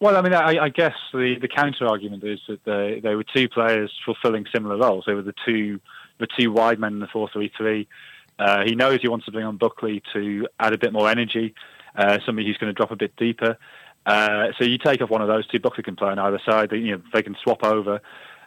Well, 0.00 0.16
I 0.16 0.22
mean, 0.22 0.32
I, 0.32 0.64
I 0.64 0.68
guess 0.70 0.94
the, 1.12 1.36
the 1.40 1.48
counter 1.48 1.86
argument 1.86 2.24
is 2.24 2.40
that 2.48 2.64
they, 2.64 3.00
they 3.02 3.14
were 3.14 3.24
two 3.24 3.48
players 3.48 3.92
fulfilling 4.04 4.46
similar 4.52 4.78
roles. 4.78 5.04
They 5.06 5.14
were 5.14 5.22
the 5.22 5.34
two 5.44 5.80
the 6.18 6.26
two 6.38 6.52
wide 6.52 6.78
men 6.78 6.94
in 6.94 7.00
the 7.00 7.06
four 7.06 7.28
three 7.30 7.52
three. 7.56 7.86
Uh, 8.38 8.64
he 8.64 8.74
knows 8.74 9.00
he 9.02 9.08
wants 9.08 9.26
to 9.26 9.32
bring 9.32 9.44
on 9.44 9.58
Buckley 9.58 10.02
to 10.14 10.48
add 10.58 10.72
a 10.72 10.78
bit 10.78 10.94
more 10.94 11.10
energy, 11.10 11.54
uh, 11.96 12.18
somebody 12.24 12.46
who's 12.46 12.56
going 12.56 12.72
to 12.72 12.74
drop 12.74 12.90
a 12.90 12.96
bit 12.96 13.14
deeper. 13.16 13.58
Uh, 14.06 14.48
so 14.58 14.64
you 14.64 14.78
take 14.78 15.02
off 15.02 15.10
one 15.10 15.22
of 15.22 15.28
those 15.28 15.46
two, 15.46 15.60
Buckley 15.60 15.82
can 15.82 15.96
play 15.96 16.10
on 16.10 16.18
either 16.18 16.40
side. 16.44 16.70
They, 16.70 16.78
you 16.78 16.96
know, 16.96 17.02
they 17.12 17.22
can 17.22 17.36
swap 17.42 17.64
over. 17.64 18.00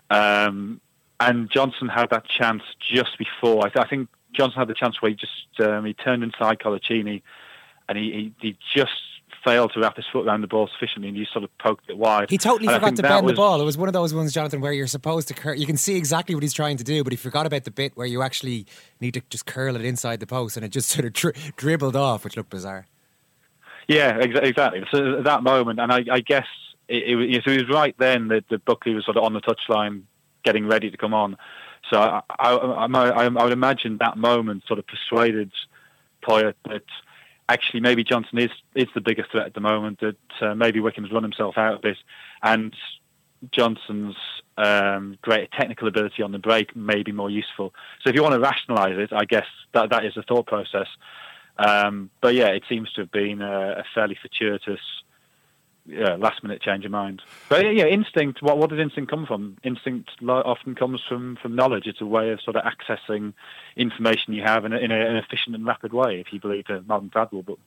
Um, 0.09 0.81
and 1.19 1.49
Johnson 1.49 1.87
had 1.87 2.09
that 2.09 2.25
chance 2.27 2.63
just 2.79 3.17
before. 3.17 3.65
I, 3.65 3.69
th- 3.69 3.85
I, 3.85 3.87
think 3.87 4.09
Johnson 4.33 4.59
had 4.59 4.67
the 4.67 4.73
chance 4.73 5.01
where 5.01 5.11
he 5.11 5.15
just 5.15 5.61
um, 5.61 5.85
he 5.85 5.93
turned 5.93 6.23
inside 6.23 6.59
Coloccini, 6.59 7.21
and 7.87 7.97
he, 7.97 8.33
he, 8.39 8.47
he 8.47 8.57
just 8.73 8.91
failed 9.43 9.73
to 9.73 9.79
wrap 9.79 9.97
his 9.97 10.05
foot 10.11 10.25
around 10.25 10.41
the 10.41 10.47
ball 10.47 10.67
sufficiently, 10.67 11.09
and 11.09 11.17
he 11.17 11.27
sort 11.31 11.43
of 11.43 11.57
poked 11.57 11.89
it 11.89 11.97
wide. 11.97 12.29
He 12.29 12.37
totally 12.37 12.67
and 12.67 12.75
forgot 12.75 12.95
to 12.95 13.01
bend 13.01 13.25
was, 13.25 13.33
the 13.33 13.35
ball. 13.35 13.61
It 13.61 13.65
was 13.65 13.77
one 13.77 13.89
of 13.89 13.93
those 13.93 14.13
ones, 14.13 14.33
Jonathan, 14.33 14.61
where 14.61 14.73
you're 14.73 14.87
supposed 14.87 15.27
to 15.29 15.33
curl. 15.33 15.55
You 15.55 15.65
can 15.65 15.77
see 15.77 15.95
exactly 15.95 16.35
what 16.35 16.43
he's 16.43 16.53
trying 16.53 16.77
to 16.77 16.83
do, 16.83 17.03
but 17.03 17.13
he 17.13 17.17
forgot 17.17 17.45
about 17.45 17.63
the 17.63 17.71
bit 17.71 17.95
where 17.95 18.07
you 18.07 18.21
actually 18.21 18.65
need 18.99 19.13
to 19.15 19.21
just 19.29 19.45
curl 19.45 19.75
it 19.75 19.85
inside 19.85 20.19
the 20.19 20.27
post, 20.27 20.57
and 20.57 20.65
it 20.65 20.69
just 20.69 20.89
sort 20.89 21.05
of 21.05 21.13
tri- 21.13 21.33
dribbled 21.57 21.95
off, 21.95 22.23
which 22.23 22.37
looked 22.37 22.49
bizarre. 22.49 22.87
Yeah, 23.87 24.17
exactly. 24.17 24.83
So 24.91 25.19
at 25.19 25.23
that 25.25 25.43
moment, 25.43 25.79
and 25.79 25.91
I, 25.91 26.05
I 26.09 26.19
guess 26.21 26.47
it, 26.87 27.03
it, 27.03 27.15
was, 27.15 27.27
it 27.29 27.45
was 27.45 27.69
right 27.69 27.95
then 27.97 28.29
that, 28.29 28.47
the 28.49 28.59
Buckley 28.59 28.93
was 28.93 29.05
sort 29.05 29.17
of 29.17 29.23
on 29.23 29.33
the 29.33 29.41
touchline, 29.41 30.03
getting 30.43 30.67
ready 30.67 30.89
to 30.91 30.97
come 30.97 31.13
on. 31.13 31.37
So 31.89 31.99
I, 31.99 32.21
I, 32.39 32.53
I, 32.53 33.25
I 33.25 33.43
would 33.43 33.53
imagine 33.53 33.97
that 33.97 34.17
moment 34.17 34.63
sort 34.67 34.79
of 34.79 34.85
persuaded 34.87 35.51
Poyet 36.21 36.55
that 36.69 36.83
actually 37.49 37.81
maybe 37.81 38.03
Johnson 38.03 38.39
is 38.39 38.51
is 38.73 38.87
the 38.95 39.01
biggest 39.01 39.31
threat 39.31 39.45
at 39.45 39.53
the 39.53 39.59
moment. 39.59 39.99
That 39.99 40.15
uh, 40.41 40.55
maybe 40.55 40.79
Wickham's 40.79 41.11
run 41.11 41.23
himself 41.23 41.57
out 41.57 41.75
of 41.75 41.81
this, 41.81 41.97
and 42.41 42.73
Johnson's 43.51 44.15
um, 44.57 45.17
greater 45.21 45.47
technical 45.47 45.87
ability 45.87 46.23
on 46.23 46.31
the 46.31 46.39
break 46.39 46.75
may 46.75 47.03
be 47.03 47.11
more 47.11 47.29
useful. 47.29 47.73
So 48.01 48.09
if 48.09 48.15
you 48.15 48.23
want 48.23 48.33
to 48.33 48.39
rationalise 48.39 48.97
it, 48.97 49.11
I 49.11 49.25
guess 49.25 49.47
that 49.73 49.89
that 49.89 50.05
is 50.05 50.13
the 50.15 50.23
thought 50.23 50.47
process. 50.47 50.87
Um, 51.57 52.09
but 52.21 52.33
yeah, 52.33 52.47
it 52.47 52.63
seems 52.67 52.91
to 52.93 53.01
have 53.01 53.11
been 53.11 53.41
a, 53.41 53.79
a 53.79 53.83
fairly 53.93 54.17
fortuitous 54.19 54.79
yeah, 55.85 56.15
last 56.15 56.43
minute 56.43 56.61
change 56.61 56.85
of 56.85 56.91
mind. 56.91 57.21
But 57.49 57.75
yeah, 57.75 57.85
instinct. 57.85 58.41
What 58.41 58.57
what 58.57 58.69
does 58.69 58.79
instinct 58.79 59.09
come 59.09 59.25
from? 59.25 59.57
Instinct 59.63 60.11
often 60.27 60.75
comes 60.75 61.01
from 61.07 61.37
from 61.41 61.55
knowledge. 61.55 61.87
It's 61.87 62.01
a 62.01 62.05
way 62.05 62.31
of 62.31 62.41
sort 62.41 62.55
of 62.55 62.63
accessing 62.63 63.33
information 63.75 64.33
you 64.33 64.43
have 64.43 64.65
in, 64.65 64.73
a, 64.73 64.77
in 64.77 64.91
a, 64.91 64.95
an 64.95 65.17
efficient 65.17 65.55
and 65.55 65.65
rapid 65.65 65.93
way. 65.93 66.19
If 66.19 66.31
you 66.31 66.39
believe 66.39 66.65
the 66.67 66.83
Malcolm 66.87 67.09
Gladwell 67.09 67.45
book. 67.45 67.59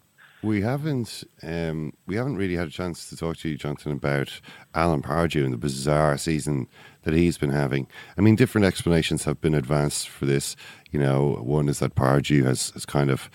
We 0.42 0.60
haven't 0.60 1.24
um, 1.42 1.92
we 2.06 2.16
haven't 2.16 2.36
really 2.36 2.56
had 2.56 2.68
a 2.68 2.70
chance 2.70 3.08
to 3.10 3.16
talk 3.16 3.36
to 3.38 3.48
you, 3.48 3.56
Jonathan, 3.56 3.92
about 3.92 4.40
Alan 4.74 5.02
Pardew 5.02 5.44
and 5.44 5.52
the 5.52 5.58
bizarre 5.58 6.16
season 6.16 6.68
that 7.02 7.14
he's 7.14 7.38
been 7.38 7.50
having. 7.50 7.86
I 8.16 8.20
mean, 8.20 8.36
different 8.36 8.64
explanations 8.64 9.24
have 9.24 9.40
been 9.40 9.54
advanced 9.54 10.08
for 10.08 10.24
this. 10.24 10.56
You 10.90 11.00
know, 11.00 11.40
one 11.42 11.68
is 11.68 11.80
that 11.80 11.94
Pardew 11.94 12.44
has, 12.44 12.70
has 12.70 12.86
kind 12.86 13.10
of 13.10 13.30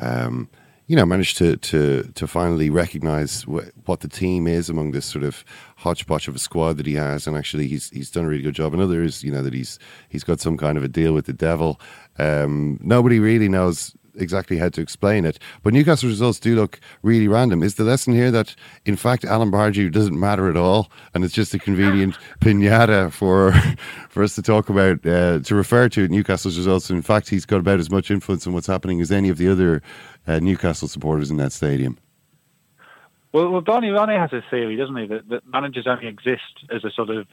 um, 0.00 0.48
you 0.86 0.94
know, 0.94 1.04
managed 1.04 1.36
to 1.38 1.56
to 1.56 2.04
to 2.14 2.26
finally 2.26 2.70
recognise 2.70 3.42
wh- 3.42 3.88
what 3.88 4.00
the 4.00 4.08
team 4.08 4.46
is 4.46 4.70
among 4.70 4.92
this 4.92 5.04
sort 5.04 5.24
of 5.24 5.44
hodgepodge 5.76 6.28
of 6.28 6.36
a 6.36 6.38
squad 6.38 6.76
that 6.76 6.86
he 6.86 6.94
has, 6.94 7.26
and 7.26 7.36
actually 7.36 7.66
he's 7.66 7.90
he's 7.90 8.10
done 8.10 8.24
a 8.24 8.28
really 8.28 8.42
good 8.42 8.54
job. 8.54 8.72
Another 8.72 9.02
is 9.02 9.24
you 9.24 9.32
know 9.32 9.42
that 9.42 9.52
he's 9.52 9.78
he's 10.08 10.24
got 10.24 10.40
some 10.40 10.56
kind 10.56 10.78
of 10.78 10.84
a 10.84 10.88
deal 10.88 11.12
with 11.12 11.26
the 11.26 11.32
devil. 11.32 11.80
Um, 12.18 12.78
nobody 12.82 13.18
really 13.18 13.48
knows 13.48 13.96
exactly 14.16 14.58
how 14.58 14.68
to 14.70 14.80
explain 14.80 15.24
it. 15.24 15.38
But 15.62 15.72
Newcastle's 15.72 16.12
results 16.12 16.38
do 16.38 16.54
look 16.54 16.80
really 17.02 17.28
random. 17.28 17.62
Is 17.62 17.76
the 17.76 17.84
lesson 17.84 18.12
here 18.12 18.30
that, 18.30 18.54
in 18.84 18.96
fact, 18.96 19.24
Alan 19.24 19.50
Pardew 19.50 19.90
doesn't 19.90 20.18
matter 20.18 20.48
at 20.48 20.56
all, 20.56 20.90
and 21.14 21.24
it's 21.24 21.34
just 21.34 21.54
a 21.54 21.58
convenient 21.58 22.16
pinata 22.40 23.12
for 23.12 23.52
for 24.08 24.22
us 24.22 24.34
to 24.34 24.42
talk 24.42 24.68
about, 24.68 25.04
uh, 25.06 25.40
to 25.40 25.54
refer 25.54 25.88
to 25.90 26.08
Newcastle's 26.08 26.56
results? 26.56 26.90
In 26.90 27.02
fact, 27.02 27.28
he's 27.28 27.46
got 27.46 27.58
about 27.58 27.80
as 27.80 27.90
much 27.90 28.10
influence 28.10 28.46
on 28.46 28.52
what's 28.52 28.66
happening 28.66 29.00
as 29.00 29.12
any 29.12 29.28
of 29.28 29.38
the 29.38 29.48
other 29.48 29.82
uh, 30.26 30.38
Newcastle 30.38 30.88
supporters 30.88 31.30
in 31.30 31.36
that 31.36 31.52
stadium. 31.52 31.98
Well, 33.32 33.50
well, 33.50 33.60
Barney 33.60 33.88
Ronay 33.88 34.18
has 34.18 34.32
a 34.32 34.42
theory, 34.50 34.76
doesn't 34.76 34.96
he, 34.96 35.06
that, 35.08 35.28
that 35.28 35.46
managers 35.46 35.86
only 35.86 36.06
exist 36.06 36.64
as 36.74 36.84
a 36.84 36.90
sort 36.90 37.10
of 37.10 37.26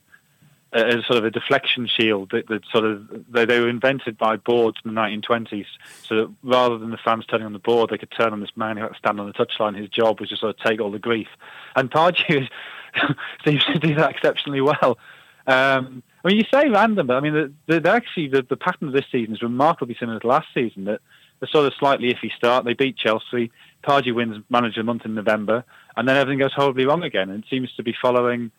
as 0.74 1.06
sort 1.06 1.18
of 1.18 1.26
a 1.26 1.30
deflection 1.30 1.88
shield 1.88 2.32
that, 2.32 2.48
that 2.48 2.66
sort 2.72 2.84
of 2.84 3.08
they, 3.32 3.46
they, 3.46 3.60
were 3.60 3.70
invented 3.70 4.18
by 4.18 4.36
boards 4.36 4.78
in 4.84 4.94
the 4.94 5.00
1920s 5.00 5.66
so 6.02 6.16
that 6.16 6.34
rather 6.44 6.78
than 6.78 6.90
the 6.90 6.98
fans 6.98 7.26
turning 7.28 7.46
on 7.46 7.54
the 7.54 7.60
board 7.60 7.90
they 7.90 7.98
could 7.98 8.12
turn 8.12 8.34
on 8.34 8.40
this 8.40 8.56
man 8.56 8.78
who 8.78 8.84
had 8.84 8.92
to 8.92 8.98
stand 8.98 9.20
on 9.20 9.28
the 9.28 9.34
touchline. 9.34 9.78
His 9.78 9.90
job 9.90 10.20
was 10.20 10.30
to 10.30 10.38
sort 10.38 10.56
of 10.56 10.66
take 10.66 10.82
all 10.82 10.92
the 10.92 11.00
grief. 11.00 11.28
And 11.76 11.92
Pardew 11.92 12.48
seems 13.46 13.64
to 13.66 13.80
do 13.80 13.94
that 13.96 14.12
exceptionally 14.12 14.62
well. 14.62 14.98
Um, 15.46 16.02
I 16.24 16.30
mean 16.30 16.38
you 16.38 16.46
say 16.52 16.70
random 16.70 17.08
but 17.08 17.18
I 17.18 17.20
mean 17.20 17.54
the, 17.68 17.80
the, 17.80 17.90
actually 17.92 18.30
the, 18.30 18.42
the, 18.42 18.58
pattern 18.58 18.88
of 18.88 18.94
this 18.94 19.06
season 19.12 19.36
is 19.36 19.42
remarkably 19.42 19.96
similar 20.00 20.20
to 20.20 20.28
last 20.28 20.48
season 20.54 20.86
that 20.86 21.02
a 21.42 21.48
sort 21.48 21.68
of 21.68 21.74
slightly 21.78 22.14
iffy 22.14 22.32
start. 22.34 22.64
They 22.64 22.74
beat 22.74 22.96
Chelsea. 22.96 23.52
Pardew 23.84 24.16
wins 24.16 24.44
manager 24.50 24.82
month 24.82 25.06
in 25.06 25.14
November 25.14 25.66
and 25.96 26.08
then 26.08 26.18
everything 26.18 26.40
goes 26.40 26.54
horribly 26.54 26.86
wrong 26.86 27.04
again. 27.04 27.30
And 27.30 27.44
it 27.44 27.50
seems 27.50 27.72
to 27.74 27.84
be 27.84 27.94
following 28.02 28.52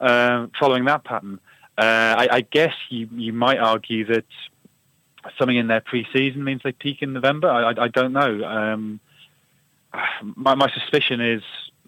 uh, 0.00 0.46
following 0.58 0.84
that 0.86 1.04
pattern. 1.04 1.40
Uh, 1.78 1.82
I, 2.18 2.28
I, 2.30 2.40
guess 2.40 2.74
you, 2.88 3.08
you 3.12 3.32
might 3.34 3.58
argue 3.58 4.06
that 4.06 4.24
something 5.38 5.56
in 5.56 5.66
their 5.66 5.80
pre-season 5.80 6.42
means 6.42 6.62
they 6.64 6.72
peak 6.72 7.02
in 7.02 7.12
November. 7.12 7.50
I, 7.50 7.70
I, 7.70 7.84
I 7.84 7.88
don't 7.88 8.12
know. 8.12 8.44
Um, 8.44 9.00
my, 10.22 10.54
my, 10.54 10.70
suspicion 10.72 11.20
is 11.20 11.42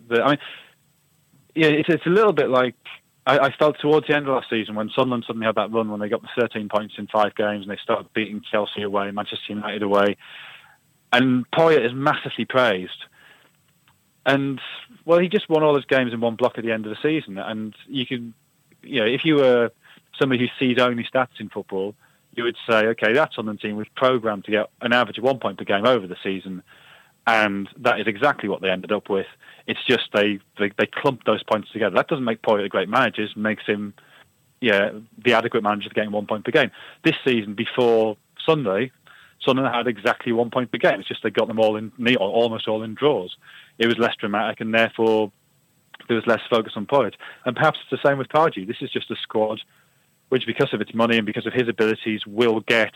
that 0.09 0.23
I 0.23 0.31
mean, 0.31 0.38
yeah, 1.55 1.68
it's, 1.68 1.88
it's 1.88 2.07
a 2.07 2.11
little 2.11 2.33
bit 2.33 2.51
like 2.51 2.75
I, 3.27 3.38
I, 3.38 3.53
felt 3.53 3.79
towards 3.81 4.07
the 4.07 4.16
end 4.16 4.29
of 4.29 4.35
last 4.35 4.49
season 4.49 4.75
when 4.75 4.90
Sunderland 4.90 5.25
suddenly 5.27 5.47
had 5.47 5.57
that 5.57 5.73
run 5.73 5.90
when 5.90 6.01
they 6.01 6.09
got 6.09 6.23
the 6.23 6.29
13 6.38 6.68
points 6.68 6.94
in 6.99 7.07
five 7.09 7.35
games 7.35 7.62
and 7.62 7.71
they 7.71 7.79
started 7.83 8.12
beating 8.14 8.42
Chelsea 8.51 8.83
away, 8.83 9.11
Manchester 9.11 9.53
United 9.53 9.83
away, 9.83 10.16
and 11.12 11.51
Poyet 11.51 11.85
is 11.85 11.92
massively 11.92 12.44
praised. 12.44 13.05
And 14.29 14.61
well, 15.07 15.19
he 15.19 15.27
just 15.27 15.49
won 15.49 15.62
all 15.62 15.75
his 15.75 15.87
games 15.87 16.12
in 16.12 16.21
one 16.21 16.37
block 16.37 16.59
at 16.59 16.64
the 16.64 16.71
end 16.71 16.85
of 16.85 16.91
the 16.91 17.03
season, 17.03 17.38
and 17.38 17.75
you 17.87 18.05
can, 18.05 18.35
you 18.83 19.01
know, 19.01 19.07
if 19.07 19.25
you 19.25 19.37
were 19.37 19.73
somebody 20.21 20.38
who 20.38 20.49
sees 20.59 20.79
only 20.79 21.03
stats 21.03 21.41
in 21.41 21.49
football, 21.49 21.95
you 22.33 22.45
would 22.45 22.57
say, 22.69 22.88
okay, 22.88 23.14
that 23.14 23.33
Sunderland 23.35 23.62
team 23.62 23.77
was 23.77 23.87
programmed 23.97 24.45
to 24.45 24.51
get 24.51 24.69
an 24.83 24.93
average 24.93 25.17
of 25.17 25.25
one 25.25 25.38
point 25.38 25.57
per 25.57 25.64
game 25.64 25.87
over 25.87 26.07
the 26.07 26.17
season, 26.23 26.62
and 27.27 27.71
that 27.79 28.01
is 28.01 28.07
exactly 28.07 28.51
what 28.51 28.61
they 28.61 28.69
ended 28.69 28.93
up 28.93 29.09
with. 29.09 29.25
It's 29.67 29.81
just 29.88 30.11
they 30.12 30.41
they, 30.59 30.73
they 30.77 30.85
clumped 30.85 31.25
those 31.25 31.43
points 31.43 31.71
together. 31.73 31.97
That 31.97 32.09
doesn't 32.09 32.25
make 32.25 32.43
Poyet 32.43 32.67
a 32.67 32.69
great 32.69 32.91
manager; 32.91 33.23
it 33.23 33.35
makes 33.35 33.64
him, 33.64 33.95
yeah, 34.61 34.91
the 35.25 35.33
adequate 35.33 35.62
manager 35.62 35.88
for 35.88 35.95
getting 35.95 36.12
one 36.12 36.27
point 36.27 36.45
per 36.45 36.51
game. 36.51 36.71
This 37.03 37.17
season, 37.27 37.55
before 37.55 38.19
Sunday, 38.45 38.93
Sunderland 39.43 39.75
had 39.75 39.87
exactly 39.87 40.33
one 40.33 40.51
point 40.51 40.71
per 40.71 40.77
game. 40.77 41.01
It's 41.01 41.09
just 41.09 41.23
they 41.23 41.31
got 41.31 41.49
them 41.49 41.59
all 41.59 41.77
in, 41.77 41.93
almost 42.19 42.69
all 42.69 42.83
in 42.83 42.95
draws 42.95 43.35
it 43.79 43.87
was 43.87 43.99
less 43.99 44.14
dramatic, 44.17 44.61
and 44.61 44.75
therefore 44.75 45.33
there 46.09 46.17
was 46.17 46.27
less 46.27 46.41
focus 46.49 46.73
on 46.77 46.87
Poyet. 46.87 47.14
And 47.45 47.55
perhaps 47.55 47.79
it's 47.83 48.03
the 48.03 48.09
same 48.09 48.19
with 48.19 48.29
Pardew. 48.29 48.67
This 48.67 48.79
is 48.81 48.91
just 48.91 49.11
a 49.11 49.17
squad 49.17 49.61
which, 50.29 50.47
because 50.47 50.73
of 50.73 50.81
its 50.81 50.95
money 50.95 51.17
and 51.17 51.27
because 51.27 51.47
of 51.47 51.53
his 51.53 51.69
abilities, 51.69 52.27
will 52.27 52.61
get 52.61 52.93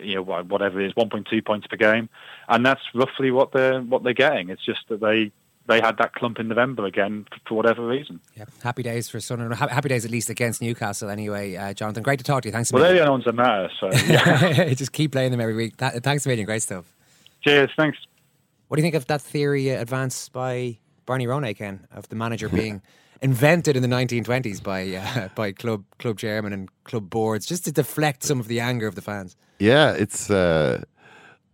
you 0.00 0.16
know 0.16 0.22
whatever 0.22 0.80
it 0.80 0.86
is, 0.86 0.92
1.2 0.92 1.44
points 1.44 1.66
per 1.66 1.76
game, 1.76 2.08
and 2.48 2.64
that's 2.64 2.82
roughly 2.94 3.30
what 3.30 3.52
they're 3.52 3.80
what 3.80 4.02
they're 4.02 4.12
getting. 4.12 4.50
It's 4.50 4.64
just 4.64 4.80
that 4.88 5.00
they 5.00 5.32
they 5.66 5.80
had 5.80 5.96
that 5.98 6.12
clump 6.14 6.38
in 6.38 6.48
November 6.48 6.84
again 6.84 7.26
for 7.46 7.54
whatever 7.54 7.86
reason. 7.86 8.20
Yeah, 8.36 8.44
happy 8.62 8.82
days 8.82 9.08
for 9.08 9.18
Sunderland. 9.20 9.58
Happy 9.58 9.88
days 9.88 10.04
at 10.04 10.10
least 10.10 10.30
against 10.30 10.60
Newcastle. 10.62 11.08
Anyway, 11.08 11.56
uh, 11.56 11.72
Jonathan, 11.72 12.02
great 12.02 12.18
to 12.18 12.24
talk 12.24 12.42
to 12.42 12.48
you. 12.48 12.52
Thanks. 12.52 12.72
Well, 12.72 12.82
they're 12.82 12.94
the 12.94 13.00
only 13.00 13.10
ones 13.10 13.24
that 13.24 13.34
matter. 13.34 13.70
So 13.80 13.90
yeah. 14.06 14.74
just 14.74 14.92
keep 14.92 15.12
playing 15.12 15.30
them 15.32 15.40
every 15.40 15.54
week. 15.54 15.76
thanks 15.76 16.26
a 16.26 16.28
million. 16.28 16.46
Great 16.46 16.62
stuff. 16.62 16.84
Cheers. 17.42 17.70
Thanks. 17.76 17.98
What 18.68 18.76
do 18.76 18.80
you 18.80 18.84
think 18.84 18.94
of 18.94 19.06
that 19.06 19.22
theory 19.22 19.68
advanced 19.68 20.32
by 20.32 20.78
Barney 21.04 21.26
Ronay, 21.26 21.56
Ken, 21.56 21.86
of 21.92 22.08
the 22.08 22.16
manager 22.16 22.48
being 22.48 22.82
invented 23.22 23.76
in 23.76 23.82
the 23.82 23.88
1920s 23.88 24.62
by 24.62 24.94
uh, 24.94 25.28
by 25.34 25.52
club 25.52 25.84
club 25.98 26.18
chairman 26.18 26.52
and 26.52 26.68
club 26.84 27.08
boards 27.08 27.46
just 27.46 27.64
to 27.64 27.72
deflect 27.72 28.22
some 28.24 28.40
of 28.40 28.48
the 28.48 28.60
anger 28.60 28.86
of 28.86 28.94
the 28.94 29.02
fans? 29.02 29.36
Yeah, 29.58 29.92
it's 29.92 30.30
uh, 30.30 30.82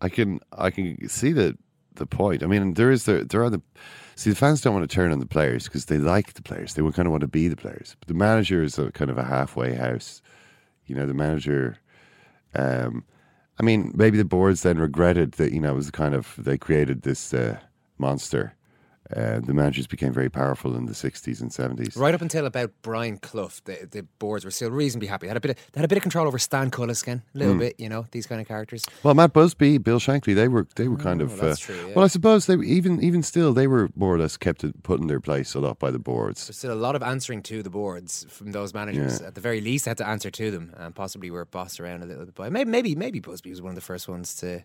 I 0.00 0.08
can 0.08 0.40
I 0.56 0.70
can 0.70 1.08
see 1.08 1.32
the 1.32 1.56
the 1.94 2.06
point. 2.06 2.42
I 2.42 2.46
mean, 2.46 2.74
there 2.74 2.90
is 2.90 3.04
the 3.04 3.24
there 3.24 3.42
are 3.42 3.50
the 3.50 3.60
see 4.16 4.30
the 4.30 4.36
fans 4.36 4.62
don't 4.62 4.74
want 4.74 4.88
to 4.88 4.94
turn 4.94 5.12
on 5.12 5.20
the 5.20 5.26
players 5.26 5.64
because 5.64 5.86
they 5.86 5.98
like 5.98 6.32
the 6.32 6.42
players. 6.42 6.74
They 6.74 6.82
would 6.82 6.94
kind 6.94 7.06
of 7.06 7.12
want 7.12 7.22
to 7.22 7.28
be 7.28 7.48
the 7.48 7.56
players. 7.56 7.94
But 8.00 8.08
the 8.08 8.14
manager 8.14 8.62
is 8.62 8.78
a 8.78 8.90
kind 8.92 9.10
of 9.10 9.18
a 9.18 9.24
halfway 9.24 9.74
house. 9.74 10.22
You 10.86 10.96
know, 10.96 11.06
the 11.06 11.14
manager. 11.14 11.76
Um, 12.54 13.04
I 13.62 13.64
mean, 13.64 13.92
maybe 13.94 14.18
the 14.18 14.24
boards 14.24 14.62
then 14.62 14.78
regretted 14.78 15.32
that 15.32 15.52
you 15.52 15.60
know 15.60 15.70
it 15.70 15.76
was 15.76 15.90
kind 15.92 16.14
of 16.14 16.34
they 16.36 16.58
created 16.58 17.02
this 17.02 17.32
uh, 17.32 17.60
monster 17.96 18.56
uh, 19.16 19.40
the 19.40 19.54
managers 19.54 19.86
became 19.86 20.12
very 20.12 20.28
powerful 20.28 20.74
in 20.74 20.86
the 20.86 20.92
60s 20.92 21.40
and 21.40 21.50
70s. 21.50 21.98
Right 21.98 22.14
up 22.14 22.22
until 22.22 22.46
about 22.46 22.72
Brian 22.82 23.18
Clough, 23.18 23.50
the, 23.64 23.88
the 23.90 24.02
boards 24.18 24.44
were 24.44 24.50
still 24.50 24.70
reasonably 24.70 25.08
happy. 25.08 25.26
They 25.26 25.28
had 25.28 25.36
a 25.36 25.40
bit 25.40 25.50
of, 25.52 25.56
they 25.72 25.80
had 25.80 25.84
a 25.84 25.88
bit 25.88 25.98
of 25.98 26.02
control 26.02 26.26
over 26.26 26.38
Stan 26.38 26.70
Cullis, 26.70 27.04
Ken, 27.04 27.22
a 27.34 27.38
little 27.38 27.54
mm. 27.54 27.60
bit, 27.60 27.74
you 27.78 27.88
know, 27.88 28.06
these 28.10 28.26
kind 28.26 28.40
of 28.40 28.48
characters. 28.48 28.84
Well, 29.02 29.14
Matt 29.14 29.32
Busby, 29.32 29.78
Bill 29.78 29.98
Shankly, 29.98 30.34
they 30.34 30.48
were 30.48 30.66
they 30.76 30.88
were 30.88 30.96
kind 30.96 31.20
oh, 31.20 31.26
of. 31.26 31.42
Uh, 31.42 31.54
true, 31.56 31.88
yeah. 31.88 31.94
Well, 31.94 32.04
I 32.04 32.08
suppose 32.08 32.46
they 32.46 32.54
even 32.54 33.02
even 33.02 33.22
still 33.22 33.52
they 33.52 33.66
were 33.66 33.90
more 33.94 34.14
or 34.14 34.18
less 34.18 34.36
kept 34.36 34.64
put 34.82 35.00
in 35.00 35.06
their 35.08 35.20
place 35.20 35.54
a 35.54 35.60
lot 35.60 35.78
by 35.78 35.90
the 35.90 35.98
boards. 35.98 36.46
There's 36.46 36.56
still 36.56 36.72
a 36.72 36.74
lot 36.74 36.96
of 36.96 37.02
answering 37.02 37.42
to 37.42 37.62
the 37.62 37.70
boards 37.70 38.26
from 38.28 38.52
those 38.52 38.74
managers. 38.74 39.20
Yeah. 39.20 39.28
At 39.28 39.34
the 39.34 39.40
very 39.40 39.60
least, 39.60 39.84
they 39.84 39.90
had 39.90 39.98
to 39.98 40.08
answer 40.08 40.30
to 40.30 40.50
them, 40.50 40.72
and 40.76 40.94
possibly 40.94 41.30
were 41.30 41.44
bossed 41.44 41.80
around 41.80 42.02
a 42.02 42.06
little 42.06 42.24
bit. 42.24 42.34
By 42.34 42.48
maybe 42.48 42.70
maybe 42.70 42.94
maybe 42.94 43.20
Busby 43.20 43.50
was 43.50 43.60
one 43.62 43.70
of 43.70 43.76
the 43.76 43.80
first 43.80 44.08
ones 44.08 44.34
to 44.36 44.64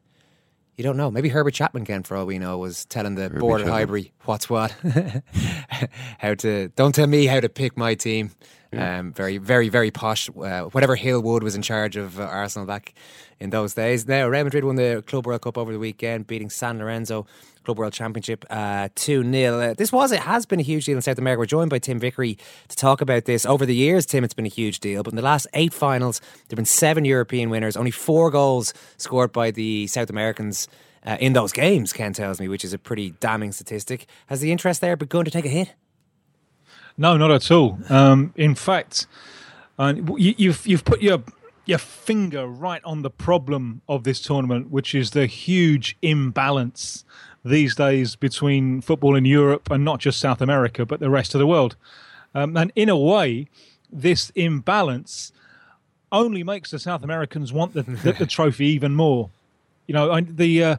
you 0.77 0.83
don't 0.83 0.95
know. 0.95 1.09
Maybe 1.09 1.29
Herbert 1.29 1.55
Chapman, 1.55 1.85
Ken, 1.85 2.03
for 2.03 2.15
all 2.15 2.25
we 2.25 2.37
know, 2.37 2.59
was 2.59 2.85
telling 2.85 3.15
the 3.15 3.23
Herbie 3.23 3.39
board 3.39 3.61
at 3.61 3.67
Highbury 3.67 4.13
what's 4.25 4.47
what. 4.47 4.71
how 6.19 6.35
to 6.35 6.69
don't 6.75 6.93
tell 6.93 7.07
me 7.07 7.25
how 7.25 7.39
to 7.39 7.49
pick 7.49 7.75
my 7.75 7.95
team. 7.95 8.31
Yeah. 8.71 8.99
Um, 8.99 9.13
very, 9.13 9.37
very, 9.37 9.69
very 9.69 9.91
posh. 9.91 10.29
Uh, 10.29 10.63
whatever 10.65 10.95
Hill 10.95 11.21
Wood 11.21 11.41
was 11.41 11.55
in 11.55 11.61
charge 11.61 11.95
of 11.95 12.19
uh, 12.19 12.23
Arsenal 12.23 12.67
back 12.67 12.93
in 13.39 13.49
those 13.49 13.73
days. 13.73 14.07
Now, 14.07 14.27
Real 14.27 14.43
Madrid 14.43 14.65
won 14.65 14.75
the 14.75 15.03
Club 15.07 15.25
World 15.25 15.41
Cup 15.41 15.57
over 15.57 15.71
the 15.71 15.79
weekend, 15.79 16.27
beating 16.27 16.49
San 16.49 16.77
Lorenzo 16.77 17.25
Club 17.67 17.80
World 17.80 17.91
Championship 17.91 18.45
uh, 18.49 18.88
2 18.95 19.19
uh, 19.19 19.23
0. 19.30 19.60
Uh, 19.60 19.73
this 19.73 19.91
was, 19.91 20.13
it 20.13 20.21
has 20.21 20.45
been 20.45 20.62
a 20.62 20.63
huge 20.63 20.86
deal 20.86 20.95
in 20.95 21.01
South 21.01 21.17
America. 21.17 21.39
We're 21.39 21.48
joined 21.48 21.69
by 21.69 21.79
Tim 21.79 22.00
Vickery 22.00 22.37
to 22.69 22.75
talk 22.77 23.02
about 23.02 23.25
this. 23.25 23.46
Over 23.46 23.65
the 23.65 23.75
years, 23.75 24.06
Tim, 24.06 24.23
it's 24.23 24.33
been 24.33 24.46
a 24.46 24.50
huge 24.50 24.79
deal, 24.79 25.04
but 25.04 25.12
in 25.12 25.17
the 25.17 25.21
last 25.21 25.48
eight 25.54 25.73
finals, 25.73 26.21
there 26.21 26.52
have 26.52 26.56
been 26.56 26.63
seven 26.63 27.04
European 27.04 27.50
winners, 27.50 27.75
only 27.75 27.91
four 27.91 28.31
goals 28.31 28.73
scored 28.96 29.33
by 29.33 29.52
the 29.52 29.85
South 29.87 30.10
Americans. 30.10 30.69
Uh, 31.06 31.17
in 31.19 31.33
those 31.33 31.52
games, 31.52 31.91
Ken 31.91 32.13
tells 32.13 32.39
me, 32.39 32.48
which 32.48 32.63
is 32.63 32.73
a 32.73 32.77
pretty 32.77 33.12
damning 33.19 33.52
statistic. 33.52 34.08
Has 34.27 34.39
the 34.39 34.54
interest 34.54 34.79
there 34.79 34.96
begun 34.96 35.25
to 35.25 35.31
take 35.31 35.46
a 35.46 35.50
hit? 35.50 35.73
No, 36.98 37.17
not 37.17 37.31
at 37.31 37.52
all. 37.52 37.79
Um, 37.89 38.33
in 38.37 38.56
fact, 38.56 39.08
uh, 39.77 39.94
you, 40.17 40.35
you've 40.37 40.65
you've 40.65 40.85
put 40.85 41.02
your 41.02 41.21
your 41.65 41.77
finger 41.77 42.48
right 42.48 42.81
on 42.85 43.02
the 43.02 43.10
problem 43.10 43.81
of 43.87 44.06
this 44.06 44.21
tournament, 44.21 44.71
which 44.71 44.96
is 44.96 45.12
the 45.12 45.27
huge 45.27 45.98
imbalance 46.02 47.04
these 47.48 47.75
days 47.75 48.15
between 48.15 48.81
football 48.81 49.15
in 49.15 49.25
Europe 49.25 49.71
and 49.71 49.83
not 49.83 50.00
just 50.00 50.19
South 50.19 50.41
America, 50.41 50.85
but 50.85 51.00
the 51.00 51.10
rest 51.10 51.35
of 51.35 51.39
the 51.39 51.48
world. 51.48 51.75
Um, 52.33 52.56
and 52.58 52.71
in 52.75 52.89
a 52.89 52.98
way, 52.98 53.48
this 53.91 54.31
imbalance 54.35 55.31
only 56.12 56.43
makes 56.43 56.71
the 56.71 56.79
South 56.79 57.04
Americans 57.04 57.52
want 57.52 57.73
the, 57.73 57.83
the, 57.83 58.13
the 58.13 58.25
trophy 58.25 58.67
even 58.67 58.95
more. 58.95 59.29
You 59.87 59.93
know, 59.93 60.21
the 60.21 60.63
uh, 60.63 60.77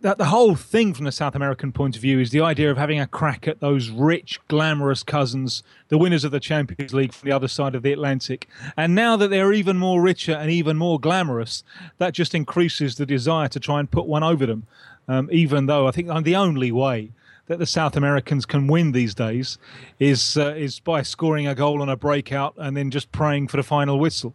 the, 0.00 0.14
the 0.14 0.26
whole 0.26 0.54
thing 0.54 0.94
from 0.94 1.04
the 1.04 1.12
South 1.12 1.34
American 1.34 1.72
point 1.72 1.96
of 1.96 2.02
view 2.02 2.20
is 2.20 2.30
the 2.30 2.40
idea 2.40 2.70
of 2.70 2.76
having 2.76 3.00
a 3.00 3.06
crack 3.06 3.48
at 3.48 3.60
those 3.60 3.90
rich, 3.90 4.40
glamorous 4.48 5.02
cousins, 5.02 5.62
the 5.88 5.98
winners 5.98 6.24
of 6.24 6.30
the 6.30 6.40
Champions 6.40 6.94
League 6.94 7.12
from 7.12 7.28
the 7.28 7.34
other 7.34 7.48
side 7.48 7.74
of 7.74 7.82
the 7.82 7.92
Atlantic. 7.92 8.48
And 8.76 8.94
now 8.94 9.16
that 9.16 9.28
they're 9.28 9.52
even 9.52 9.76
more 9.76 10.00
richer 10.00 10.32
and 10.32 10.50
even 10.50 10.76
more 10.76 11.00
glamorous, 11.00 11.64
that 11.98 12.14
just 12.14 12.34
increases 12.34 12.96
the 12.96 13.06
desire 13.06 13.48
to 13.48 13.60
try 13.60 13.80
and 13.80 13.90
put 13.90 14.06
one 14.06 14.22
over 14.22 14.46
them. 14.46 14.66
Um, 15.08 15.28
even 15.32 15.66
though 15.66 15.88
I 15.88 15.90
think 15.90 16.08
the 16.24 16.36
only 16.36 16.70
way 16.70 17.10
that 17.46 17.58
the 17.58 17.66
South 17.66 17.96
Americans 17.96 18.44
can 18.44 18.66
win 18.66 18.92
these 18.92 19.14
days 19.14 19.56
is 19.98 20.36
uh, 20.36 20.54
is 20.54 20.80
by 20.80 21.00
scoring 21.00 21.46
a 21.46 21.54
goal 21.54 21.80
on 21.80 21.88
a 21.88 21.96
breakout 21.96 22.54
and 22.58 22.76
then 22.76 22.90
just 22.90 23.10
praying 23.10 23.48
for 23.48 23.56
the 23.56 23.62
final 23.62 23.98
whistle, 23.98 24.34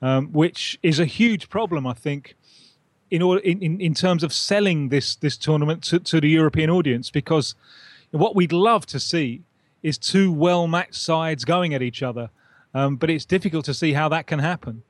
um, 0.00 0.28
which 0.28 0.78
is 0.82 1.00
a 1.00 1.06
huge 1.06 1.48
problem, 1.48 1.88
I 1.88 1.92
think 1.92 2.36
in 3.10 3.22
order 3.22 3.40
in, 3.40 3.80
in, 3.80 3.94
terms 3.94 4.22
of 4.22 4.32
selling 4.32 4.88
this 4.88 5.16
this 5.16 5.36
tournament 5.36 5.82
to, 5.84 5.98
to 6.00 6.20
the 6.20 6.28
European 6.28 6.70
audience 6.70 7.10
because 7.10 7.54
what 8.10 8.34
we'd 8.34 8.52
love 8.52 8.86
to 8.86 9.00
see 9.00 9.42
is 9.82 9.98
two 9.98 10.32
well 10.32 10.66
matched 10.66 10.94
sides 10.96 11.44
going 11.44 11.74
at 11.74 11.82
each 11.82 12.02
other, 12.02 12.30
um, 12.74 12.96
but 12.96 13.10
it's 13.10 13.24
difficult 13.24 13.64
to 13.66 13.74
see 13.74 13.92
how 13.92 14.08
that 14.08 14.26
can 14.26 14.38
happen. 14.38 14.82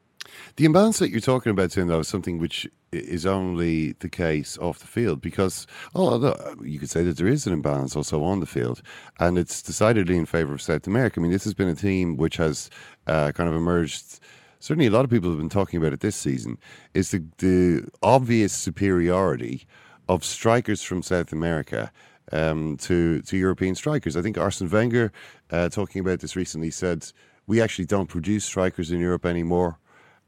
The 0.56 0.64
imbalance 0.64 0.98
that 0.98 1.10
you're 1.10 1.20
talking 1.20 1.50
about, 1.50 1.70
Tim, 1.70 1.88
though, 1.88 2.00
is 2.00 2.08
something 2.08 2.38
which 2.38 2.66
is 2.92 3.26
only 3.26 3.92
the 3.92 4.08
case 4.08 4.56
off 4.58 4.78
the 4.78 4.86
field 4.86 5.20
because, 5.20 5.66
although 5.94 6.56
you 6.62 6.78
could 6.78 6.90
say 6.90 7.02
that 7.04 7.16
there 7.16 7.26
is 7.26 7.46
an 7.46 7.52
imbalance 7.52 7.96
also 7.96 8.22
on 8.22 8.40
the 8.40 8.46
field, 8.46 8.82
and 9.18 9.38
it's 9.38 9.62
decidedly 9.62 10.16
in 10.16 10.26
favour 10.26 10.54
of 10.54 10.62
South 10.62 10.86
America. 10.86 11.20
I 11.20 11.22
mean, 11.22 11.32
this 11.32 11.44
has 11.44 11.54
been 11.54 11.68
a 11.68 11.74
team 11.74 12.16
which 12.16 12.36
has 12.36 12.70
uh, 13.06 13.32
kind 13.32 13.48
of 13.48 13.54
emerged 13.54 14.20
certainly 14.66 14.86
a 14.88 14.90
lot 14.90 15.04
of 15.04 15.10
people 15.10 15.30
have 15.30 15.38
been 15.38 15.48
talking 15.48 15.78
about 15.78 15.92
it 15.92 16.00
this 16.00 16.16
season, 16.16 16.58
is 16.92 17.12
the, 17.12 17.22
the 17.38 17.88
obvious 18.02 18.52
superiority 18.52 19.64
of 20.08 20.24
strikers 20.24 20.82
from 20.82 21.02
South 21.02 21.32
America 21.32 21.92
um, 22.32 22.76
to 22.78 23.22
to 23.22 23.36
European 23.36 23.76
strikers. 23.76 24.16
I 24.16 24.22
think 24.22 24.36
Arsene 24.36 24.68
Wenger, 24.68 25.12
uh, 25.52 25.68
talking 25.68 26.00
about 26.00 26.18
this 26.18 26.34
recently, 26.34 26.72
said 26.72 27.06
we 27.46 27.62
actually 27.62 27.86
don't 27.86 28.08
produce 28.08 28.44
strikers 28.44 28.90
in 28.90 28.98
Europe 28.98 29.24
anymore. 29.24 29.78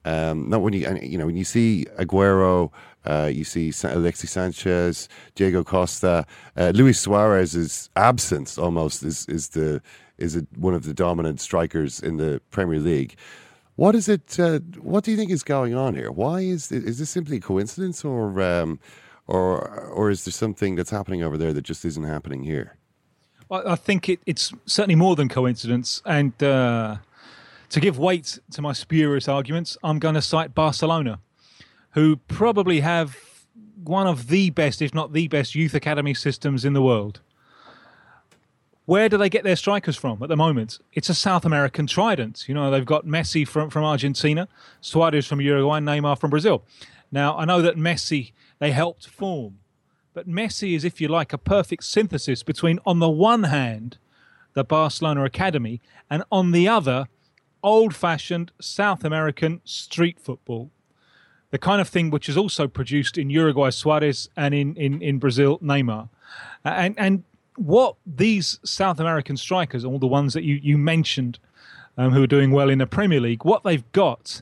Um, 0.05 0.49
not 0.49 0.62
when 0.62 0.72
you 0.72 0.86
you 1.03 1.18
know 1.18 1.26
when 1.26 1.36
you 1.36 1.45
see 1.45 1.86
Aguero, 1.99 2.70
uh, 3.07 3.28
you 3.32 3.43
see 3.43 3.72
Alexis 3.82 4.30
Sanchez, 4.30 5.09
Diego 5.34 5.64
Costa, 5.64 6.24
uh, 6.57 6.70
Luis 6.76 7.01
Suarez's 7.01 7.91
absence 7.97 8.57
almost 8.57 9.03
is 9.03 9.26
is 9.26 9.49
the 9.49 9.82
is 10.16 10.36
a, 10.36 10.47
one 10.57 10.74
of 10.74 10.84
the 10.84 10.95
dominant 10.95 11.41
strikers 11.41 11.99
in 11.99 12.18
the 12.18 12.41
Premier 12.51 12.78
League. 12.78 13.16
What 13.78 13.94
is 13.94 14.08
it? 14.08 14.40
Uh, 14.40 14.58
what 14.80 15.04
do 15.04 15.12
you 15.12 15.16
think 15.16 15.30
is 15.30 15.44
going 15.44 15.72
on 15.72 15.94
here? 15.94 16.10
Why 16.10 16.40
is 16.40 16.72
is 16.72 16.98
this 16.98 17.10
simply 17.10 17.38
coincidence, 17.38 18.04
or 18.04 18.42
um, 18.42 18.80
or 19.28 19.70
or 19.94 20.10
is 20.10 20.24
there 20.24 20.32
something 20.32 20.74
that's 20.74 20.90
happening 20.90 21.22
over 21.22 21.38
there 21.38 21.52
that 21.52 21.62
just 21.62 21.84
isn't 21.84 22.02
happening 22.02 22.42
here? 22.42 22.76
Well, 23.48 23.62
I 23.68 23.76
think 23.76 24.08
it, 24.08 24.18
it's 24.26 24.52
certainly 24.66 24.96
more 24.96 25.14
than 25.14 25.28
coincidence. 25.28 26.02
And 26.04 26.32
uh, 26.42 26.96
to 27.68 27.78
give 27.78 28.00
weight 28.00 28.40
to 28.50 28.60
my 28.60 28.72
spurious 28.72 29.28
arguments, 29.28 29.78
I'm 29.84 30.00
going 30.00 30.16
to 30.16 30.22
cite 30.22 30.56
Barcelona, 30.56 31.20
who 31.92 32.16
probably 32.26 32.80
have 32.80 33.16
one 33.84 34.08
of 34.08 34.26
the 34.26 34.50
best, 34.50 34.82
if 34.82 34.92
not 34.92 35.12
the 35.12 35.28
best, 35.28 35.54
youth 35.54 35.74
academy 35.74 36.14
systems 36.14 36.64
in 36.64 36.72
the 36.72 36.82
world. 36.82 37.20
Where 38.89 39.11
do 39.11 39.18
they 39.18 39.28
get 39.28 39.45
their 39.45 39.55
strikers 39.55 39.97
from 39.97 40.22
at 40.22 40.30
the 40.30 40.36
moment? 40.36 40.78
It's 40.95 41.11
a 41.11 41.14
South 41.14 41.45
American 41.45 41.86
trident. 41.86 42.49
You 42.49 42.55
know, 42.55 42.70
they've 42.70 42.86
got 42.86 43.05
Messi 43.05 43.47
from, 43.47 43.68
from 43.68 43.84
Argentina, 43.84 44.49
Suarez 44.80 45.26
from 45.26 45.43
Uruguay, 45.43 45.80
Neymar 45.80 46.18
from 46.18 46.30
Brazil. 46.30 46.64
Now, 47.12 47.36
I 47.36 47.45
know 47.45 47.61
that 47.61 47.76
Messi 47.76 48.32
they 48.61 48.72
helped 48.72 49.07
form, 49.07 49.59
but 50.14 50.26
Messi 50.26 50.74
is, 50.74 50.86
if 50.86 51.03
you 51.03 51.09
like, 51.09 51.34
a 51.34 51.36
perfect 51.36 51.84
synthesis 51.84 52.43
between, 52.43 52.78
on 52.86 52.99
the 52.99 53.11
one 53.11 53.43
hand, 53.43 53.99
the 54.55 54.64
Barcelona 54.64 55.22
Academy, 55.26 55.82
and 56.09 56.24
on 56.32 56.53
the 56.53 56.66
other, 56.66 57.09
old 57.62 57.95
fashioned 57.95 58.53
South 58.59 59.05
American 59.05 59.61
street 59.64 60.18
football. 60.18 60.70
The 61.51 61.59
kind 61.59 61.82
of 61.82 61.91
thing 61.91 62.09
which 62.09 62.26
is 62.26 62.39
also 62.39 62.66
produced 62.66 63.18
in 63.18 63.28
Uruguay, 63.28 63.68
Suarez, 63.68 64.30
and 64.34 64.55
in, 64.55 64.74
in, 64.76 65.03
in 65.03 65.18
Brazil, 65.18 65.59
Neymar. 65.59 66.09
And, 66.64 66.95
and 66.99 67.24
what 67.59 67.96
these 68.06 68.61
South 68.64 69.00
American 69.00 69.36
strikers, 69.36 69.84
all 69.84 69.98
the 69.98 70.06
ones 70.06 70.34
that 70.34 70.44
you, 70.44 70.59
you 70.62 70.78
mentioned, 70.78 71.38
um, 71.96 72.12
who 72.12 72.22
are 72.22 72.28
doing 72.28 72.52
well 72.52 72.70
in 72.70 72.78
the 72.78 72.86
Premier 72.86 73.20
League, 73.20 73.44
what 73.44 73.64
they've 73.64 73.90
got 73.92 74.40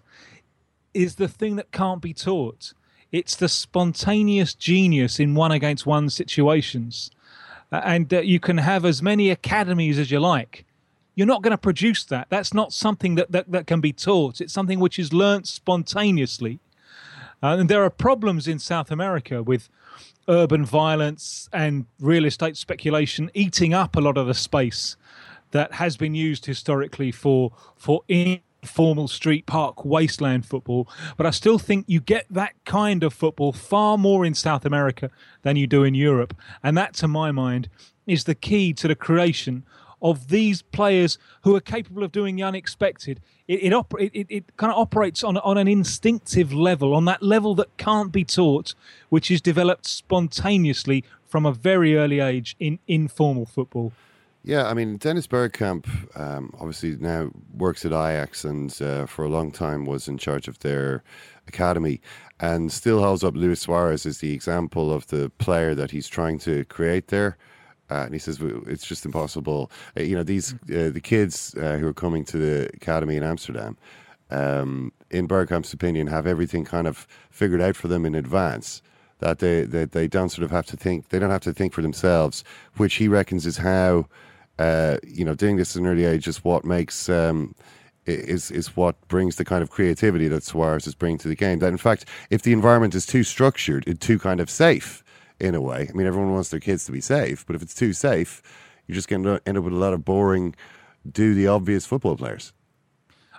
is 0.93 1.17
the 1.17 1.29
thing 1.29 1.57
that 1.57 1.73
can't 1.73 2.03
be 2.03 2.13
taught. 2.13 2.75
It's 3.13 3.35
the 3.37 3.49
spontaneous 3.49 4.55
genius 4.55 5.19
in 5.19 5.35
one 5.35 5.53
against 5.53 5.87
one 5.87 6.11
situations. 6.11 7.11
Uh, 7.73 7.81
and 7.85 8.13
uh, 8.13 8.21
you 8.21 8.39
can 8.39 8.59
have 8.59 8.85
as 8.85 9.03
many 9.03 9.31
academies 9.31 9.99
as 9.99 10.11
you 10.11 10.21
like. 10.21 10.65
You're 11.15 11.27
not 11.27 11.43
going 11.43 11.53
to 11.53 11.59
produce 11.59 12.05
that. 12.05 12.27
That's 12.29 12.53
not 12.53 12.73
something 12.73 13.15
that, 13.15 13.33
that, 13.33 13.51
that 13.51 13.67
can 13.67 13.81
be 13.81 13.93
taught. 13.93 14.41
It's 14.41 14.53
something 14.53 14.79
which 14.79 14.99
is 14.99 15.13
learnt 15.13 15.47
spontaneously. 15.47 16.61
Uh, 17.43 17.57
and 17.59 17.69
there 17.69 17.83
are 17.83 17.91
problems 17.91 18.49
in 18.49 18.59
South 18.59 18.91
America 18.91 19.43
with 19.43 19.69
urban 20.29 20.65
violence 20.65 21.49
and 21.53 21.87
real 22.01 22.25
estate 22.25 22.57
speculation 22.57 23.31
eating 23.35 23.73
up 23.73 23.97
a 23.97 24.01
lot 24.01 24.19
of 24.19 24.27
the 24.27 24.35
space 24.35 24.97
that 25.53 25.75
has 25.75 25.97
been 25.97 26.15
used 26.15 26.47
historically 26.47 27.13
for 27.13 27.53
for 27.77 28.03
informal 28.09 29.07
street 29.07 29.47
park 29.47 29.85
wasteland 29.85 30.45
football. 30.45 30.89
But 31.17 31.27
i 31.27 31.31
still 31.31 31.59
think 31.59 31.85
you 31.87 32.01
get 32.01 32.27
that 32.31 32.55
kind 32.65 33.05
of 33.05 33.15
football 33.15 33.53
far 33.53 33.97
more 33.97 34.25
in 34.25 34.35
south 34.35 34.65
america 34.65 35.11
than 35.43 35.57
you 35.57 35.67
do 35.67 35.85
in 35.85 35.95
europe. 35.95 36.37
And 36.63 36.77
that 36.77 36.95
to 36.95 37.09
my 37.09 37.31
mind 37.31 37.69
is 38.07 38.25
the 38.25 38.35
key 38.35 38.73
to 38.75 38.89
the 38.89 38.97
creation 38.97 39.65
of 40.03 40.29
these 40.29 40.63
players 40.63 41.19
who 41.43 41.57
are 41.57 41.61
capable 41.61 42.03
of 42.03 42.13
doing 42.13 42.37
the 42.37 42.43
unexpected. 42.43 43.21
It 43.49 43.73
it, 43.73 44.11
it, 44.13 44.27
it, 44.29 44.57
kind 44.57 44.73
of 44.73 44.79
operates 44.79 45.23
on 45.23 45.37
on 45.39 45.57
an 45.57 45.69
instinctive 45.69 46.53
level, 46.53 46.95
on 46.95 47.05
that 47.07 47.23
level 47.23 47.55
that 47.57 47.77
can't 47.77 48.13
be 48.13 48.25
taught, 48.25 48.75
which 49.09 49.31
is 49.31 49.41
developed 49.41 49.87
spontaneously 49.87 51.05
from 51.27 51.47
a 51.47 51.53
very 51.53 51.97
early 51.97 52.21
age 52.21 52.57
in 52.59 52.79
informal 52.87 53.47
football. 53.47 53.93
Yeah, 54.47 54.69
I 54.69 54.75
mean 54.75 54.97
Dennis 54.97 55.27
Bergkamp 55.27 55.87
um, 56.19 56.55
obviously 56.61 56.97
now 56.97 57.31
works 57.57 57.85
at 57.85 57.91
Ajax 57.91 58.45
and 58.45 58.81
uh, 58.81 59.07
for 59.07 59.25
a 59.25 59.29
long 59.29 59.51
time 59.51 59.87
was 59.87 60.07
in 60.07 60.19
charge 60.19 60.47
of 60.47 60.61
their 60.61 61.03
academy 61.49 62.01
and 62.39 62.71
still 62.71 63.03
holds 63.03 63.25
up 63.25 63.35
Luis 63.35 63.63
Suarez 63.63 64.07
as 64.07 64.19
the 64.19 64.33
example 64.33 64.93
of 64.93 65.09
the 65.09 65.31
player 65.39 65.75
that 65.75 65.91
he's 65.91 66.07
trying 66.07 66.39
to 66.41 66.65
create 66.67 67.09
there. 67.09 67.37
Uh, 67.91 68.03
and 68.05 68.13
he 68.13 68.19
says 68.19 68.41
it's 68.67 68.87
just 68.87 69.05
impossible. 69.05 69.71
Uh, 69.97 70.03
you 70.03 70.17
know, 70.17 70.23
these 70.23 70.55
uh, 70.55 70.91
the 70.91 71.01
kids 71.03 71.55
uh, 71.57 71.77
who 71.77 71.87
are 71.87 71.95
coming 71.95 72.25
to 72.25 72.39
the 72.39 72.69
academy 72.75 73.17
in 73.17 73.23
Amsterdam, 73.23 73.77
um, 74.31 74.93
in 75.11 75.29
Bergkamp's 75.29 75.73
opinion, 75.73 76.07
have 76.09 76.27
everything 76.27 76.65
kind 76.65 76.87
of 76.87 77.07
figured 77.31 77.61
out 77.61 77.77
for 77.77 77.89
them 77.89 78.05
in 78.05 78.15
advance. 78.15 78.83
That 79.21 79.39
they, 79.39 79.63
that 79.63 79.93
they 79.93 80.09
don't 80.09 80.29
sort 80.29 80.45
of 80.45 80.51
have 80.51 80.67
to 80.67 80.77
think. 80.77 81.09
They 81.09 81.19
don't 81.19 81.31
have 81.31 81.41
to 81.43 81.55
think 81.55 81.73
for 81.73 81.81
themselves, 81.81 82.45
which 82.77 82.97
he 82.97 83.09
reckons 83.09 83.47
is 83.47 83.57
how 83.57 84.09
uh, 84.59 84.99
you 85.07 85.25
know 85.25 85.35
doing 85.35 85.57
this 85.57 85.75
at 85.75 85.81
an 85.81 85.89
early 85.89 86.05
age 86.05 86.29
is 86.29 86.45
what 86.45 86.65
makes. 86.65 87.09
Um, 87.09 87.55
is 88.07 88.51
is 88.51 88.77
what 88.77 88.97
brings 89.09 89.37
the 89.37 89.45
kind 89.45 89.63
of 89.63 89.71
creativity 89.71 90.29
that 90.29 90.45
Suarez 90.45 90.87
is 90.87 90.95
bringing 90.95 91.19
to 91.19 91.29
the 91.29 91.35
game. 91.35 91.59
That 91.59 91.69
in 91.69 91.77
fact, 91.77 92.05
if 92.31 92.43
the 92.43 92.53
environment 92.53 92.95
is 92.95 93.07
too 93.07 93.25
structured, 93.25 93.85
it's 93.87 94.05
too 94.05 94.19
kind 94.19 94.41
of 94.41 94.49
safe, 94.49 95.03
in 95.41 95.55
a 95.55 95.61
way. 95.61 95.89
I 95.89 95.93
mean, 95.93 96.07
everyone 96.07 96.33
wants 96.33 96.49
their 96.51 96.61
kids 96.61 96.85
to 96.87 96.93
be 96.93 97.01
safe, 97.01 97.45
but 97.47 97.57
if 97.57 97.63
it's 97.63 97.75
too 97.75 97.93
safe, 97.93 98.43
you're 98.87 98.95
just 98.95 99.09
going 99.09 99.23
to 99.25 99.41
end 99.47 99.59
up 99.59 99.65
with 99.65 99.73
a 99.73 99.77
lot 99.77 99.93
of 99.93 100.05
boring, 100.05 100.55
do 101.11 101.35
the 101.35 101.47
obvious 101.47 101.87
football 101.87 102.17
players. 102.17 102.53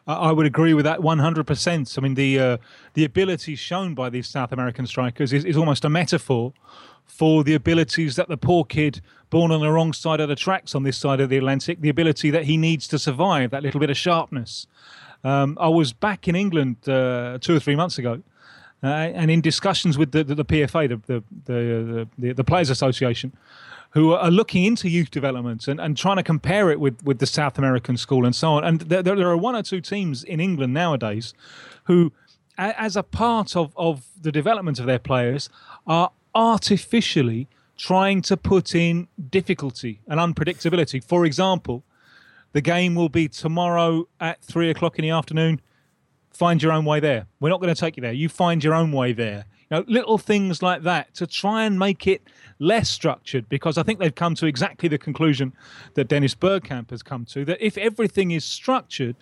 I 0.08 0.32
would 0.32 0.46
agree 0.46 0.74
with 0.74 0.86
that 0.86 1.00
100%. 1.00 1.98
I 1.98 2.02
mean, 2.02 2.14
the 2.14 2.40
uh, 2.40 2.58
the 2.94 3.04
abilities 3.04 3.60
shown 3.60 3.94
by 3.94 4.10
these 4.10 4.28
South 4.28 4.54
American 4.54 4.88
strikers 4.88 5.34
is, 5.34 5.44
is 5.44 5.58
almost 5.58 5.84
a 5.84 5.90
metaphor 5.90 6.54
for 7.06 7.44
the 7.44 7.54
abilities 7.54 8.16
that 8.16 8.30
the 8.30 8.38
poor 8.38 8.64
kid 8.64 9.02
born 9.30 9.52
on 9.52 9.60
the 9.60 9.70
wrong 9.70 9.92
side 9.92 10.22
of 10.22 10.30
the 10.30 10.36
tracks 10.36 10.74
on 10.76 10.84
this 10.84 10.98
side 10.98 11.20
of 11.20 11.30
the 11.30 11.38
Atlantic, 11.38 11.82
the 11.82 11.90
ability 11.90 12.30
that 12.30 12.46
he 12.46 12.56
needs 12.56 12.88
to 12.88 12.98
survive, 12.98 13.52
that 13.52 13.64
little 13.64 13.82
bit 13.82 13.90
of 13.90 13.98
sharpness. 13.98 14.66
Um, 15.26 15.58
I 15.60 15.68
was 15.68 15.92
back 15.92 16.28
in 16.28 16.36
England 16.36 16.88
uh, 16.88 17.38
two 17.42 17.56
or 17.56 17.60
three 17.60 17.76
months 17.76 17.98
ago, 17.98 18.22
uh, 18.84 18.88
and 18.88 19.32
in 19.32 19.42
discussions 19.42 19.98
with 19.98 20.12
the, 20.12 20.24
the, 20.24 20.36
the 20.36 20.46
PFA, 20.46 20.90
the, 20.90 21.24
the, 21.46 22.08
the, 22.18 22.34
the, 22.34 22.44
Players 22.44 22.70
Association, 22.70 23.34
who 23.92 24.14
are 24.14 24.30
looking 24.30 24.66
into 24.66 24.90
youth 24.90 25.10
development 25.10 25.68
and, 25.68 25.80
and 25.80 25.98
trying 25.98 26.18
to 26.18 26.24
compare 26.24 26.70
it 26.70 26.80
with, 26.80 27.02
with 27.04 27.20
the 27.20 27.26
South 27.26 27.58
American 27.58 27.98
school 27.98 28.26
and 28.26 28.36
so 28.36 28.52
on. 28.52 28.64
And 28.64 28.82
there, 28.82 29.02
there 29.02 29.30
are 29.30 29.38
one 29.38 29.56
or 29.56 29.64
two 29.64 29.82
teams 29.82 30.24
in 30.24 30.40
England 30.40 30.74
nowadays 30.74 31.34
who, 31.86 32.12
as 32.58 32.96
a 32.96 33.04
part 33.04 33.56
of, 33.56 33.74
of 33.76 34.06
the 34.22 34.32
development 34.32 34.80
of 34.80 34.86
their 34.86 35.00
players, 35.00 35.50
are 35.88 36.12
artificially 36.36 37.48
trying 37.78 38.22
to 38.24 38.38
put 38.38 38.76
in 38.76 39.08
difficulty 39.30 40.02
and 40.08 40.20
unpredictability. 40.20 41.04
For 41.04 41.26
example, 41.26 41.84
the 42.54 42.62
game 42.62 42.96
will 42.96 43.10
be 43.10 43.28
tomorrow 43.28 44.08
at 44.20 44.42
three 44.42 44.70
o'clock 44.70 44.98
in 45.00 45.04
the 45.04 45.12
afternoon 45.12 45.62
find 46.38 46.62
your 46.62 46.72
own 46.72 46.86
way 46.86 47.00
there. 47.00 47.26
We're 47.40 47.50
not 47.50 47.60
going 47.60 47.74
to 47.74 47.80
take 47.80 47.98
you 47.98 48.02
there. 48.02 48.14
You 48.14 48.30
find 48.30 48.64
your 48.64 48.74
own 48.74 48.92
way 48.92 49.12
there. 49.12 49.46
You 49.70 49.78
know, 49.78 49.86
little 49.88 50.18
things 50.18 50.62
like 50.62 50.84
that 50.84 51.14
to 51.16 51.28
try 51.28 51.64
and 51.64 51.78
make 51.78 52.08
it 52.08 52.22
less 52.60 52.90
structured 52.90 53.50
because 53.50 53.78
I 53.78 53.84
think 53.84 54.00
they've 54.00 54.14
come 54.14 54.36
to 54.36 54.46
exactly 54.46 54.88
the 54.88 54.98
conclusion 54.98 55.54
that 55.96 56.08
Dennis 56.08 56.36
Bergkamp 56.36 56.92
has 56.92 57.04
come 57.04 57.26
to 57.26 57.44
that 57.46 57.58
if 57.60 57.78
everything 57.78 58.32
is 58.32 58.46
structured, 58.46 59.18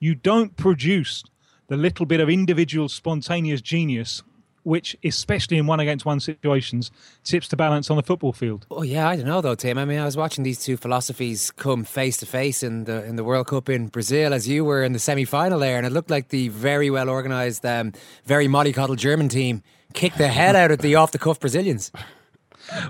you 0.00 0.14
don't 0.14 0.56
produce 0.56 1.22
the 1.68 1.76
little 1.76 2.06
bit 2.06 2.20
of 2.20 2.28
individual 2.28 2.88
spontaneous 2.88 3.60
genius 3.60 4.22
which, 4.64 4.96
especially 5.04 5.58
in 5.58 5.66
one 5.66 5.80
against 5.80 6.04
one 6.04 6.20
situations, 6.20 6.90
tips 7.24 7.48
the 7.48 7.56
balance 7.56 7.90
on 7.90 7.96
the 7.96 8.02
football 8.02 8.32
field. 8.32 8.66
Oh 8.70 8.82
yeah, 8.82 9.08
I 9.08 9.16
don't 9.16 9.26
know 9.26 9.40
though, 9.40 9.54
Tim. 9.54 9.78
I 9.78 9.84
mean, 9.84 9.98
I 9.98 10.04
was 10.04 10.16
watching 10.16 10.44
these 10.44 10.62
two 10.62 10.76
philosophies 10.76 11.50
come 11.50 11.84
face 11.84 12.16
to 12.18 12.26
face 12.26 12.62
in 12.62 12.84
the 12.84 13.04
in 13.04 13.16
the 13.16 13.24
World 13.24 13.48
Cup 13.48 13.68
in 13.68 13.88
Brazil, 13.88 14.32
as 14.32 14.48
you 14.48 14.64
were 14.64 14.82
in 14.82 14.92
the 14.92 14.98
semi 14.98 15.24
final 15.24 15.58
there, 15.58 15.76
and 15.76 15.86
it 15.86 15.92
looked 15.92 16.10
like 16.10 16.28
the 16.28 16.48
very 16.48 16.90
well 16.90 17.08
organised, 17.08 17.64
um, 17.66 17.92
very 18.24 18.46
mollycoddled 18.46 18.98
German 18.98 19.28
team 19.28 19.62
kicked 19.92 20.18
the 20.18 20.28
head 20.28 20.56
out 20.56 20.70
of 20.70 20.78
the 20.78 20.94
off 20.94 21.12
the 21.12 21.18
cuff 21.18 21.38
Brazilians. 21.38 21.92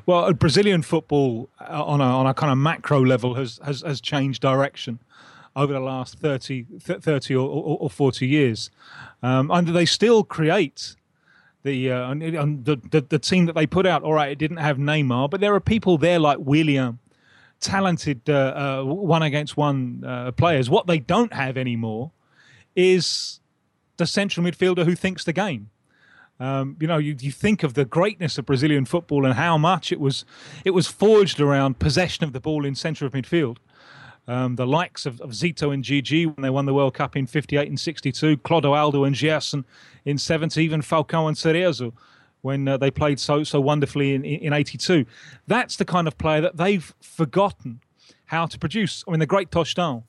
Well, 0.07 0.33
Brazilian 0.35 0.83
football 0.83 1.49
uh, 1.61 1.85
on 1.85 2.01
a, 2.01 2.05
on 2.05 2.27
a 2.27 2.35
kind 2.35 2.53
of 2.53 2.59
macro 2.59 3.05
level 3.05 3.35
has, 3.35 3.59
has, 3.65 3.81
has 3.83 4.01
changed 4.01 4.43
direction 4.43 4.99
over 5.57 5.73
the 5.73 5.81
last 5.81 6.19
30, 6.19 6.67
30 6.81 7.35
or, 7.35 7.49
or, 7.49 7.79
or 7.81 7.91
40 7.91 8.27
years. 8.27 8.71
Um, 9.23 9.51
and 9.51 9.69
they 9.69 9.85
still 9.85 10.25
create 10.25 10.97
the, 11.63 11.93
uh, 11.93 12.11
and 12.11 12.65
the, 12.65 12.81
the 12.91 13.01
the 13.03 13.19
team 13.19 13.47
that 13.47 13.55
they 13.55 13.67
put 13.67 13.87
out. 13.87 14.03
All 14.03 14.15
right, 14.15 14.31
it 14.31 14.39
didn't 14.39 14.57
have 14.59 14.79
Neymar, 14.79 15.31
but 15.31 15.41
there 15.41 15.55
are 15.55 15.61
people 15.61 15.99
there 15.99 16.19
like 16.19 16.39
Willian, 16.41 16.99
talented 17.61 18.29
uh, 18.29 18.81
uh, 18.83 18.85
one 18.85 19.23
against 19.23 19.57
one 19.57 20.05
uh, 20.07 20.33
players. 20.33 20.69
What 20.69 20.87
they 20.87 20.99
don't 20.99 21.33
have 21.33 21.57
anymore 21.57 22.13
is 22.75 23.41
the 23.97 24.07
central 24.07 24.45
midfielder 24.45 24.85
who 24.85 24.95
thinks 24.95 25.25
the 25.25 25.33
game. 25.33 25.71
Um, 26.41 26.77
you 26.81 26.89
know, 26.89 26.99
you, 26.99 27.15
you 27.21 27.31
think 27.31 27.63
of 27.63 27.75
the 27.75 27.85
greatness 27.85 28.37
of 28.37 28.47
Brazilian 28.47 28.85
football 28.85 29.25
and 29.25 29.35
how 29.35 29.57
much 29.57 29.93
it 29.93 30.01
was 30.01 30.25
it 30.65 30.71
was 30.71 30.89
forged 30.89 31.41
around 31.41 31.79
possession 31.79 32.25
of 32.25 32.33
the 32.33 32.41
ball 32.41 32.65
in 32.65 32.75
centre 32.75 33.07
of 33.07 33.13
midfield. 33.13 33.59
Um, 34.29 34.55
the 34.55 34.67
likes 34.67 35.05
of, 35.05 35.21
of 35.21 35.31
Zito 35.31 35.75
and 35.75 35.83
Didi 35.83 36.27
when 36.27 36.43
they 36.43 36.51
won 36.51 36.65
the 36.65 36.75
World 36.75 36.95
Cup 36.95 37.17
in 37.17 37.27
58 37.27 37.69
and 37.69 37.79
62, 37.79 38.37
Clodoaldo 38.39 39.05
and 39.07 39.17
Gerson 39.17 39.65
in 40.05 40.17
70, 40.17 40.63
even 40.63 40.81
Falcao 40.81 41.27
and 41.27 41.37
Cerezo 41.37 41.93
when 42.43 42.69
uh, 42.69 42.77
they 42.77 42.91
played 42.91 43.19
so 43.19 43.43
so 43.45 43.61
wonderfully 43.61 44.15
in, 44.15 44.25
in 44.25 44.53
82. 44.53 45.07
That's 45.47 45.77
the 45.77 45.85
kind 45.85 46.07
of 46.07 46.19
player 46.19 46.41
that 46.41 46.57
they've 46.57 46.95
forgotten 47.01 47.81
how 48.27 48.47
to 48.47 48.59
produce. 48.59 49.05
I 49.07 49.11
mean, 49.11 49.21
the 49.21 49.27
great 49.27 49.51
Tostão 49.51 50.05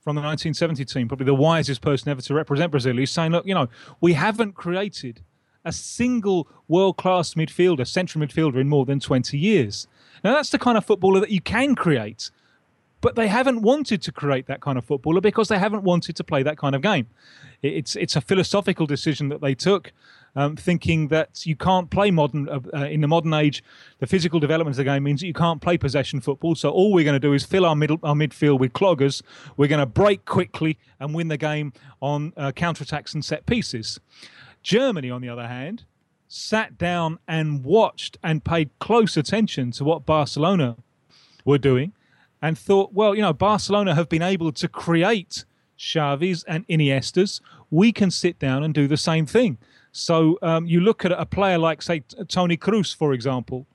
from 0.00 0.14
the 0.14 0.22
1970 0.22 0.84
team, 0.84 1.08
probably 1.08 1.26
the 1.26 1.34
wisest 1.34 1.80
person 1.80 2.08
ever 2.10 2.22
to 2.22 2.34
represent 2.34 2.70
Brazil, 2.70 2.96
he's 2.96 3.10
saying, 3.10 3.32
look, 3.32 3.46
you 3.46 3.54
know, 3.54 3.68
we 4.00 4.14
haven't 4.14 4.54
created 4.54 5.22
a 5.64 5.72
single 5.72 6.48
world 6.66 6.96
class 6.96 7.34
midfielder, 7.34 7.86
central 7.86 8.24
midfielder 8.24 8.60
in 8.60 8.68
more 8.68 8.86
than 8.86 9.00
20 9.00 9.36
years. 9.36 9.86
Now, 10.24 10.32
that's 10.32 10.50
the 10.50 10.58
kind 10.58 10.78
of 10.78 10.84
footballer 10.84 11.20
that 11.20 11.30
you 11.30 11.40
can 11.40 11.74
create 11.74 12.30
but 13.00 13.14
they 13.14 13.28
haven't 13.28 13.62
wanted 13.62 14.02
to 14.02 14.12
create 14.12 14.46
that 14.46 14.60
kind 14.60 14.76
of 14.76 14.84
footballer 14.84 15.20
because 15.20 15.48
they 15.48 15.58
haven't 15.58 15.84
wanted 15.84 16.16
to 16.16 16.24
play 16.24 16.42
that 16.42 16.58
kind 16.58 16.74
of 16.74 16.82
game. 16.82 17.06
It's 17.62 17.96
it's 17.96 18.16
a 18.16 18.20
philosophical 18.20 18.86
decision 18.86 19.28
that 19.28 19.40
they 19.40 19.54
took, 19.54 19.92
um, 20.36 20.56
thinking 20.56 21.08
that 21.08 21.44
you 21.44 21.56
can't 21.56 21.90
play 21.90 22.10
modern 22.10 22.48
uh, 22.48 22.60
uh, 22.72 22.84
in 22.84 23.00
the 23.00 23.08
modern 23.08 23.34
age. 23.34 23.64
The 23.98 24.06
physical 24.06 24.38
development 24.38 24.74
of 24.74 24.76
the 24.78 24.84
game 24.84 25.02
means 25.02 25.20
that 25.20 25.26
you 25.26 25.34
can't 25.34 25.60
play 25.60 25.76
possession 25.76 26.20
football. 26.20 26.54
So 26.54 26.70
all 26.70 26.92
we're 26.92 27.04
going 27.04 27.20
to 27.20 27.20
do 27.20 27.32
is 27.32 27.44
fill 27.44 27.66
our 27.66 27.74
middle 27.76 27.98
our 28.02 28.14
midfield 28.14 28.60
with 28.60 28.72
cloggers. 28.72 29.22
We're 29.56 29.68
going 29.68 29.80
to 29.80 29.86
break 29.86 30.24
quickly 30.24 30.78
and 31.00 31.14
win 31.14 31.28
the 31.28 31.36
game 31.36 31.72
on 32.00 32.32
uh, 32.36 32.52
counterattacks 32.52 33.14
and 33.14 33.24
set 33.24 33.46
pieces. 33.46 34.00
Germany, 34.62 35.10
on 35.10 35.20
the 35.20 35.28
other 35.28 35.48
hand, 35.48 35.84
sat 36.28 36.78
down 36.78 37.18
and 37.26 37.64
watched 37.64 38.18
and 38.22 38.44
paid 38.44 38.70
close 38.78 39.16
attention 39.16 39.70
to 39.72 39.84
what 39.84 40.04
Barcelona 40.04 40.76
were 41.44 41.58
doing 41.58 41.92
and 42.40 42.58
thought, 42.58 42.92
well, 42.92 43.14
you 43.14 43.22
know, 43.22 43.32
Barcelona 43.32 43.94
have 43.94 44.08
been 44.08 44.22
able 44.22 44.52
to 44.52 44.68
create 44.68 45.44
Xavis 45.78 46.44
and 46.46 46.66
Iniestas. 46.68 47.40
We 47.70 47.92
can 47.92 48.10
sit 48.10 48.38
down 48.38 48.62
and 48.62 48.74
do 48.74 48.86
the 48.86 48.96
same 48.96 49.26
thing. 49.26 49.58
So 49.92 50.38
um, 50.42 50.66
you 50.66 50.80
look 50.80 51.04
at 51.04 51.12
a 51.12 51.26
player 51.26 51.58
like, 51.58 51.82
say, 51.82 52.00
Toni 52.28 52.56
Kroos, 52.56 52.94
for 52.94 53.12
example. 53.12 53.66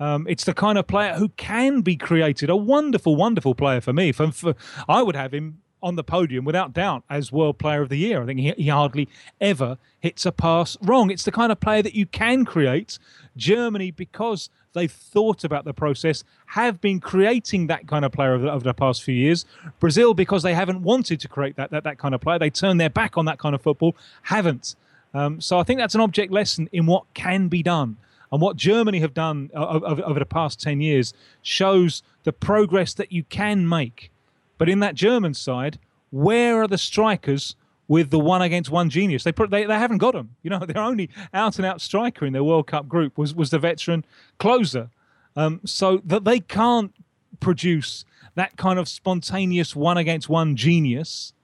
Um, 0.00 0.26
it's 0.28 0.44
the 0.44 0.54
kind 0.54 0.78
of 0.78 0.86
player 0.86 1.14
who 1.14 1.28
can 1.30 1.80
be 1.82 1.96
created. 1.96 2.50
A 2.50 2.56
wonderful, 2.56 3.14
wonderful 3.14 3.54
player 3.54 3.80
for 3.80 3.92
me. 3.92 4.10
For, 4.10 4.32
for, 4.32 4.54
I 4.88 5.02
would 5.02 5.14
have 5.14 5.32
him 5.32 5.58
on 5.82 5.96
the 5.96 6.04
podium 6.04 6.44
without 6.44 6.72
doubt 6.72 7.04
as 7.10 7.32
World 7.32 7.58
Player 7.58 7.82
of 7.82 7.88
the 7.88 7.96
Year. 7.96 8.22
I 8.22 8.26
think 8.26 8.40
he, 8.40 8.52
he 8.56 8.68
hardly 8.68 9.08
ever 9.40 9.78
hits 10.00 10.24
a 10.26 10.32
pass 10.32 10.76
wrong. 10.80 11.10
It's 11.10 11.24
the 11.24 11.32
kind 11.32 11.52
of 11.52 11.60
player 11.60 11.82
that 11.82 11.94
you 11.94 12.06
can 12.06 12.44
create. 12.44 12.98
Germany, 13.36 13.90
because 13.90 14.48
they've 14.72 14.92
thought 14.92 15.44
about 15.44 15.64
the 15.64 15.74
process, 15.74 16.24
have 16.46 16.80
been 16.80 17.00
creating 17.00 17.66
that 17.68 17.86
kind 17.86 18.04
of 18.04 18.12
player 18.12 18.34
over, 18.34 18.48
over 18.48 18.64
the 18.64 18.74
past 18.74 19.02
few 19.02 19.14
years. 19.14 19.44
Brazil, 19.80 20.14
because 20.14 20.42
they 20.42 20.54
haven't 20.54 20.82
wanted 20.82 21.20
to 21.20 21.28
create 21.28 21.56
that, 21.56 21.70
that, 21.70 21.84
that 21.84 21.98
kind 21.98 22.14
of 22.14 22.20
player, 22.20 22.38
they 22.38 22.50
turn 22.50 22.76
their 22.76 22.90
back 22.90 23.16
on 23.16 23.24
that 23.26 23.38
kind 23.38 23.54
of 23.54 23.62
football, 23.62 23.96
haven't. 24.22 24.74
Um, 25.14 25.40
so 25.40 25.58
I 25.58 25.62
think 25.62 25.78
that's 25.78 25.94
an 25.94 26.00
object 26.00 26.32
lesson 26.32 26.68
in 26.72 26.86
what 26.86 27.04
can 27.14 27.48
be 27.48 27.62
done. 27.62 27.96
And 28.30 28.40
what 28.40 28.56
Germany 28.56 29.00
have 29.00 29.12
done 29.12 29.50
uh, 29.54 29.80
over, 29.84 30.02
over 30.02 30.18
the 30.18 30.24
past 30.24 30.60
10 30.60 30.80
years 30.80 31.12
shows 31.42 32.02
the 32.24 32.32
progress 32.32 32.94
that 32.94 33.12
you 33.12 33.24
can 33.24 33.68
make. 33.68 34.10
But 34.56 34.70
in 34.70 34.80
that 34.80 34.94
German 34.94 35.34
side, 35.34 35.78
where 36.10 36.62
are 36.62 36.68
the 36.68 36.78
strikers 36.78 37.56
with 37.92 38.08
the 38.08 38.18
one 38.18 38.40
against 38.40 38.70
one 38.70 38.88
genius. 38.88 39.22
They, 39.22 39.32
put, 39.32 39.50
they 39.50 39.66
they 39.66 39.78
haven't 39.78 39.98
got 39.98 40.14
him. 40.14 40.34
You 40.42 40.48
know, 40.48 40.58
their 40.66 40.82
only 40.82 41.10
out 41.34 41.58
and 41.58 41.66
out 41.66 41.82
striker 41.82 42.24
in 42.24 42.32
their 42.32 42.42
World 42.42 42.66
Cup 42.66 42.88
group 42.88 43.18
was 43.18 43.34
was 43.34 43.50
the 43.50 43.58
veteran 43.58 44.06
Klose. 44.40 44.88
Um, 45.36 45.60
so 45.64 46.00
that 46.04 46.24
they 46.24 46.40
can't 46.40 46.94
produce 47.40 48.06
that 48.34 48.56
kind 48.56 48.78
of 48.78 48.88
spontaneous 48.88 49.76
one 49.76 49.98
against 49.98 50.30
one 50.30 50.56
genius 50.56 51.34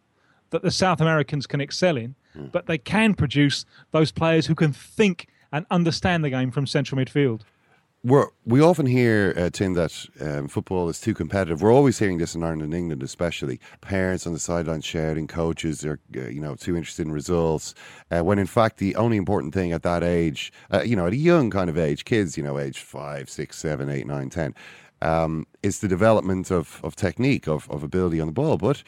that 0.50 0.62
the 0.62 0.70
South 0.70 1.02
Americans 1.02 1.46
can 1.46 1.60
excel 1.60 1.98
in, 1.98 2.14
mm. 2.34 2.50
but 2.50 2.66
they 2.66 2.78
can 2.78 3.12
produce 3.12 3.66
those 3.90 4.10
players 4.10 4.46
who 4.46 4.54
can 4.54 4.72
think 4.72 5.26
and 5.52 5.66
understand 5.70 6.24
the 6.24 6.30
game 6.30 6.50
from 6.50 6.66
central 6.66 6.98
midfield 6.98 7.42
we're, 8.08 8.28
we 8.46 8.60
often 8.60 8.86
hear, 8.86 9.34
uh, 9.36 9.50
Tim, 9.50 9.74
that 9.74 10.06
um, 10.20 10.48
football 10.48 10.88
is 10.88 11.00
too 11.00 11.14
competitive. 11.14 11.60
We're 11.62 11.72
always 11.72 11.98
hearing 11.98 12.18
this 12.18 12.34
in 12.34 12.42
Ireland 12.42 12.62
and 12.62 12.74
England, 12.74 13.02
especially 13.02 13.60
parents 13.80 14.26
on 14.26 14.32
the 14.32 14.38
sidelines 14.38 14.84
shouting, 14.84 15.26
coaches 15.26 15.84
are, 15.84 16.00
uh, 16.16 16.28
you 16.28 16.40
know, 16.40 16.54
too 16.54 16.76
interested 16.76 17.06
in 17.06 17.12
results. 17.12 17.74
Uh, 18.10 18.20
when 18.20 18.38
in 18.38 18.46
fact, 18.46 18.78
the 18.78 18.96
only 18.96 19.16
important 19.16 19.52
thing 19.52 19.72
at 19.72 19.82
that 19.82 20.02
age, 20.02 20.52
uh, 20.72 20.82
you 20.82 20.96
know, 20.96 21.06
at 21.06 21.12
a 21.12 21.16
young 21.16 21.50
kind 21.50 21.68
of 21.68 21.76
age, 21.76 22.04
kids, 22.04 22.36
you 22.36 22.42
know, 22.42 22.58
age 22.58 22.80
five, 22.80 23.28
six, 23.28 23.58
seven, 23.58 23.88
eight, 23.88 24.06
nine, 24.06 24.30
ten, 24.30 24.54
um, 25.02 25.46
is 25.62 25.80
the 25.80 25.88
development 25.88 26.50
of, 26.50 26.80
of 26.82 26.96
technique, 26.96 27.46
of, 27.46 27.70
of 27.70 27.82
ability 27.82 28.20
on 28.20 28.26
the 28.26 28.32
ball. 28.32 28.56
But 28.56 28.82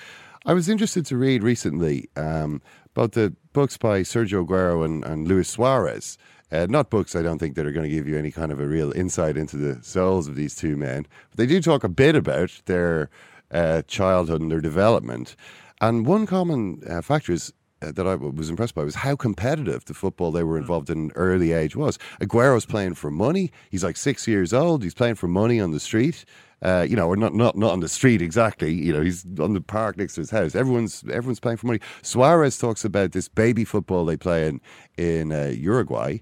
I 0.46 0.54
was 0.54 0.68
interested 0.68 1.04
to 1.06 1.16
read 1.16 1.42
recently 1.42 2.08
um, 2.16 2.62
about 2.96 3.12
the 3.12 3.36
books 3.52 3.76
by 3.76 4.00
Sergio 4.00 4.46
Aguero 4.46 4.84
and, 4.84 5.04
and 5.04 5.28
Luis 5.28 5.48
Suarez. 5.48 6.16
Uh, 6.52 6.66
not 6.68 6.90
books, 6.90 7.14
I 7.14 7.22
don't 7.22 7.38
think, 7.38 7.54
that 7.54 7.66
are 7.66 7.72
going 7.72 7.88
to 7.88 7.94
give 7.94 8.08
you 8.08 8.18
any 8.18 8.30
kind 8.30 8.50
of 8.50 8.58
a 8.58 8.66
real 8.66 8.92
insight 8.92 9.36
into 9.36 9.56
the 9.56 9.82
souls 9.84 10.26
of 10.26 10.34
these 10.34 10.56
two 10.56 10.76
men. 10.76 11.06
But 11.30 11.38
they 11.38 11.46
do 11.46 11.60
talk 11.60 11.84
a 11.84 11.88
bit 11.88 12.16
about 12.16 12.62
their 12.66 13.08
uh, 13.50 13.82
childhood 13.82 14.40
and 14.40 14.50
their 14.50 14.60
development. 14.60 15.36
And 15.80 16.06
one 16.06 16.26
common 16.26 16.82
uh, 16.88 17.02
factor 17.02 17.32
is 17.32 17.52
that 17.80 18.06
I 18.06 18.14
was 18.14 18.50
impressed 18.50 18.74
by 18.74 18.84
was 18.84 18.94
how 18.94 19.16
competitive 19.16 19.84
the 19.84 19.94
football 19.94 20.30
they 20.30 20.42
were 20.42 20.56
hmm. 20.56 20.62
involved 20.62 20.90
in 20.90 21.12
early 21.14 21.52
age 21.52 21.76
was. 21.76 21.98
Aguero's 22.20 22.66
playing 22.66 22.94
for 22.94 23.10
money. 23.10 23.50
He's 23.70 23.84
like 23.84 23.96
six 23.96 24.28
years 24.28 24.52
old. 24.52 24.82
He's 24.82 24.94
playing 24.94 25.16
for 25.16 25.28
money 25.28 25.60
on 25.60 25.70
the 25.70 25.80
street. 25.80 26.24
Uh, 26.62 26.86
you 26.86 26.94
know, 26.94 27.08
or 27.08 27.16
not, 27.16 27.34
not 27.34 27.56
not 27.56 27.72
on 27.72 27.80
the 27.80 27.88
street 27.88 28.20
exactly. 28.20 28.70
You 28.70 28.92
know, 28.92 29.00
he's 29.00 29.24
on 29.38 29.54
the 29.54 29.62
park 29.62 29.96
next 29.96 30.16
to 30.16 30.20
his 30.20 30.30
house. 30.30 30.54
Everyone's 30.54 31.02
everyone's 31.10 31.40
playing 31.40 31.56
for 31.56 31.66
money. 31.66 31.80
Suarez 32.02 32.58
talks 32.58 32.84
about 32.84 33.12
this 33.12 33.28
baby 33.28 33.64
football 33.64 34.04
they 34.04 34.18
play 34.18 34.46
in 34.46 34.60
in 34.98 35.32
uh, 35.32 35.54
Uruguay. 35.56 36.18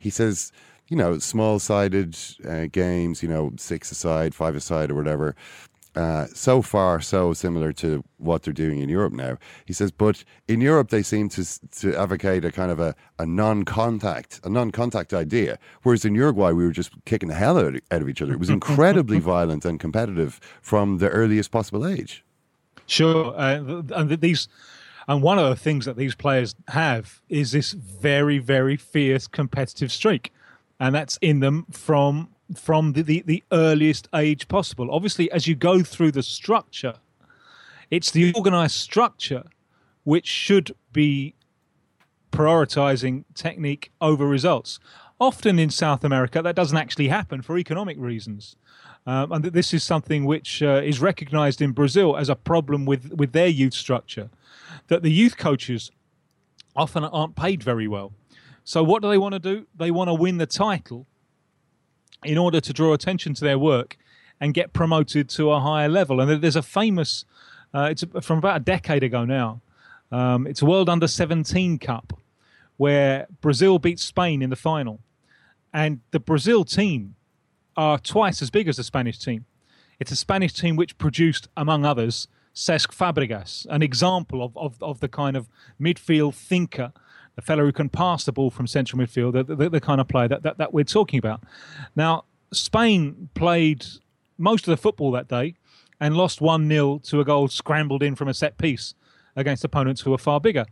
He 0.00 0.10
says, 0.10 0.52
you 0.86 0.96
know, 0.96 1.18
small 1.18 1.58
sided 1.58 2.16
uh, 2.48 2.66
games. 2.70 3.20
You 3.20 3.30
know, 3.30 3.52
six 3.56 3.90
aside, 3.90 4.32
five 4.32 4.54
aside, 4.54 4.92
or 4.92 4.94
whatever. 4.94 5.34
Uh, 5.96 6.26
so 6.26 6.62
far 6.62 7.00
so 7.00 7.32
similar 7.32 7.72
to 7.72 8.04
what 8.18 8.44
they're 8.44 8.52
doing 8.52 8.78
in 8.78 8.88
Europe 8.88 9.12
now. 9.12 9.36
He 9.64 9.72
says, 9.72 9.90
but 9.90 10.22
in 10.46 10.60
Europe 10.60 10.90
they 10.90 11.02
seem 11.02 11.28
to 11.30 11.44
to 11.80 11.96
advocate 11.96 12.44
a 12.44 12.52
kind 12.52 12.70
of 12.70 12.78
a, 12.78 12.94
a 13.18 13.26
non-contact, 13.26 14.40
a 14.44 14.48
non-contact 14.48 15.12
idea, 15.12 15.58
whereas 15.82 16.04
in 16.04 16.14
Uruguay 16.14 16.52
we 16.52 16.64
were 16.64 16.70
just 16.70 16.92
kicking 17.06 17.28
the 17.28 17.34
hell 17.34 17.58
out, 17.58 17.74
out 17.90 18.02
of 18.02 18.08
each 18.08 18.22
other. 18.22 18.32
It 18.32 18.38
was 18.38 18.50
incredibly 18.60 19.18
violent 19.18 19.64
and 19.64 19.80
competitive 19.80 20.38
from 20.62 20.98
the 20.98 21.08
earliest 21.08 21.50
possible 21.50 21.84
age. 21.84 22.24
Sure, 22.86 23.34
uh, 23.36 23.82
and 23.94 24.20
these. 24.20 24.48
And 25.08 25.22
one 25.22 25.40
of 25.40 25.48
the 25.48 25.56
things 25.56 25.86
that 25.86 25.96
these 25.96 26.14
players 26.14 26.54
have 26.68 27.20
is 27.28 27.50
this 27.50 27.72
very, 27.72 28.38
very 28.38 28.76
fierce 28.76 29.26
competitive 29.26 29.90
streak. 29.90 30.32
And 30.78 30.94
that's 30.94 31.18
in 31.20 31.40
them 31.40 31.66
from 31.72 32.28
from 32.54 32.92
the, 32.92 33.02
the, 33.02 33.22
the 33.26 33.44
earliest 33.52 34.08
age 34.14 34.48
possible. 34.48 34.90
Obviously, 34.90 35.30
as 35.30 35.46
you 35.46 35.54
go 35.54 35.82
through 35.82 36.12
the 36.12 36.22
structure, 36.22 36.94
it's 37.90 38.10
the 38.10 38.32
organized 38.34 38.76
structure 38.76 39.44
which 40.04 40.26
should 40.26 40.74
be 40.92 41.34
prioritizing 42.32 43.24
technique 43.34 43.90
over 44.00 44.26
results. 44.26 44.78
Often 45.20 45.58
in 45.58 45.70
South 45.70 46.04
America, 46.04 46.40
that 46.40 46.56
doesn't 46.56 46.76
actually 46.76 47.08
happen 47.08 47.42
for 47.42 47.58
economic 47.58 47.98
reasons. 47.98 48.56
Um, 49.06 49.32
and 49.32 49.44
this 49.44 49.74
is 49.74 49.82
something 49.82 50.24
which 50.24 50.62
uh, 50.62 50.80
is 50.84 51.00
recognized 51.00 51.60
in 51.60 51.72
Brazil 51.72 52.16
as 52.16 52.28
a 52.28 52.36
problem 52.36 52.86
with, 52.86 53.12
with 53.12 53.32
their 53.32 53.48
youth 53.48 53.74
structure, 53.74 54.30
that 54.88 55.02
the 55.02 55.10
youth 55.10 55.36
coaches 55.36 55.90
often 56.76 57.04
aren't 57.04 57.36
paid 57.36 57.62
very 57.62 57.88
well. 57.88 58.12
So, 58.64 58.82
what 58.82 59.02
do 59.02 59.08
they 59.08 59.18
want 59.18 59.32
to 59.32 59.38
do? 59.38 59.66
They 59.74 59.90
want 59.90 60.08
to 60.08 60.14
win 60.14 60.38
the 60.38 60.46
title 60.46 61.06
in 62.24 62.38
order 62.38 62.60
to 62.60 62.72
draw 62.72 62.92
attention 62.92 63.34
to 63.34 63.44
their 63.44 63.58
work 63.58 63.96
and 64.40 64.54
get 64.54 64.72
promoted 64.72 65.28
to 65.28 65.50
a 65.50 65.60
higher 65.60 65.88
level. 65.88 66.20
And 66.20 66.42
there's 66.42 66.56
a 66.56 66.62
famous, 66.62 67.24
uh, 67.74 67.88
it's 67.90 68.04
from 68.22 68.38
about 68.38 68.56
a 68.56 68.60
decade 68.60 69.02
ago 69.02 69.24
now, 69.24 69.60
um, 70.12 70.46
it's 70.46 70.62
a 70.62 70.66
World 70.66 70.88
Under 70.88 71.06
17 71.06 71.78
Cup 71.78 72.18
where 72.76 73.26
Brazil 73.40 73.78
beat 73.78 74.00
Spain 74.00 74.42
in 74.42 74.50
the 74.50 74.56
final. 74.56 75.00
And 75.72 76.00
the 76.10 76.18
Brazil 76.18 76.64
team 76.64 77.14
are 77.76 77.98
twice 77.98 78.42
as 78.42 78.50
big 78.50 78.68
as 78.68 78.76
the 78.76 78.84
Spanish 78.84 79.18
team. 79.18 79.44
It's 80.00 80.10
a 80.10 80.16
Spanish 80.16 80.54
team 80.54 80.76
which 80.76 80.98
produced, 80.98 81.48
among 81.56 81.84
others, 81.84 82.26
Cesc 82.54 82.88
Fabregas, 82.88 83.66
an 83.68 83.82
example 83.82 84.42
of, 84.42 84.56
of, 84.56 84.82
of 84.82 85.00
the 85.00 85.08
kind 85.08 85.36
of 85.36 85.48
midfield 85.80 86.34
thinker, 86.34 86.92
the 87.36 87.42
fellow 87.42 87.64
who 87.64 87.72
can 87.72 87.88
pass 87.88 88.24
the 88.24 88.32
ball 88.32 88.50
from 88.50 88.66
central 88.66 89.00
midfield, 89.00 89.32
the, 89.32 89.54
the, 89.54 89.70
the 89.70 89.80
kind 89.80 90.00
of 90.00 90.08
player 90.08 90.28
that, 90.28 90.42
that, 90.42 90.58
that 90.58 90.74
we're 90.74 90.84
talking 90.84 91.18
about. 91.18 91.42
Now, 91.96 92.24
Spain 92.52 93.28
played 93.34 93.86
most 94.38 94.66
of 94.66 94.72
the 94.72 94.76
football 94.76 95.10
that 95.12 95.28
day 95.28 95.54
and 96.00 96.16
lost 96.16 96.40
1 96.40 96.68
0 96.68 97.00
to 97.04 97.20
a 97.20 97.24
goal 97.24 97.48
scrambled 97.48 98.02
in 98.02 98.14
from 98.14 98.28
a 98.28 98.34
set 98.34 98.58
piece 98.58 98.94
against 99.36 99.64
opponents 99.64 100.00
who 100.00 100.10
were 100.10 100.18
far 100.18 100.40
bigger. 100.40 100.66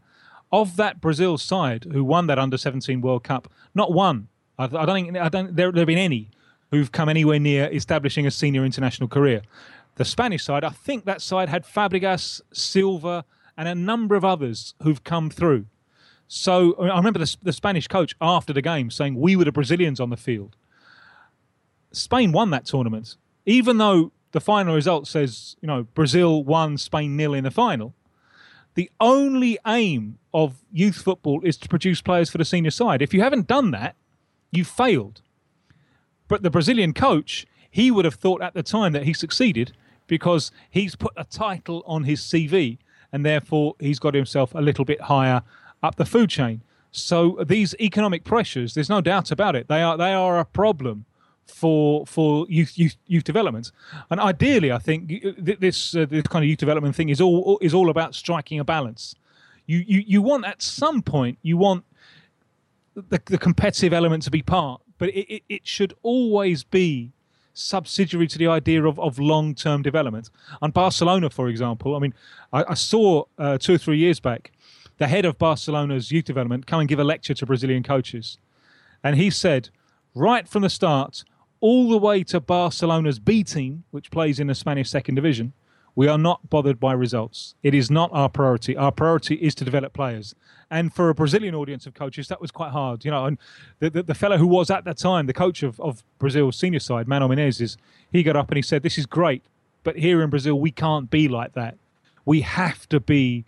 Of 0.50 0.76
that 0.76 1.00
Brazil 1.00 1.36
side 1.36 1.86
who 1.92 2.02
won 2.02 2.26
that 2.26 2.38
under 2.38 2.56
17 2.56 3.00
World 3.00 3.22
Cup, 3.22 3.52
not 3.74 3.92
one, 3.92 4.28
I, 4.58 4.64
I 4.64 4.68
don't 4.68 4.94
think 4.94 5.16
I 5.16 5.28
don't, 5.28 5.54
there, 5.54 5.70
there 5.70 5.82
have 5.82 5.86
been 5.86 5.98
any 5.98 6.30
who've 6.70 6.90
come 6.90 7.08
anywhere 7.08 7.38
near 7.38 7.70
establishing 7.72 8.26
a 8.26 8.30
senior 8.30 8.64
international 8.64 9.08
career. 9.08 9.42
The 9.96 10.04
Spanish 10.04 10.44
side, 10.44 10.64
I 10.64 10.70
think 10.70 11.04
that 11.04 11.20
side 11.20 11.48
had 11.48 11.64
Fabregas, 11.64 12.40
Silva, 12.52 13.24
and 13.56 13.68
a 13.68 13.74
number 13.74 14.14
of 14.14 14.24
others 14.24 14.74
who've 14.82 15.02
come 15.02 15.28
through. 15.30 15.66
So 16.28 16.74
I 16.74 16.96
remember 16.98 17.18
the, 17.18 17.36
the 17.42 17.52
Spanish 17.52 17.88
coach 17.88 18.14
after 18.20 18.52
the 18.52 18.62
game 18.62 18.90
saying, 18.90 19.16
We 19.16 19.34
were 19.34 19.44
the 19.44 19.52
Brazilians 19.52 19.98
on 19.98 20.10
the 20.10 20.16
field. 20.16 20.56
Spain 21.90 22.32
won 22.32 22.50
that 22.50 22.66
tournament, 22.66 23.16
even 23.46 23.78
though 23.78 24.12
the 24.32 24.40
final 24.40 24.74
result 24.74 25.06
says, 25.08 25.56
you 25.62 25.66
know, 25.66 25.84
Brazil 25.94 26.44
won, 26.44 26.76
Spain 26.76 27.16
nil 27.16 27.32
in 27.32 27.44
the 27.44 27.50
final. 27.50 27.94
The 28.74 28.90
only 29.00 29.58
aim 29.66 30.18
of 30.32 30.62
youth 30.70 30.96
football 30.96 31.40
is 31.42 31.56
to 31.58 31.68
produce 31.68 32.00
players 32.00 32.30
for 32.30 32.38
the 32.38 32.44
senior 32.44 32.70
side. 32.70 33.02
If 33.02 33.14
you 33.14 33.22
haven't 33.22 33.46
done 33.46 33.70
that, 33.72 33.96
you've 34.52 34.68
failed. 34.68 35.22
But 36.28 36.42
the 36.42 36.50
Brazilian 36.50 36.92
coach, 36.92 37.46
he 37.70 37.90
would 37.90 38.04
have 38.04 38.14
thought 38.14 38.42
at 38.42 38.54
the 38.54 38.62
time 38.62 38.92
that 38.92 39.04
he 39.04 39.14
succeeded 39.14 39.72
because 40.06 40.50
he's 40.70 40.94
put 40.94 41.12
a 41.16 41.24
title 41.24 41.82
on 41.86 42.04
his 42.04 42.20
CV 42.20 42.78
and 43.12 43.24
therefore 43.24 43.74
he's 43.80 43.98
got 43.98 44.14
himself 44.14 44.54
a 44.54 44.60
little 44.60 44.84
bit 44.84 45.00
higher 45.02 45.42
up 45.82 45.96
the 45.96 46.04
food 46.04 46.30
chain. 46.30 46.62
So 46.90 47.38
these 47.46 47.74
economic 47.80 48.24
pressures, 48.24 48.74
there's 48.74 48.88
no 48.88 49.00
doubt 49.00 49.30
about 49.30 49.54
it. 49.56 49.68
They 49.68 49.82
are 49.82 49.96
they 49.96 50.12
are 50.12 50.38
a 50.38 50.44
problem 50.44 51.04
for 51.46 52.06
for 52.06 52.46
youth 52.48 52.78
youth, 52.78 52.96
youth 53.06 53.24
development. 53.24 53.72
And 54.10 54.20
ideally, 54.20 54.72
I 54.72 54.78
think 54.78 55.08
this 55.60 55.94
uh, 55.94 56.06
this 56.06 56.22
kind 56.24 56.44
of 56.44 56.48
youth 56.48 56.58
development 56.58 56.94
thing 56.94 57.08
is 57.08 57.20
all 57.20 57.58
is 57.60 57.74
all 57.74 57.90
about 57.90 58.14
striking 58.14 58.58
a 58.58 58.64
balance. 58.64 59.14
You 59.66 59.84
you 59.86 60.04
you 60.06 60.22
want 60.22 60.46
at 60.46 60.62
some 60.62 61.02
point 61.02 61.38
you 61.42 61.56
want 61.56 61.84
the, 62.94 63.20
the 63.26 63.38
competitive 63.38 63.92
element 63.92 64.22
to 64.24 64.30
be 64.30 64.42
part, 64.42 64.80
but 64.98 65.10
it, 65.10 65.34
it, 65.34 65.42
it 65.48 65.66
should 65.66 65.94
always 66.02 66.64
be 66.64 67.12
subsidiary 67.54 68.28
to 68.28 68.38
the 68.38 68.46
idea 68.46 68.84
of, 68.84 68.98
of 69.00 69.18
long 69.18 69.54
term 69.54 69.82
development. 69.82 70.30
And 70.62 70.72
Barcelona, 70.72 71.30
for 71.30 71.48
example, 71.48 71.96
I 71.96 71.98
mean, 71.98 72.14
I, 72.52 72.64
I 72.68 72.74
saw 72.74 73.24
uh, 73.36 73.58
two 73.58 73.74
or 73.74 73.78
three 73.78 73.98
years 73.98 74.20
back 74.20 74.52
the 74.98 75.08
head 75.08 75.24
of 75.24 75.38
Barcelona's 75.38 76.12
youth 76.12 76.24
development 76.24 76.66
come 76.66 76.80
and 76.80 76.88
give 76.88 76.98
a 76.98 77.04
lecture 77.04 77.34
to 77.34 77.46
Brazilian 77.46 77.82
coaches. 77.82 78.38
And 79.02 79.16
he 79.16 79.30
said, 79.30 79.70
right 80.14 80.46
from 80.46 80.62
the 80.62 80.70
start, 80.70 81.24
all 81.60 81.88
the 81.88 81.98
way 81.98 82.22
to 82.24 82.40
Barcelona's 82.40 83.18
B 83.18 83.42
team, 83.42 83.84
which 83.90 84.10
plays 84.10 84.38
in 84.38 84.48
the 84.48 84.54
Spanish 84.54 84.90
second 84.90 85.14
division, 85.14 85.52
we 85.94 86.06
are 86.06 86.18
not 86.18 86.48
bothered 86.48 86.78
by 86.78 86.92
results. 86.92 87.56
It 87.62 87.74
is 87.74 87.90
not 87.90 88.10
our 88.12 88.28
priority. 88.28 88.76
Our 88.76 88.92
priority 88.92 89.34
is 89.34 89.54
to 89.56 89.64
develop 89.64 89.92
players. 89.92 90.34
And 90.70 90.94
for 90.94 91.08
a 91.08 91.14
Brazilian 91.14 91.56
audience 91.56 91.86
of 91.86 91.94
coaches, 91.94 92.28
that 92.28 92.40
was 92.40 92.52
quite 92.52 92.70
hard. 92.70 93.04
You 93.04 93.10
know, 93.10 93.24
and 93.24 93.38
the, 93.80 93.90
the, 93.90 94.02
the 94.04 94.14
fellow 94.14 94.38
who 94.38 94.46
was 94.46 94.70
at 94.70 94.84
that 94.84 94.98
time 94.98 95.26
the 95.26 95.32
coach 95.32 95.64
of, 95.64 95.80
of 95.80 96.04
Brazil's 96.20 96.56
senior 96.56 96.78
side, 96.78 97.08
Mano 97.08 97.26
Menezes, 97.26 97.76
he 98.12 98.22
got 98.22 98.36
up 98.36 98.48
and 98.48 98.56
he 98.56 98.62
said, 98.62 98.84
This 98.84 98.96
is 98.96 99.06
great, 99.06 99.42
but 99.82 99.96
here 99.96 100.22
in 100.22 100.30
Brazil, 100.30 100.60
we 100.60 100.70
can't 100.70 101.10
be 101.10 101.26
like 101.26 101.54
that. 101.54 101.76
We 102.24 102.42
have 102.42 102.88
to 102.90 103.00
be 103.00 103.44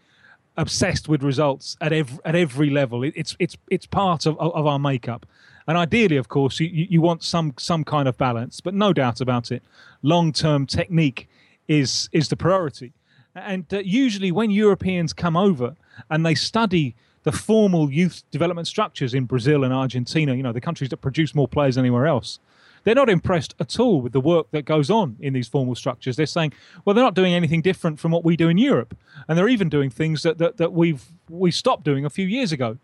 obsessed 0.61 1.09
with 1.09 1.23
results 1.23 1.77
at 1.81 1.93
every, 1.93 2.19
at 2.25 2.37
every 2.37 2.71
level. 2.71 3.03
It, 3.03 3.15
it's, 3.17 3.35
it's, 3.39 3.57
it's 3.71 3.87
part 3.87 4.27
of, 4.27 4.39
of 4.39 4.67
our 4.67 4.79
makeup. 4.79 5.27
And 5.67 5.79
ideally, 5.79 6.17
of 6.17 6.29
course, 6.29 6.61
you, 6.61 6.69
you 6.69 7.01
want 7.01 7.23
some, 7.23 7.55
some 7.59 7.85
kind 7.85 8.07
of 8.09 8.17
balance, 8.19 8.61
but 8.61 8.75
no 8.75 8.93
doubt 8.93 9.21
about 9.21 9.51
it, 9.51 9.63
long 10.03 10.33
term 10.33 10.67
technique 10.67 11.29
is 11.69 12.09
is 12.13 12.29
the 12.29 12.37
priority. 12.37 12.93
And 13.35 13.65
uh, 13.73 13.79
usually, 13.79 14.33
when 14.33 14.51
Europeans 14.51 15.13
come 15.13 15.37
over 15.37 15.77
and 16.11 16.27
they 16.27 16.35
study 16.35 16.97
the 17.23 17.33
formal 17.33 17.91
youth 17.91 18.25
development 18.31 18.67
structures 18.67 19.15
in 19.15 19.25
Brazil 19.27 19.63
and 19.63 19.73
Argentina, 19.73 20.35
you 20.35 20.43
know, 20.43 20.53
the 20.53 20.61
countries 20.61 20.91
that 20.91 20.97
produce 20.97 21.35
more 21.35 21.47
players 21.47 21.79
anywhere 21.79 22.07
else, 22.07 22.41
they're 22.85 22.95
not 22.95 23.09
impressed 23.09 23.55
at 23.61 23.79
all 23.79 24.01
with 24.01 24.13
the 24.13 24.21
work 24.21 24.51
that 24.53 24.65
goes 24.65 24.91
on 24.91 25.17
in 25.21 25.33
these 25.33 25.49
formal 25.49 25.75
structures. 25.75 26.17
They're 26.17 26.27
saying, 26.27 26.53
well, 26.85 26.95
they're 26.95 27.05
not 27.05 27.15
doing 27.15 27.35
anything 27.35 27.63
different 27.63 27.99
from 27.99 28.11
what 28.11 28.25
we 28.25 28.37
do 28.37 28.49
in 28.49 28.59
Europe, 28.59 28.97
and 29.29 29.37
they're 29.37 29.49
even 29.49 29.69
doing 29.69 29.91
things 29.91 30.23
that 30.23 30.39
that, 30.39 30.57
that 30.57 30.73
we've 30.73 31.05
we 31.29 31.51
stopped 31.51 31.85
doing 31.85 32.05
a 32.05 32.11
few 32.11 32.27
years 32.27 32.53
ago. 32.53 32.79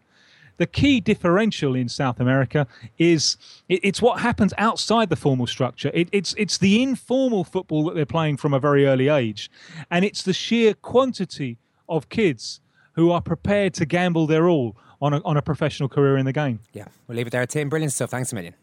The 0.59 0.67
key 0.67 1.01
differential 1.01 1.75
in 1.75 1.89
South 1.91 2.19
America 2.19 2.67
is 2.97 3.37
it, 3.69 3.81
it's 3.83 4.01
what 4.01 4.21
happens 4.21 4.55
outside 4.57 5.11
the 5.11 5.17
formal 5.17 5.47
structure. 5.47 5.91
It, 5.93 6.09
it's 6.13 6.35
it's 6.39 6.59
the 6.59 6.83
informal 6.83 7.45
football 7.45 7.85
that 7.85 7.95
they're 7.95 8.07
playing 8.07 8.39
from 8.39 8.55
a 8.55 8.59
very 8.59 8.87
early 8.87 9.09
age, 9.09 9.51
and 9.91 10.05
it's 10.05 10.23
the 10.23 10.33
sheer 10.33 10.75
quantity 10.75 11.59
of 11.89 12.09
kids 12.09 12.61
who 12.95 13.11
are 13.11 13.21
prepared 13.21 13.75
to 13.75 13.85
gamble 13.85 14.27
their 14.27 14.49
all 14.49 14.75
on 15.01 15.13
a, 15.13 15.21
on 15.25 15.37
a 15.37 15.43
professional 15.43 15.89
career 15.89 16.17
in 16.17 16.25
the 16.25 16.33
game. 16.33 16.61
Yeah, 16.73 16.87
we'll 17.07 17.17
leave 17.17 17.27
it 17.27 17.31
there, 17.31 17.47
Tim. 17.47 17.69
Brilliant 17.69 17.93
stuff. 17.93 18.11
Thanks 18.11 18.33
a 18.33 18.35
million. 18.35 18.55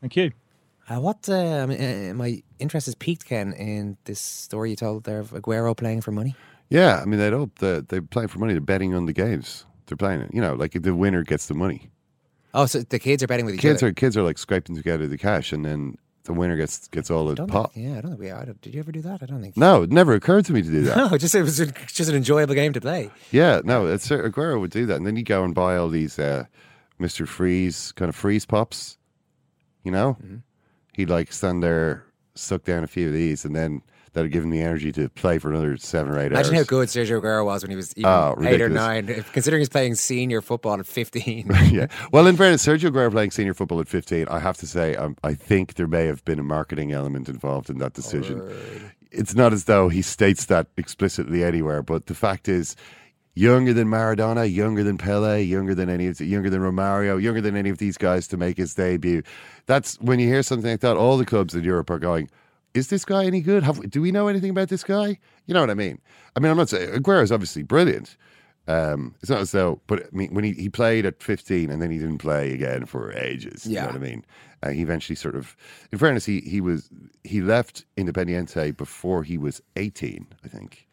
Thank 0.00 0.16
you. 0.16 0.32
Uh, 0.88 1.00
what 1.00 1.28
uh, 1.28 1.34
uh, 1.34 2.12
my 2.14 2.42
interest 2.58 2.86
is 2.88 2.94
peaked, 2.94 3.24
Ken, 3.24 3.52
in 3.52 3.96
this 4.04 4.20
story 4.20 4.70
you 4.70 4.76
told 4.76 5.04
there 5.04 5.18
of 5.18 5.30
Aguero 5.30 5.76
playing 5.76 6.00
for 6.00 6.12
money. 6.12 6.36
Yeah, 6.68 7.00
I 7.00 7.04
mean 7.04 7.18
they'd 7.18 7.32
hope 7.32 7.58
that 7.58 7.88
they're 7.88 8.02
playing 8.02 8.28
for 8.28 8.38
money. 8.38 8.52
They're 8.52 8.60
betting 8.60 8.94
on 8.94 9.06
the 9.06 9.12
games 9.12 9.66
they're 9.86 9.96
playing 9.96 10.20
it. 10.20 10.30
You 10.32 10.40
know, 10.40 10.54
like 10.54 10.72
the 10.72 10.94
winner 10.94 11.22
gets 11.22 11.46
the 11.46 11.54
money. 11.54 11.90
Oh, 12.54 12.66
so 12.66 12.80
the 12.80 12.98
kids 12.98 13.22
are 13.22 13.26
betting 13.26 13.44
with 13.44 13.54
each 13.54 13.60
kids 13.60 13.82
other. 13.82 13.90
Are, 13.90 13.94
kids 13.94 14.16
are 14.16 14.22
like 14.22 14.38
scraping 14.38 14.76
together 14.76 15.06
the 15.06 15.18
cash, 15.18 15.52
and 15.52 15.64
then 15.64 15.96
the 16.24 16.32
winner 16.32 16.56
gets 16.56 16.88
gets 16.88 17.10
all 17.10 17.26
the 17.26 17.46
pot. 17.46 17.72
Think, 17.74 17.86
yeah, 17.86 17.98
I 17.98 18.00
don't 18.00 18.12
think 18.12 18.20
we. 18.20 18.30
I 18.30 18.44
don't, 18.44 18.60
did 18.60 18.74
you 18.74 18.80
ever 18.80 18.92
do 18.92 19.02
that? 19.02 19.22
I 19.22 19.26
don't 19.26 19.42
think. 19.42 19.56
No, 19.56 19.82
it 19.82 19.90
never 19.90 20.14
occurred 20.14 20.44
to 20.46 20.52
me 20.52 20.62
to 20.62 20.70
do 20.70 20.82
that. 20.82 20.96
no, 21.10 21.18
just 21.18 21.34
it 21.34 21.42
was 21.42 21.58
just 21.58 22.10
an 22.10 22.16
enjoyable 22.16 22.54
game 22.54 22.72
to 22.72 22.80
play. 22.80 23.10
Yeah, 23.30 23.60
no, 23.64 23.86
it's 23.86 24.08
Aguero 24.08 24.60
would 24.60 24.70
do 24.70 24.86
that, 24.86 24.96
and 24.96 25.06
then 25.06 25.16
you 25.16 25.22
go 25.22 25.44
and 25.44 25.54
buy 25.54 25.76
all 25.76 25.88
these 25.88 26.18
uh, 26.18 26.44
Mister 26.98 27.26
Freeze 27.26 27.92
kind 27.92 28.08
of 28.08 28.16
freeze 28.16 28.46
pops. 28.46 28.98
You 29.84 29.92
know, 29.92 30.16
mm-hmm. 30.20 30.36
He'd 30.96 31.10
like 31.10 31.32
stand 31.32 31.62
there, 31.62 32.04
suck 32.34 32.64
down 32.64 32.82
a 32.82 32.86
few 32.86 33.08
of 33.08 33.12
these, 33.12 33.44
and 33.44 33.54
then 33.54 33.82
that 34.16 34.22
had 34.22 34.32
given 34.32 34.48
me 34.48 34.60
the 34.60 34.64
energy 34.64 34.90
to 34.92 35.10
play 35.10 35.38
for 35.38 35.50
another 35.50 35.76
seven 35.76 36.14
or 36.14 36.18
eight 36.18 36.32
Imagine 36.32 36.54
hours. 36.54 36.64
how 36.64 36.64
good 36.64 36.88
Sergio 36.88 37.20
Aguero 37.20 37.44
was 37.44 37.62
when 37.62 37.70
he 37.70 37.76
was 37.76 37.92
even 37.98 38.10
oh, 38.10 38.34
eight 38.40 38.62
or 38.62 38.70
nine, 38.70 39.06
considering 39.34 39.60
he's 39.60 39.68
playing 39.68 39.94
senior 39.94 40.40
football 40.40 40.80
at 40.80 40.86
15. 40.86 41.50
yeah. 41.70 41.88
Well, 42.12 42.26
in 42.26 42.34
fairness, 42.34 42.66
Sergio 42.66 42.90
Aguero 42.90 43.10
playing 43.10 43.32
senior 43.32 43.52
football 43.52 43.78
at 43.78 43.88
15, 43.88 44.26
I 44.28 44.38
have 44.38 44.56
to 44.56 44.66
say, 44.66 44.96
um, 44.96 45.16
I 45.22 45.34
think 45.34 45.74
there 45.74 45.86
may 45.86 46.06
have 46.06 46.24
been 46.24 46.38
a 46.38 46.42
marketing 46.42 46.92
element 46.92 47.28
involved 47.28 47.68
in 47.68 47.76
that 47.78 47.92
decision. 47.92 48.42
It's 49.10 49.34
not 49.34 49.52
as 49.52 49.64
though 49.64 49.90
he 49.90 50.00
states 50.00 50.46
that 50.46 50.68
explicitly 50.78 51.44
anywhere, 51.44 51.82
but 51.82 52.06
the 52.06 52.14
fact 52.14 52.48
is, 52.48 52.74
younger 53.36 53.72
than 53.72 53.86
Maradona, 53.86 54.52
younger 54.52 54.82
than 54.82 54.98
Pele, 54.98 55.40
younger 55.40 55.74
than 55.74 55.88
any 55.88 56.08
of 56.08 56.18
the, 56.18 56.24
younger 56.24 56.50
than 56.50 56.60
Romario, 56.60 57.22
younger 57.22 57.40
than 57.40 57.56
any 57.56 57.70
of 57.70 57.78
these 57.78 57.96
guys 57.96 58.26
to 58.28 58.36
make 58.36 58.56
his 58.56 58.74
debut. 58.74 59.22
That's 59.66 60.00
when 60.00 60.18
you 60.18 60.26
hear 60.26 60.42
something 60.42 60.70
like 60.70 60.80
that. 60.80 60.96
All 60.96 61.16
the 61.16 61.26
clubs 61.26 61.54
in 61.54 61.62
Europe 61.62 61.90
are 61.90 62.00
going 62.00 62.28
is 62.76 62.88
this 62.88 63.04
guy 63.04 63.24
any 63.24 63.40
good? 63.40 63.62
Have, 63.62 63.90
do 63.90 64.02
we 64.02 64.12
know 64.12 64.28
anything 64.28 64.50
about 64.50 64.68
this 64.68 64.84
guy? 64.84 65.18
You 65.46 65.54
know 65.54 65.60
what 65.60 65.70
I 65.70 65.74
mean? 65.74 65.98
I 66.36 66.40
mean, 66.40 66.50
I'm 66.50 66.58
not 66.58 66.68
saying 66.68 66.90
Aguero 66.90 67.22
is 67.22 67.32
obviously 67.32 67.62
brilliant. 67.62 68.16
Um, 68.68 69.14
it's 69.20 69.30
not 69.30 69.40
as 69.40 69.52
though, 69.52 69.80
but 69.86 70.02
I 70.02 70.08
mean, 70.12 70.34
when 70.34 70.44
he, 70.44 70.52
he 70.52 70.68
played 70.68 71.06
at 71.06 71.22
15 71.22 71.70
and 71.70 71.80
then 71.80 71.90
he 71.90 71.98
didn't 71.98 72.18
play 72.18 72.52
again 72.52 72.84
for 72.84 73.12
ages. 73.12 73.66
Yeah. 73.66 73.80
You 73.80 73.86
know 73.86 73.92
what 73.92 73.96
I 73.96 74.10
mean? 74.10 74.24
Uh, 74.62 74.70
he 74.70 74.82
eventually 74.82 75.16
sort 75.16 75.36
of, 75.36 75.56
in 75.92 75.98
fairness, 75.98 76.24
he, 76.24 76.40
he 76.40 76.60
was, 76.60 76.90
he 77.24 77.40
left 77.40 77.84
Independiente 77.96 78.76
before 78.76 79.22
he 79.22 79.38
was 79.38 79.62
18, 79.76 80.26
I 80.44 80.48
think. 80.48 80.85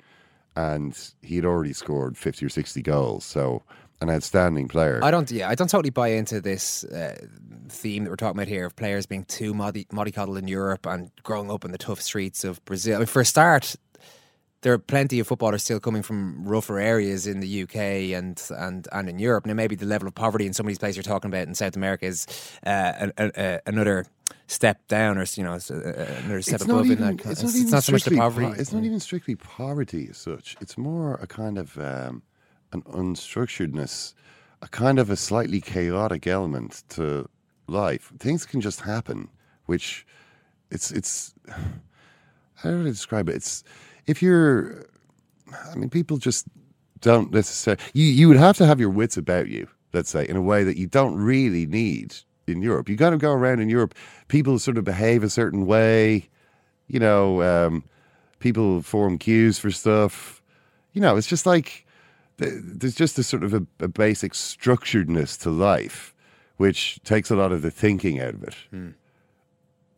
And 0.55 0.97
he 1.21 1.35
had 1.37 1.45
already 1.45 1.73
scored 1.73 2.17
50 2.17 2.45
or 2.45 2.49
60 2.49 2.81
goals. 2.81 3.25
So 3.25 3.63
an 4.03 4.09
outstanding 4.09 4.67
player. 4.67 4.99
I 5.01 5.09
don't. 5.09 5.29
Yeah, 5.31 5.49
I 5.49 5.55
don't 5.55 5.69
totally 5.69 5.89
buy 5.89 6.09
into 6.09 6.41
this 6.41 6.83
uh, 6.83 7.15
theme 7.69 8.03
that 8.03 8.09
we're 8.09 8.15
talking 8.15 8.37
about 8.37 8.47
here 8.47 8.65
of 8.65 8.75
players 8.75 9.05
being 9.05 9.25
too 9.25 9.53
molly- 9.53 9.87
mollycoddled 9.91 10.37
in 10.37 10.47
Europe 10.47 10.85
and 10.85 11.09
growing 11.23 11.49
up 11.49 11.65
in 11.65 11.71
the 11.71 11.77
tough 11.77 12.01
streets 12.01 12.43
of 12.43 12.63
Brazil. 12.65 12.95
I 12.95 12.99
mean, 12.99 13.07
for 13.07 13.21
a 13.21 13.25
start, 13.25 13.75
there 14.61 14.73
are 14.73 14.77
plenty 14.77 15.19
of 15.19 15.27
footballers 15.27 15.63
still 15.63 15.79
coming 15.79 16.03
from 16.03 16.45
rougher 16.45 16.79
areas 16.79 17.25
in 17.25 17.39
the 17.39 17.63
UK 17.63 17.75
and 18.17 18.41
and, 18.57 18.87
and 18.91 19.09
in 19.09 19.19
Europe. 19.19 19.45
Now, 19.45 19.53
maybe 19.53 19.75
the 19.75 19.85
level 19.85 20.07
of 20.07 20.15
poverty 20.15 20.45
in 20.45 20.53
some 20.53 20.65
of 20.65 20.69
these 20.69 20.79
places 20.79 20.97
you're 20.97 21.03
talking 21.03 21.29
about 21.29 21.47
in 21.47 21.55
South 21.55 21.75
America 21.75 22.05
is 22.05 22.27
uh, 22.65 23.09
a, 23.17 23.31
a, 23.35 23.59
another 23.65 24.05
step 24.53 24.87
down, 24.87 25.17
or 25.17 25.25
you 25.35 25.43
know, 25.43 25.53
uh, 25.53 25.73
another 26.23 26.41
step 26.41 26.55
it's 26.55 26.63
above. 26.65 26.85
Even, 26.85 27.03
in 27.03 27.17
that, 27.17 27.25
it's, 27.25 27.43
it's, 27.43 27.43
not, 27.43 27.61
it's 27.61 27.71
not 27.71 27.83
so 27.83 27.91
much 27.93 28.03
the 28.03 28.17
poverty. 28.17 28.47
Po- 28.47 28.53
it's 28.53 28.71
not 28.71 28.83
even 28.83 28.99
strictly 28.99 29.35
poverty 29.35 30.07
as 30.09 30.17
such. 30.17 30.55
It's 30.61 30.77
more 30.77 31.15
a 31.15 31.27
kind 31.27 31.57
of 31.57 31.77
um, 31.77 32.23
an 32.71 32.83
unstructuredness, 32.83 34.13
a 34.61 34.67
kind 34.67 34.99
of 34.99 35.09
a 35.09 35.15
slightly 35.15 35.61
chaotic 35.61 36.27
element 36.27 36.83
to 36.89 37.27
life. 37.67 38.11
Things 38.19 38.45
can 38.45 38.61
just 38.61 38.81
happen, 38.81 39.29
which 39.65 40.05
it's 40.71 40.91
it's. 40.91 41.33
How 42.55 42.69
do 42.69 42.81
I 42.81 42.83
describe 42.83 43.27
it? 43.27 43.35
It's 43.35 43.63
if 44.05 44.21
you're, 44.21 44.85
I 45.71 45.75
mean, 45.75 45.89
people 45.89 46.17
just 46.17 46.45
don't 47.01 47.31
necessarily. 47.33 47.83
You 47.93 48.05
you 48.05 48.27
would 48.29 48.37
have 48.37 48.57
to 48.57 48.65
have 48.65 48.79
your 48.79 48.89
wits 48.89 49.17
about 49.17 49.47
you. 49.49 49.67
Let's 49.91 50.09
say 50.09 50.25
in 50.27 50.35
a 50.35 50.41
way 50.41 50.63
that 50.63 50.77
you 50.77 50.87
don't 50.87 51.15
really 51.15 51.65
need 51.65 52.15
in 52.47 52.61
Europe. 52.61 52.89
You 52.89 52.95
got 52.95 53.11
to 53.11 53.17
go 53.17 53.31
around 53.31 53.59
in 53.59 53.69
Europe. 53.69 53.95
People 54.27 54.59
sort 54.59 54.77
of 54.77 54.83
behave 54.83 55.23
a 55.23 55.29
certain 55.29 55.65
way. 55.65 56.29
You 56.87 56.99
know, 56.99 57.41
um, 57.41 57.83
people 58.39 58.81
form 58.81 59.17
queues 59.17 59.57
for 59.57 59.71
stuff. 59.71 60.41
You 60.93 61.01
know, 61.01 61.15
it's 61.15 61.27
just 61.27 61.45
like 61.45 61.85
there's 62.37 62.95
just 62.95 63.17
a 63.17 63.23
sort 63.23 63.43
of 63.43 63.53
a, 63.53 63.65
a 63.79 63.87
basic 63.87 64.33
structuredness 64.33 65.39
to 65.41 65.49
life, 65.49 66.13
which 66.57 66.99
takes 67.03 67.31
a 67.31 67.35
lot 67.35 67.51
of 67.51 67.61
the 67.61 67.71
thinking 67.71 68.19
out 68.19 68.33
of 68.33 68.43
it. 68.43 68.55
Hmm. 68.69 68.89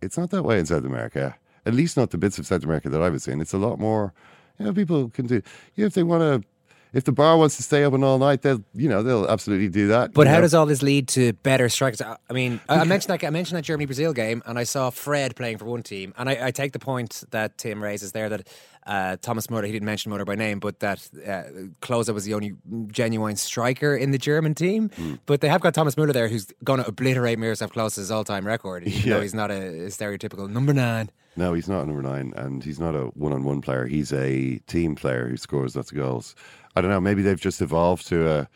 It's 0.01 0.17
not 0.17 0.29
that 0.31 0.43
way 0.43 0.59
in 0.59 0.65
South 0.65 0.85
America 0.85 1.37
at 1.65 1.73
least 1.73 1.97
not 1.97 2.11
the 2.11 2.17
bits 2.17 2.37
of 2.37 2.45
South 2.45 2.63
America 2.63 2.89
that 2.89 3.01
I 3.01 3.09
was 3.09 3.27
in. 3.27 3.41
It's 3.41 3.53
a 3.53 3.57
lot 3.57 3.79
more, 3.79 4.13
you 4.59 4.65
know, 4.65 4.73
people 4.73 5.09
can 5.09 5.25
do, 5.25 5.41
you 5.75 5.83
know, 5.83 5.87
if 5.87 5.93
they 5.93 6.03
want 6.03 6.21
to, 6.21 6.47
if 6.95 7.03
the 7.03 7.11
bar 7.11 7.37
wants 7.37 7.57
to 7.57 7.63
stay 7.63 7.83
open 7.83 8.03
all 8.03 8.17
night, 8.17 8.41
they'll, 8.41 8.63
you 8.73 8.87
know, 8.87 9.03
they'll 9.03 9.27
absolutely 9.27 9.67
do 9.67 9.87
that. 9.89 10.13
But 10.13 10.27
how 10.27 10.35
know? 10.35 10.41
does 10.41 10.53
all 10.53 10.65
this 10.65 10.81
lead 10.81 11.09
to 11.09 11.33
better 11.33 11.67
strikers? 11.67 12.01
I 12.01 12.33
mean, 12.33 12.61
I 12.69 12.85
mentioned 12.85 13.19
that 13.19 13.27
I 13.27 13.29
mentioned 13.29 13.57
that 13.57 13.63
Germany 13.63 13.85
Brazil 13.85 14.13
game, 14.13 14.41
and 14.45 14.57
I 14.57 14.63
saw 14.63 14.89
Fred 14.89 15.35
playing 15.35 15.57
for 15.57 15.65
one 15.65 15.83
team, 15.83 16.13
and 16.17 16.29
I, 16.29 16.47
I 16.47 16.51
take 16.51 16.71
the 16.71 16.79
point 16.79 17.25
that 17.31 17.57
Tim 17.57 17.83
raises 17.83 18.13
there 18.13 18.29
that 18.29 18.47
uh, 18.87 19.17
Thomas 19.21 19.49
Muller, 19.49 19.65
he 19.65 19.73
didn't 19.73 19.85
mention 19.85 20.09
Muller 20.09 20.25
by 20.25 20.35
name, 20.35 20.59
but 20.59 20.79
that 20.79 21.09
uh, 21.17 21.43
Klose 21.81 22.13
was 22.13 22.23
the 22.23 22.33
only 22.33 22.53
genuine 22.87 23.35
striker 23.35 23.95
in 23.95 24.11
the 24.11 24.17
German 24.17 24.53
team. 24.53 24.89
Hmm. 24.95 25.15
But 25.25 25.41
they 25.41 25.49
have 25.49 25.59
got 25.59 25.73
Thomas 25.73 25.97
Muller 25.97 26.13
there, 26.13 26.29
who's 26.29 26.47
going 26.63 26.81
to 26.81 26.87
obliterate 26.87 27.39
Miroslav 27.39 27.71
Klose's 27.73 28.09
all-time 28.11 28.47
record, 28.47 28.87
even 28.87 29.09
Yeah. 29.09 29.15
though 29.15 29.21
he's 29.21 29.33
not 29.33 29.51
a, 29.51 29.85
a 29.85 29.87
stereotypical 29.87 30.49
number 30.49 30.73
nine. 30.73 31.09
No, 31.35 31.53
he's 31.53 31.67
not 31.67 31.83
a 31.83 31.85
number 31.87 32.01
nine, 32.01 32.31
and 32.37 32.63
he's 32.63 32.79
not 32.79 32.95
a 32.95 33.07
one-on-one 33.15 33.61
player. 33.61 33.85
He's 33.87 34.13
a 34.13 34.59
team 34.67 34.95
player 34.95 35.27
who 35.27 35.35
scores 35.35 35.75
lots 35.75 35.91
of 35.91 35.97
goals. 35.97 36.33
I 36.75 36.81
don't 36.81 36.91
know. 36.91 37.01
Maybe 37.01 37.21
they've 37.21 37.39
just 37.39 37.61
evolved 37.61 38.07
to 38.07 38.29
a, 38.29 38.49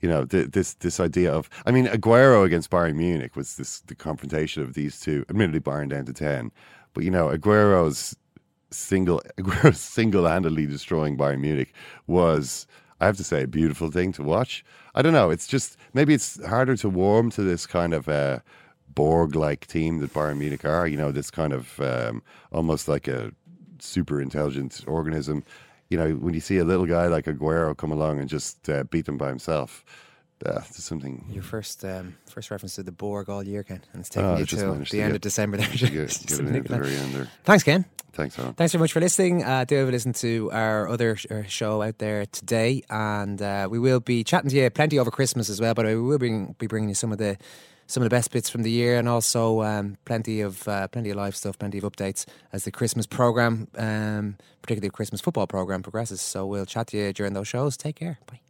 you 0.00 0.08
know, 0.08 0.24
th- 0.24 0.50
this 0.52 0.74
this 0.74 1.00
idea 1.00 1.32
of. 1.32 1.50
I 1.66 1.70
mean, 1.70 1.86
Aguero 1.86 2.44
against 2.44 2.70
Bayern 2.70 2.96
Munich 2.96 3.36
was 3.36 3.56
this 3.56 3.80
the 3.80 3.94
confrontation 3.94 4.62
of 4.62 4.74
these 4.74 5.00
two. 5.00 5.24
Admittedly, 5.28 5.60
Bayern 5.60 5.88
down 5.88 6.04
to 6.06 6.12
ten, 6.12 6.52
but 6.94 7.04
you 7.04 7.10
know, 7.10 7.28
Aguero's 7.28 8.16
single 8.70 9.22
Aguero's 9.38 9.80
single-handedly 9.80 10.66
destroying 10.66 11.16
Bayern 11.16 11.40
Munich 11.40 11.72
was. 12.06 12.66
I 13.00 13.06
have 13.06 13.16
to 13.18 13.24
say, 13.24 13.44
a 13.44 13.46
beautiful 13.46 13.92
thing 13.92 14.10
to 14.14 14.24
watch. 14.24 14.64
I 14.96 15.02
don't 15.02 15.12
know. 15.12 15.30
It's 15.30 15.46
just 15.46 15.76
maybe 15.94 16.14
it's 16.14 16.44
harder 16.44 16.76
to 16.78 16.88
warm 16.88 17.30
to 17.30 17.42
this 17.42 17.64
kind 17.64 17.94
of 17.94 18.08
uh, 18.08 18.40
Borg-like 18.88 19.68
team 19.68 19.98
that 19.98 20.12
Bayern 20.12 20.38
Munich 20.38 20.64
are. 20.64 20.88
You 20.88 20.96
know, 20.96 21.12
this 21.12 21.30
kind 21.30 21.52
of 21.52 21.78
um, 21.78 22.24
almost 22.50 22.88
like 22.88 23.06
a 23.06 23.30
super 23.78 24.20
intelligent 24.20 24.82
organism. 24.88 25.44
You 25.90 25.96
know, 25.98 26.10
when 26.12 26.34
you 26.34 26.40
see 26.40 26.58
a 26.58 26.64
little 26.64 26.86
guy 26.86 27.06
like 27.06 27.24
Aguero 27.24 27.76
come 27.76 27.92
along 27.92 28.18
and 28.18 28.28
just 28.28 28.68
uh, 28.68 28.84
beat 28.84 29.06
them 29.06 29.16
by 29.16 29.28
himself, 29.28 29.84
uh, 30.44 30.52
there's 30.60 30.84
something. 30.84 31.24
Your 31.30 31.42
first 31.42 31.84
um, 31.84 32.16
first 32.30 32.50
reference 32.50 32.74
to 32.76 32.82
the 32.82 32.92
Borg 32.92 33.28
all 33.30 33.42
year, 33.42 33.62
Ken, 33.62 33.80
and 33.92 34.00
it's 34.00 34.08
taking 34.10 34.28
Oh, 34.30 34.36
you 34.36 34.44
till 34.46 34.74
the 34.74 34.84
to 34.84 35.00
end 35.00 35.08
get- 35.10 35.14
of 35.16 35.20
December. 35.22 35.56
There, 35.56 35.66
Get, 35.68 35.78
Just 36.08 36.26
get 36.28 36.38
in 36.40 36.52
the 36.52 36.60
very 36.60 36.94
end 36.94 37.14
there. 37.14 37.28
Thanks, 37.44 37.64
Ken. 37.64 37.84
Thanks, 38.12 38.38
Alan. 38.38 38.54
Thanks 38.54 38.72
very 38.72 38.80
much 38.80 38.92
for 38.92 39.00
listening. 39.00 39.44
Uh, 39.44 39.64
do 39.64 39.76
have 39.76 39.88
a 39.88 39.90
listen 39.92 40.12
to 40.14 40.50
our 40.52 40.88
other 40.88 41.16
uh, 41.30 41.42
show 41.44 41.82
out 41.82 41.98
there 41.98 42.26
today, 42.26 42.82
and 42.90 43.40
uh, 43.40 43.68
we 43.70 43.78
will 43.78 44.00
be 44.00 44.24
chatting 44.24 44.50
to 44.50 44.56
you 44.56 44.68
plenty 44.70 44.98
over 44.98 45.10
Christmas 45.10 45.48
as 45.48 45.60
well. 45.60 45.72
But 45.74 45.86
we 45.86 45.94
will 45.96 46.18
bring, 46.18 46.54
be 46.58 46.66
bringing 46.66 46.88
you 46.88 46.94
some 46.96 47.12
of 47.12 47.18
the 47.18 47.36
some 47.88 48.02
of 48.02 48.08
the 48.08 48.14
best 48.14 48.30
bits 48.30 48.48
from 48.50 48.62
the 48.62 48.70
year, 48.70 48.98
and 48.98 49.08
also 49.08 49.62
um, 49.62 49.96
plenty 50.04 50.42
of 50.42 50.68
uh, 50.68 50.86
plenty 50.88 51.10
of 51.10 51.16
live 51.16 51.34
stuff, 51.34 51.58
plenty 51.58 51.78
of 51.78 51.84
updates 51.84 52.26
as 52.52 52.64
the 52.64 52.70
Christmas 52.70 53.06
program, 53.06 53.66
um, 53.76 54.36
particularly 54.62 54.88
the 54.88 54.92
Christmas 54.92 55.20
football 55.20 55.46
program, 55.46 55.82
progresses. 55.82 56.20
So 56.20 56.46
we'll 56.46 56.66
chat 56.66 56.88
to 56.88 56.98
you 56.98 57.12
during 57.12 57.32
those 57.32 57.48
shows. 57.48 57.76
Take 57.76 57.96
care. 57.96 58.18
Bye. 58.26 58.40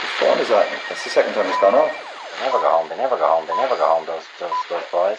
Whose 0.00 0.10
phone 0.18 0.38
is 0.40 0.48
that? 0.48 0.66
That's 0.88 1.04
the 1.04 1.10
second 1.10 1.34
time 1.34 1.46
it's 1.46 1.60
gone 1.60 1.74
off. 1.74 1.92
They 2.38 2.46
never 2.46 2.58
go 2.58 2.70
home. 2.70 2.88
They 2.88 2.96
never 2.96 3.16
go 3.16 3.26
home. 3.26 3.46
They 3.46 3.56
never 3.56 3.76
go 3.76 3.86
home. 3.86 4.06
Those 4.06 4.24
those 4.40 4.52
those 4.70 4.84
boys. 4.90 5.18